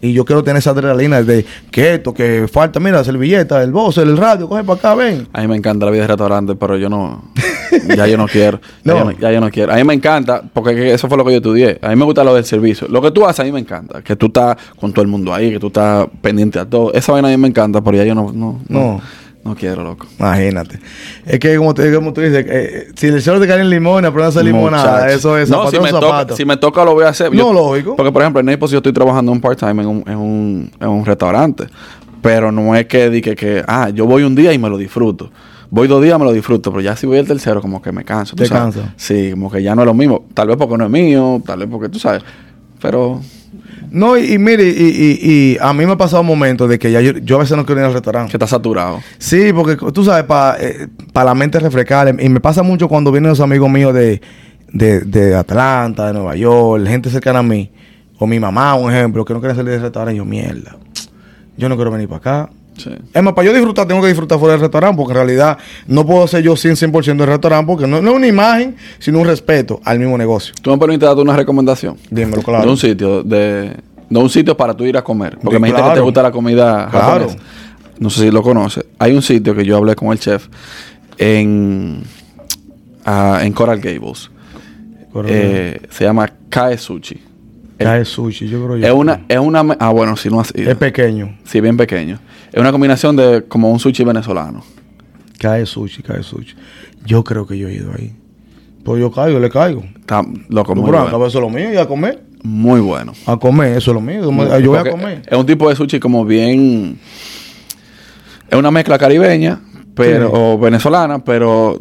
[0.01, 3.71] Y yo quiero tener esa adrenalina de que esto, que falta, mira, la servilleta, el
[3.71, 5.27] voz, el radio, coge para acá, ven.
[5.33, 7.31] A mí me encanta la vida de restaurante, pero yo no.
[7.95, 8.61] ya yo no quiero.
[8.83, 9.73] Ya, yo no, ya yo no quiero.
[9.73, 11.79] A mí me encanta, porque que eso fue lo que yo estudié.
[11.81, 12.87] A mí me gusta lo del servicio.
[12.87, 14.01] Lo que tú haces a mí me encanta.
[14.01, 16.93] Que tú estás con todo el mundo ahí, que tú estás pendiente a todo.
[16.93, 18.31] Esa vaina a mí me encanta, pero ya yo no.
[18.31, 18.59] No.
[18.67, 19.01] No, No.
[19.49, 20.05] No quiero, loco.
[20.19, 20.79] Imagínate.
[21.25, 24.05] Es que como, te, como tú dices, eh, si el sol te cae en limón,
[24.05, 25.09] aprendes a hacer limonada.
[25.09, 26.27] Eso es No, si me, zapato.
[26.27, 27.33] toca, si me toca lo voy a hacer.
[27.33, 27.95] No, lógico.
[27.95, 30.87] Porque, por ejemplo, en Naples yo estoy trabajando un part-time en un, en, un, en
[30.87, 31.65] un restaurante.
[32.21, 35.31] Pero no es que diga que, ah, yo voy un día y me lo disfruto.
[35.71, 36.71] Voy dos días, me lo disfruto.
[36.71, 38.35] Pero ya si voy el tercero, como que me canso.
[38.35, 38.93] ¿tú Te cansa.
[38.97, 40.25] Sí, como que ya no es lo mismo.
[40.33, 42.21] Tal vez porque no es mío, tal vez porque tú sabes.
[42.81, 43.19] Pero
[43.91, 45.19] No, y, y mire, y, y-
[45.53, 47.65] y a mí me ha pasado momentos de que ya yo, yo a veces no
[47.65, 48.31] quiero ir al restaurante.
[48.31, 49.01] que está saturado.
[49.17, 50.57] Sí, porque tú sabes, para
[51.25, 52.15] la mente refrescar.
[52.19, 54.21] Y me pasa mucho cuando vienen los amigos míos de,
[54.71, 57.71] de, de Atlanta, de Nueva York, gente cercana a mí.
[58.19, 60.13] O mi mamá, un ejemplo, que no quiere salir del restaurante.
[60.13, 60.75] Y yo, mierda.
[61.57, 62.49] Yo no quiero venir para acá.
[62.79, 62.89] Sí.
[63.13, 65.57] Es más, para yo disfrutar, tengo que disfrutar fuera del restaurante, porque en realidad
[65.87, 69.19] no puedo ser yo 100%, 100 del restaurante, porque no, no es una imagen, sino
[69.19, 70.53] un respeto al mismo negocio.
[70.61, 71.97] ¿Tú me permites darte una recomendación?
[72.09, 72.63] Dímelo, claro.
[72.63, 73.75] De un sitio, de,
[74.09, 75.37] de un sitio para tú ir a comer.
[75.41, 77.05] Porque Sí, me dijiste que te gusta la comida Claro.
[77.27, 77.37] japonesa.
[77.99, 78.85] No sé si lo conoces.
[78.97, 80.47] Hay un sitio que yo hablé con el chef
[81.17, 82.01] en,
[83.05, 84.31] ah, en Coral Gables.
[85.25, 87.19] Eh, se llama Kae Sushi.
[87.79, 88.85] Cae sushi, yo creo yo.
[88.87, 90.41] Es una, es una, ah bueno, si no.
[90.41, 91.37] Es pequeño.
[91.45, 92.19] Sí, bien pequeño.
[92.51, 94.63] Es una combinación de como un sushi venezolano.
[95.39, 96.55] Cae sushi, cae sushi.
[97.05, 98.13] Yo creo que yo he ido ahí.
[98.83, 99.83] Pues yo caigo, le caigo.
[99.99, 101.07] Está loco, muy bueno.
[101.07, 102.21] acá eso es lo mío y a comer.
[102.43, 103.13] Muy bueno.
[103.25, 104.21] A comer, eso es lo mío.
[104.59, 105.21] Yo voy a comer.
[105.25, 106.99] Es un tipo de sushi como bien.
[108.49, 109.61] Es una mezcla caribeña,
[109.95, 110.33] pero Sí.
[110.35, 111.79] o venezolana, pero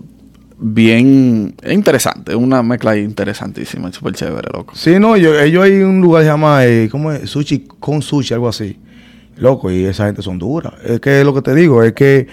[0.59, 2.33] bien es interesante.
[2.33, 4.75] Es una mezcla interesantísima, súper chévere, loco.
[4.75, 7.29] Sí, no, yo, ellos hay un lugar que se llama, eh, ¿cómo es?
[7.31, 8.77] Sushi con sushi, algo así.
[9.37, 10.73] Loco, y esa gente son duras.
[10.85, 12.27] Es que lo que te digo, es que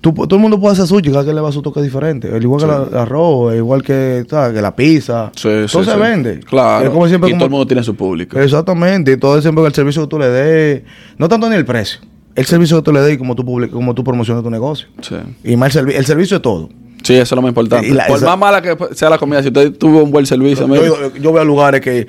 [0.00, 2.34] tú, todo el mundo puede hacer sushi, cada quien le va a su toque diferente.
[2.34, 5.30] El igual que la- el arroz, igual que, que la pizza.
[5.36, 6.40] Sí, todo sí, se vende.
[6.40, 6.90] Claro.
[6.92, 8.38] Como siempre y como- todo el mundo tiene su público.
[8.40, 10.82] Exactamente, y todo siempre el servicio que tú le des,
[11.18, 12.00] no tanto ni el precio,
[12.34, 14.88] el servicio que tú le des y como tú, public- como tú promocionas tu negocio.
[15.02, 15.16] Sí.
[15.44, 16.70] Y más el, servi- el servicio es todo.
[17.04, 17.88] Sí, eso es lo más importante.
[17.90, 20.66] La- Por esa- más mala que sea la comida, si usted tuvo un buen servicio,
[20.66, 22.06] Yo, yo- yo voy a lugares que,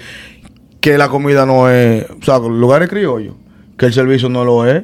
[0.80, 3.36] que la comida no es, o sea, lugares criollos,
[3.78, 4.84] que el servicio no lo es.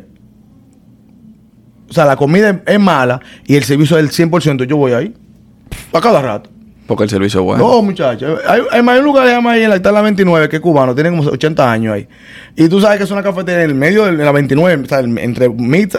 [1.89, 4.93] O sea, la comida es, es mala y el servicio es el 100%, yo voy
[4.93, 5.13] ahí.
[5.93, 6.49] A cada rato.
[6.87, 7.65] porque el servicio es bueno.
[7.65, 8.39] No, muchachos.
[8.45, 10.93] Hay, hay, hay un lugar que llama ahí en la Italia 29, que es cubano,
[10.93, 12.07] tiene como 80 años ahí.
[12.57, 14.99] Y tú sabes que es una cafetería en el medio de la 29, o sea,
[14.99, 15.45] entre,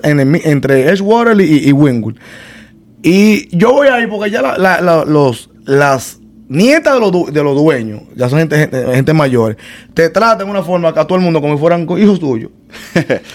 [0.02, 2.16] en entre Edgewater y, y Wynwood.
[3.02, 7.30] Y yo voy ahí porque ya la- la- la- los, las nietas de los, du-
[7.32, 9.56] de los dueños, ya son gente, gente, gente mayores,
[9.94, 12.50] te tratan de una forma que a todo el mundo como si fueran hijos tuyos.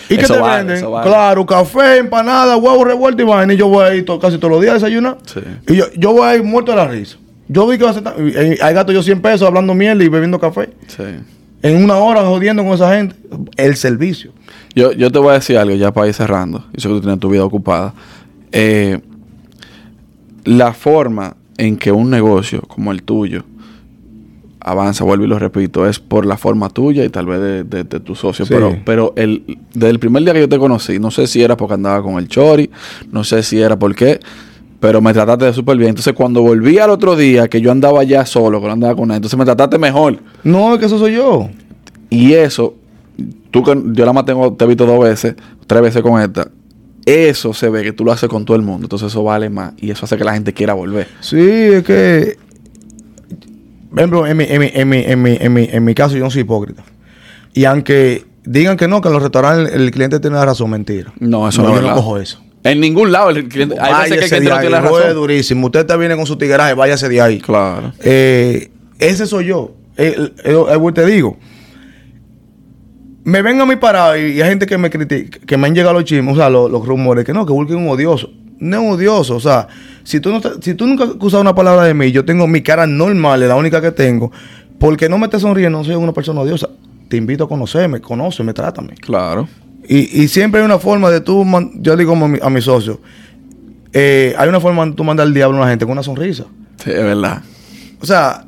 [0.09, 0.77] ¿Y qué Eso te vale, venden?
[0.77, 1.09] eso vale.
[1.09, 3.53] Claro, café, empanada, huevo revuelto y vaina.
[3.53, 5.17] Y yo voy ahí to- casi todos los días a desayunar.
[5.25, 5.41] Sí.
[5.67, 7.17] Y yo, yo voy ahí muerto de la risa.
[7.49, 10.01] Yo vi que va a ser y- y- Hay gasto yo 100 pesos hablando miel
[10.01, 10.69] y bebiendo café.
[10.87, 11.03] Sí.
[11.63, 13.15] En una hora jodiendo con esa gente.
[13.57, 14.31] El servicio.
[14.75, 16.65] Yo, yo te voy a decir algo ya para ir cerrando.
[16.73, 17.93] Yo sé que tú tienes tu vida ocupada.
[18.51, 18.99] Eh,
[20.47, 23.43] la forma en que un negocio como el tuyo
[24.59, 27.83] avanza, vuelvo y lo repito, es por la forma tuya y tal vez de, de-
[27.85, 28.45] de tu socio.
[28.45, 28.53] Sí.
[28.53, 31.55] Pero, pero el, desde el primer día que yo te conocí, no sé si era
[31.55, 32.69] porque andaba con el Chori,
[33.11, 34.19] no sé si era por qué,
[34.79, 35.89] pero me trataste de súper bien.
[35.89, 39.07] Entonces, cuando volví al otro día, que yo andaba ya solo, que no andaba con
[39.07, 40.19] nadie, entonces me trataste mejor.
[40.43, 41.47] No, es que eso soy yo.
[42.09, 42.75] Y eso,
[43.51, 45.35] tú que yo la más tengo, te he visto dos veces,
[45.65, 46.49] tres veces con esta.
[47.07, 48.83] Eso se ve que tú lo haces con todo el mundo.
[48.85, 49.73] Entonces eso vale más.
[49.77, 51.07] Y eso hace que la gente quiera volver.
[51.21, 52.37] Sí, es que.
[53.89, 56.17] Por ejemplo, en mi, en mi, en mi, en mi, en mi, en mi caso,
[56.17, 56.83] yo no soy hipócrita.
[57.53, 60.69] Y aunque digan que no, que en los restaurantes el, el cliente tiene la razón,
[60.69, 61.13] mentira.
[61.19, 61.95] No, eso no, yo es no verdad.
[61.95, 62.43] cojo eso.
[62.63, 63.77] En ningún lado el cliente.
[63.79, 65.13] Hay veces que el Váyase cliente no tiene la razón.
[65.15, 65.65] durísimo.
[65.67, 67.39] Usted está viene con su tigueraje, váyase de ahí.
[67.39, 67.93] Claro.
[68.01, 69.71] Eh, ese soy yo.
[69.95, 71.37] Eh, eh, eh, te digo.
[73.27, 75.75] Me ven a mí parado y, y hay gente que me critica, que me han
[75.75, 78.29] llegado los chismes, o sea, los, los rumores, que no, que Vulcan es un odioso.
[78.59, 79.67] No es un odioso, o sea,
[80.03, 82.61] si tú, no si tú nunca has usado una palabra de mí, yo tengo mi
[82.61, 84.31] cara normal, es la única que tengo,
[84.79, 86.69] porque no me estés sonriendo, no soy una persona odiosa.
[87.09, 88.95] Te invito a conocerme, conóceme, trátame.
[88.95, 89.47] Claro.
[89.87, 92.61] Y, y siempre hay una forma de tú, man- yo digo a mi, a mi
[92.61, 92.99] socio,
[93.93, 96.45] eh, hay una forma de tú mandar al diablo a una gente con una sonrisa.
[96.83, 97.41] Sí, es verdad.
[98.01, 98.45] O sea,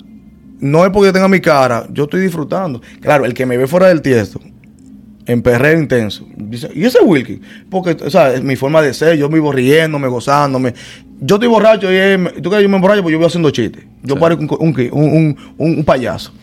[0.60, 2.82] no es porque yo tenga mi cara, yo estoy disfrutando.
[3.02, 4.40] Claro, el que me ve fuera del tiesto,
[5.30, 7.40] en perreo intenso, dice, ¿y ese Wilkie?
[7.70, 10.74] Porque, o sea, es mi forma de ser, yo vivo riéndome, gozándome.
[11.22, 13.84] Yo estoy borracho y él- tú que yo me emborracho, pues yo voy haciendo chistes.
[14.04, 14.20] Yo Sí.
[14.22, 16.34] parezco un, un, un, un- payaso.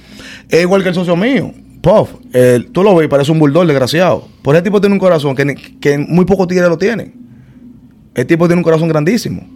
[0.49, 1.53] Es igual que el socio mío.
[1.81, 4.29] Puff, él- tú lo ves y parece un bulldog desgraciado.
[4.43, 7.13] Por ese tipo tiene un corazón que, que muy pocos tigres lo tienen.
[8.15, 9.47] El tipo tiene un corazón grandísimo.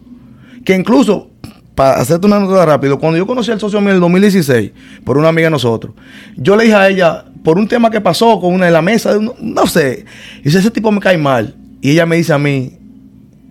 [0.65, 1.31] Que incluso,
[1.75, 4.73] para hacerte una nota rápido, cuando yo conocí al socio mío en el 2016,
[5.05, 5.95] por una amiga de nosotros,
[6.37, 9.17] yo le dije a ella, por un tema que pasó con una de la mesa,
[9.19, 10.05] no, no sé,
[10.41, 11.55] y dice, ese tipo me cae mal.
[11.81, 12.73] Y ella me dice a mí,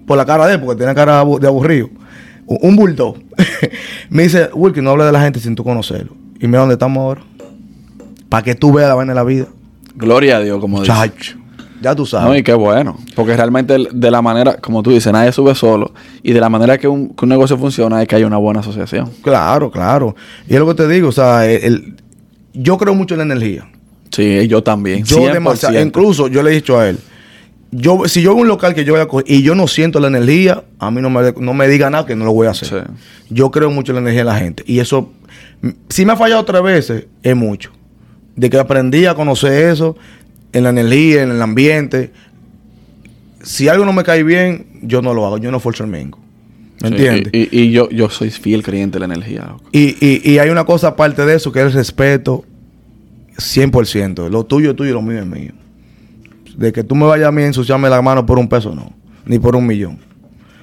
[0.05, 1.89] por la cara de él, porque tiene cara de aburrido,
[2.45, 3.17] un, bulldog,
[4.09, 6.13] me dice, Wilkie, no hable de la gente sin tú conocerlo.
[6.39, 7.21] Y mira dónde estamos ahora.
[8.29, 9.45] Para que tú veas la vaina de la vida.
[9.95, 10.91] Gloria a Dios, como dice.
[10.93, 11.37] Chacho.
[11.81, 12.27] Ya tú sabes.
[12.27, 12.97] No, y qué bueno.
[13.15, 15.93] Porque realmente de la manera, como tú dices, nadie sube solo.
[16.23, 18.59] Y de la manera que un, que un negocio funciona es que hay una buena
[18.59, 19.09] asociación.
[19.23, 20.15] Claro, claro.
[20.47, 21.95] Y es lo que te digo, o sea, el- el-
[22.53, 23.67] yo creo mucho en la energía.
[24.11, 25.03] Sí, yo también.
[25.03, 25.33] Yo 100%.
[25.33, 26.97] demasiado, incluso yo le he dicho a él,
[27.71, 29.67] yo si yo voy a un local que yo voy a coger y yo no
[29.67, 32.47] siento la energía, a mí no me, no me diga nada que no lo voy
[32.47, 32.67] a hacer.
[32.67, 32.75] Sí.
[33.29, 34.63] Yo creo mucho en la energía de la gente.
[34.65, 35.11] Y eso,
[35.89, 37.71] si me ha fallado tres veces, es mucho.
[38.35, 39.95] De que aprendí a conocer eso,
[40.53, 42.11] en la energía, en el ambiente.
[43.43, 46.19] Si algo no me cae bien, yo no lo hago, yo no forzo el mengo.
[46.81, 47.33] ¿Me Sí, entiendes?
[47.33, 49.55] Y, y- y yo, yo soy fiel creyente de la energía.
[49.71, 52.45] Y, y, y hay una cosa aparte de eso que es el respeto
[53.39, 54.29] 100%.
[54.29, 55.51] Lo tuyo es tuyo y lo mío es mío.
[56.57, 58.93] De que tú me vayas a mí a ensuciarme la mano por un peso, no.
[59.25, 59.99] Ni por un millón.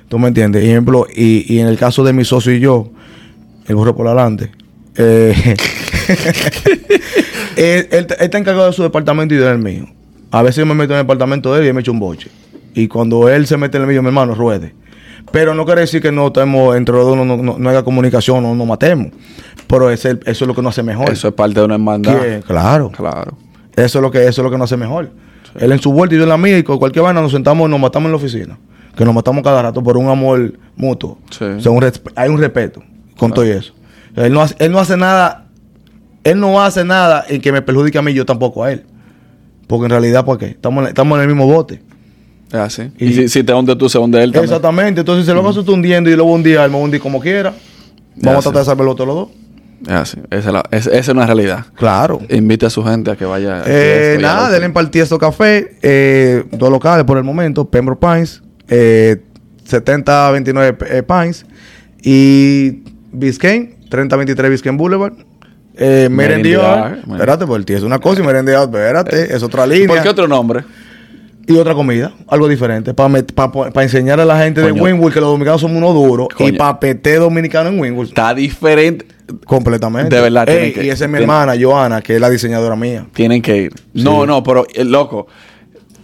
[0.08, 0.64] ¿Tú me entiendes?
[0.64, 2.92] Ejemplo, y, y en el caso de mi socio y yo,
[3.66, 4.52] el burro por adelante,
[4.96, 5.34] eh,
[7.56, 9.86] él, está encargado de su departamento y del mío.
[10.30, 11.98] A veces yo me meto en el departamento de él y él me echa un
[11.98, 12.30] boche.
[12.74, 14.74] Y cuando él se mete en el mío, mi hermano, ruede.
[15.32, 18.42] Pero no quiere decir que no estemos entre los dos, no, no, no- haya comunicación,
[18.42, 19.08] no nos matemos.
[19.66, 21.10] Pero ese- eso es lo que nos hace mejor.
[21.10, 22.20] Eso es parte de una hermandad.
[22.20, 22.90] Que- claro.
[22.90, 23.36] Claro.
[23.74, 25.10] Eso es lo que eso es lo que nos hace mejor.
[25.58, 27.66] Él en su vuelta y yo en la mía y con cualquier vaina nos sentamos
[27.66, 28.58] y nos matamos en la oficina.
[28.96, 31.18] Que nos matamos cada rato por un amor mutuo.
[31.30, 31.44] Sí.
[31.44, 32.82] O sea, un resp- hay un respeto
[33.18, 33.74] con todo eso.
[34.14, 35.46] Él no, hace, él no hace nada,
[36.24, 38.84] él no hace nada en que me perjudique a mí, yo tampoco a él.
[39.66, 40.46] Porque en realidad, ¿por qué?
[40.46, 41.82] Estamos, estamos en el mismo bote.
[42.52, 42.90] Así.
[42.98, 44.44] Y- Y, si, si te hunde tú, se hunde él también.
[44.44, 45.00] Exactamente.
[45.00, 47.20] Entonces, si lo vas a estar hundiendo y luego un día él me hundir como
[47.20, 47.52] quiera,
[48.14, 49.28] Ya vamos a tratar de salvarlo todos los dos.
[49.88, 50.18] Así.
[50.30, 51.66] Esa es, la- es- esa es una realidad.
[51.74, 52.20] Claro.
[52.30, 53.62] Invite a su gente a que vaya.
[53.62, 55.76] a Eh, esto a nada, denle en esto café.
[55.82, 57.68] Eh, dos locales por el momento.
[57.68, 58.42] Pembroke Pines.
[58.68, 59.22] Eh,
[59.64, 61.44] 7029 eh, Pines.
[62.02, 62.82] Y
[63.12, 63.76] Biscayne.
[63.90, 65.12] 3023 Biscayne Boulevard.
[65.78, 66.08] Eh.
[66.10, 69.88] Merendiar, Espérate, por el tío es una cosa y Merendiar, espérate, es otra línea.
[69.88, 70.64] ¿Por qué otro nombre?
[71.48, 72.92] Y otra comida, algo diferente.
[72.92, 74.72] Para enseñar a la gente de.
[74.72, 76.28] Winwood que los dominicanos somos unos duros.
[76.32, 76.58] Y Coño.
[76.58, 78.08] papete dominicano en Winwood.
[78.08, 79.06] Está diferente.
[79.44, 80.14] Completamente.
[80.14, 82.30] De verdad, Ey, tienen que- y esa es mi tienen- hermana, Joana, que es la
[82.30, 83.06] diseñadora mía.
[83.12, 83.72] Tienen que ir.
[83.94, 85.26] No, no, pero eh, loco.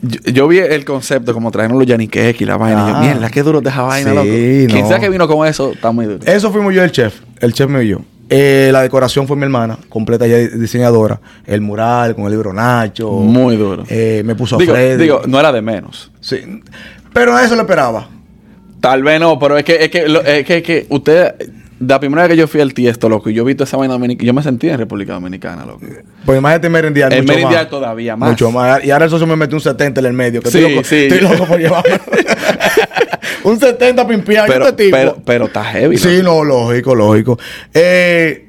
[0.03, 2.89] Yo, yo vi el concepto como trajeron los Yannick y la vaina.
[2.89, 4.29] Y yo, mierda, qué duro de esa vaina, Sí, loco.
[4.73, 4.89] Quien no.
[4.89, 6.19] sea que vino con eso, está muy duro.
[6.25, 7.21] Eso fuimos yo el chef.
[7.41, 7.99] El chef mío y yo.
[8.35, 11.21] Eh, la decoración fue mi hermana, completa ya diseñadora.
[11.47, 13.11] El mural con el libro Nacho.
[13.11, 13.85] Muy duro.
[13.89, 15.03] Eh, me puso a digo, Freddy.
[15.03, 16.11] digo, no era de menos.
[16.21, 16.39] Sí.
[17.13, 18.09] Pero a eso lo esperaba.
[18.81, 21.35] Tal vez no, pero es que, es que, lo- es que, es que usted,
[21.79, 23.93] la primera vez que yo fui al tiesto, loco, y yo vi toda esa vaina
[23.95, 25.83] dominicana, yo me sentí en República Dominicana, loco.
[26.25, 27.13] Pues imagínate Merendial.
[27.13, 27.69] En más.
[27.69, 28.31] todavía más.
[28.31, 28.83] Mucho más.
[28.85, 30.41] Y ahora el socio me metió un 70 en el medio.
[30.43, 30.97] Que Sí, estoy, loco, sí.
[30.97, 31.95] estoy loco por llevarlo.
[33.53, 34.47] un 70 pimpeado.
[34.53, 34.97] Pero, este tipo.
[34.97, 36.45] pero, pero está heavy, Sí, loco.
[36.45, 37.39] no, lógico, lógico.
[37.75, 38.49] Eh,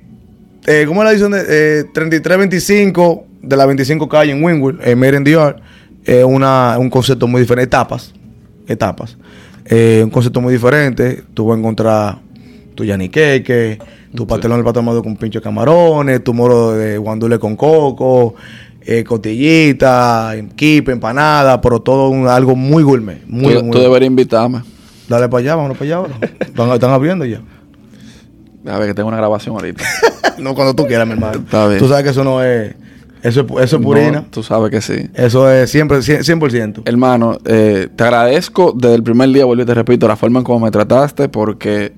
[0.66, 5.00] eh, ¿Cómo es la edición de eh, 3325 de la 25 calle en Winwood, en
[5.00, 5.62] Merendial?
[6.06, 7.66] Es una un concepto muy diferente.
[7.68, 8.14] Etapas.
[8.68, 9.18] Etapas.
[9.66, 11.24] Eh, un concepto muy diferente.
[11.34, 12.18] Tú vas a encontrar
[12.76, 13.78] tu yaniqueque,
[14.16, 18.36] tu pastelón del patamado con pincho de camarones, tu moro de guandule con coco,
[18.86, 23.22] eh, cotillita, kipe, empanada, pero todo un- algo muy gourmet.
[23.28, 24.62] Muy, tú, muy- tú deberías invitarme.
[25.08, 26.14] Dale para allá, vámonos para allá ahora.
[26.40, 27.42] Están, están abriendo ya.
[28.66, 29.84] A ver, que tengo una grabación ahorita.
[30.40, 31.40] No, cuando tú quieras, mi hermano.
[31.40, 31.78] Está bien.
[31.78, 32.74] Tú sabes que eso no es.
[33.22, 34.12] Eso es, eso es purina.
[34.12, 35.10] No, tú sabes que sí.
[35.14, 36.24] Eso es siempre 100%.
[36.24, 36.82] 100%.
[36.86, 40.44] Hermano, eh, te agradezco desde el primer día, vuelvo y te repito, la forma en
[40.44, 41.94] cómo me trataste, porque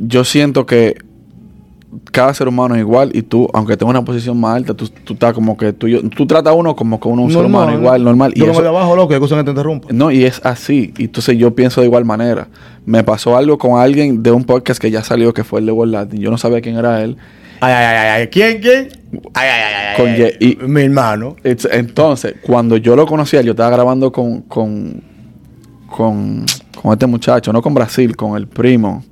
[0.00, 0.96] yo siento que
[2.10, 5.14] cada ser humano es igual y tú, aunque tengas una posición más alta, tú, tú
[5.14, 7.32] estás como que tú, y yo- tú tratas a uno como que uno es un
[7.32, 8.32] ser humano igual, normal.
[8.34, 9.88] Y Yo como eso- de abajo, loco, que cosa que te interrumpa.
[9.92, 10.92] no, y es así.
[10.98, 12.48] Y entonces yo pienso de igual manera.
[12.86, 15.72] Me pasó algo con alguien de un podcast que ya salió, que fue el de
[15.72, 16.20] World Latin.
[16.20, 17.16] Yo no sabía quién era él.
[17.60, 18.26] Ay, ay, ay, ay.
[18.28, 18.88] ¿Quién, quién?
[19.32, 20.36] Ay, ay, ay, Con ay.
[20.40, 21.36] Y- Mi hermano.
[21.44, 25.02] Entonces, cuando yo lo conocía, yo estaba grabando con, con,
[25.88, 26.44] con,
[26.82, 29.04] con este muchacho, no con Brasil, con el primo.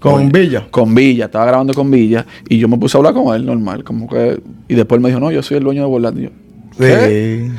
[0.00, 0.66] Con Villa.
[0.70, 3.84] Con Villa, estaba grabando con Villa y yo me puse a hablar con él normal,
[3.84, 4.40] como que...
[4.68, 6.20] Y después él me dijo, no, yo soy el dueño de Volátil.
[6.20, 6.30] Y yo,
[6.78, 7.50] ¿Qué?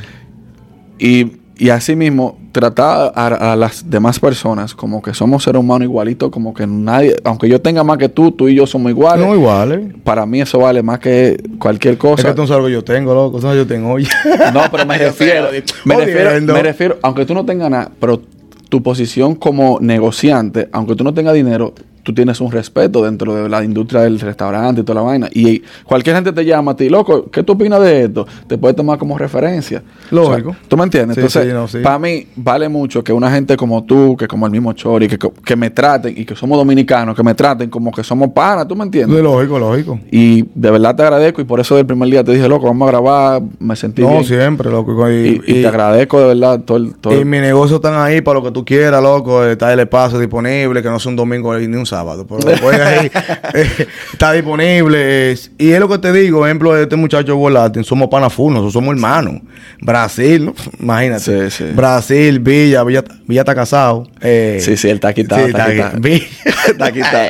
[0.98, 1.06] Sí.
[1.06, 5.84] Y, y así mismo, tratar a, a las demás personas como que somos seres humanos
[5.86, 9.26] igualitos, como que nadie, aunque yo tenga más que tú, tú y yo somos iguales.
[9.26, 9.94] No iguales.
[10.04, 12.28] Para mí eso vale más que cualquier Es cosa.
[12.30, 13.40] que tú no sabes lo que yo tengo, loco.
[13.40, 14.08] Que yo tengo hoy.
[14.54, 15.50] No, pero me refiero,
[15.86, 18.22] me refiero, me refiero, aunque tú no tengas nada, pero
[18.70, 21.74] tu posición como negociante, aunque tú no tengas dinero,
[22.10, 25.30] tú tienes un respeto dentro de la industria del restaurante y toda la vaina.
[25.32, 28.26] Y cualquier gente te llama a ti, loco, ¿qué tú opinas de esto?
[28.48, 29.84] Te puede tomar como referencia.
[30.10, 30.50] Lógico.
[30.50, 31.16] O sea, ¿Tú me entiendes?
[31.16, 31.78] Sí, Entonces, sí, no, sí.
[31.84, 35.20] para mí vale mucho que una gente como tú, que como el mismo Chori, que,
[35.20, 38.76] que me traten, y que somos dominicanos, que me traten como que somos panas, ¿tú
[38.76, 39.22] me entiendes?
[39.22, 40.00] lógico, lógico.
[40.10, 42.88] Y de verdad te agradezco y por eso del primer día te dije, loco, vamos
[42.88, 44.24] a grabar, me sentí No, bien.
[44.24, 45.10] siempre, loco.
[45.12, 46.96] Y, Y, y te agradezco de verdad todo el...
[46.96, 49.44] Todo y mi negocio están ahí para lo que tú quieras, loco.
[49.46, 51.99] Está el espacio disponible, que no es un domingo ni un sábado.
[52.28, 53.12] Pero después ahí
[53.54, 55.36] eh, está disponible.
[55.58, 58.10] y es lo que te digo, ejemplo de este muchacho volátil, somos
[58.54, 59.42] nosotros somos hermanos.
[59.82, 60.54] Brasil, ¿no?
[60.80, 61.50] imagínate.
[61.50, 61.72] Sí, sí.
[61.74, 64.08] Brasil, Villa, Villa, Villa está casado.
[64.22, 66.02] Eh, Sí, sí, él está quitado, sí, está está quitado.
[66.02, 66.26] Villa-
[66.68, 67.30] Está quitado.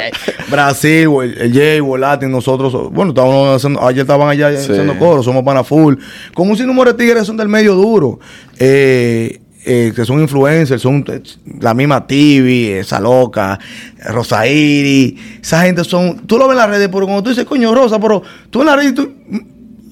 [0.49, 1.07] Brasil,
[1.39, 5.95] el, Jay, Volátil, nosotros, bueno, estábamos haciendo, ayer estaban allá haciendo coro, somos pana full.
[6.33, 8.19] Con un sinnúmero de tigres son del medio duro.
[8.57, 11.21] Eh, eh, que son influencers, son eh,
[11.59, 13.59] la misma TV, esa loca,
[14.05, 17.73] Rosairi, esa gente son, tú lo ves en las redes, pero cuando tú dices, coño,
[17.75, 18.93] Rosa, pero tú en las redes,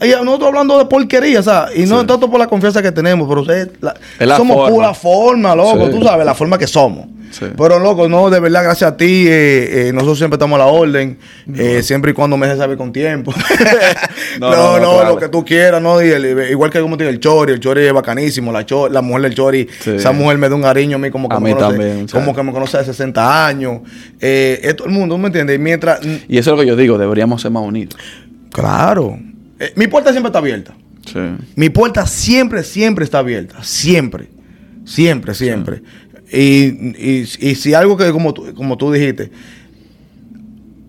[0.01, 1.77] y nosotros hablando de porquería, ¿sabes?
[1.77, 2.07] Y no Sí.
[2.07, 4.69] tanto por la confianza que tenemos, pero es la- somos forma.
[4.75, 5.91] pura forma, loco, Sí.
[5.97, 7.05] tú sabes, la forma que somos.
[7.29, 7.45] Sí.
[7.57, 10.67] Pero loco, no, de verdad, gracias a ti, eh, eh, nosotros siempre estamos a la
[10.67, 11.17] orden,
[11.55, 13.33] eh, siempre y cuando me dejes saber con tiempo.
[14.39, 15.09] No, no, no, no, no, claro.
[15.15, 16.01] lo que tú quieras, ¿no?
[16.01, 18.87] Y el- igual que como te digo, el Chori, el Chori es bacanísimo, la, cho-
[18.87, 19.91] la mujer del Chori, Sí.
[19.95, 22.07] esa mujer me da un cariño a mí como que, A me, mí conoce, también,
[22.07, 23.79] como que me conoce de 60 años.
[24.21, 25.55] Eh, es todo el mundo, ¿me entiendes?
[25.55, 27.95] Y mientras, Y eso es lo que yo digo, deberíamos ser más unidos.
[28.51, 29.17] claro,
[29.59, 30.75] Eh, mi puerta siempre está abierta.
[31.05, 31.19] Sí.
[31.55, 33.63] Mi puerta siempre, siempre está abierta.
[33.63, 34.29] Siempre.
[34.85, 35.81] Siempre, siempre.
[36.31, 36.65] Y,
[37.21, 39.31] y- y si algo que, como tú, como tú dijiste,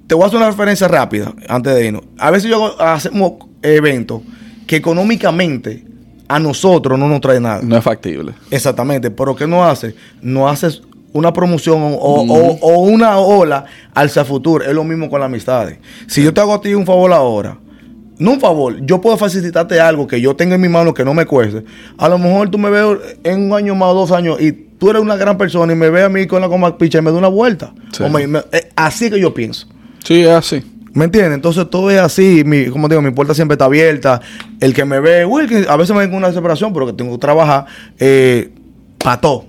[0.06, 2.02] te voy a hacer una referencia rápida antes de irnos.
[2.18, 3.32] A veces yo hago- hacemos
[3.62, 4.22] eventos
[4.66, 5.84] que económicamente
[6.28, 7.60] a nosotros no nos trae nada.
[7.62, 8.32] No es factible.
[8.50, 9.10] Exactamente.
[9.10, 9.94] Pero ¿qué no hace?
[10.22, 10.82] No haces
[11.12, 13.64] una promoción o, o- o una ola
[13.94, 14.64] al futuro.
[14.64, 15.78] Es lo mismo con las amistades.
[16.06, 17.58] Si yo te hago a ti un favor ahora,
[18.18, 21.14] no un favor, yo puedo facilitarte algo que yo tenga en mi mano que no
[21.14, 21.64] me cueste.
[21.96, 22.84] A lo mejor tú me ves
[23.24, 25.88] en un año más o dos años y tú eres una gran persona y me
[25.90, 27.72] ves a mí con la coma picha y me da una vuelta.
[27.92, 28.02] Sí.
[28.02, 29.66] O me- me- eh, así que yo pienso.
[30.04, 30.62] Sí, es así.
[30.94, 31.34] ¿Me entiendes?
[31.34, 32.42] Entonces todo es así.
[32.44, 34.20] Mi, como digo, mi puerta siempre está abierta.
[34.60, 36.92] El que me ve, uy, que a veces me ven con una desesperación, pero que
[36.94, 37.66] tengo que trabajar.
[38.00, 38.50] Eh,
[38.98, 39.44] para todo.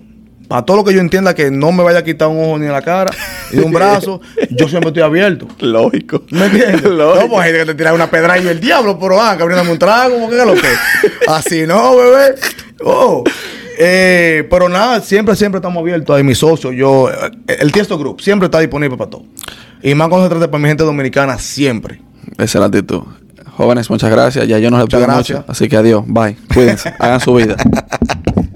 [0.47, 2.65] Para todo lo que yo entienda que no me vaya a quitar un ojo ni
[2.67, 3.11] en la cara
[3.51, 5.47] ni un brazo, yo siempre estoy abierto.
[5.59, 6.23] Lógico.
[6.31, 6.83] ¿Me entiendes?
[6.83, 7.23] Lógico.
[7.25, 9.71] No, pues gente que te tira una pedra y el diablo, pero ah, que abriéndome
[9.71, 10.67] un trago, ¿cómo que es lo que?
[11.27, 12.35] Así no, bebé.
[12.83, 13.23] Oh.
[13.81, 16.15] Eh, pero nada, siempre, siempre estamos abiertos.
[16.15, 19.23] Ahí mi socio, yo, eh, el Tiesto Group, siempre está disponible para todo.
[19.81, 22.01] Y más trata para mi gente dominicana, siempre.
[22.37, 23.03] Esa es la actitud.
[23.55, 24.47] Jóvenes, muchas gracias.
[24.47, 25.39] Ya yo no les Muchas pido gracias.
[25.39, 25.51] mucho.
[25.51, 26.03] Así que adiós.
[26.07, 26.37] Bye.
[26.53, 26.93] Cuídense.
[26.99, 27.55] Hagan su vida.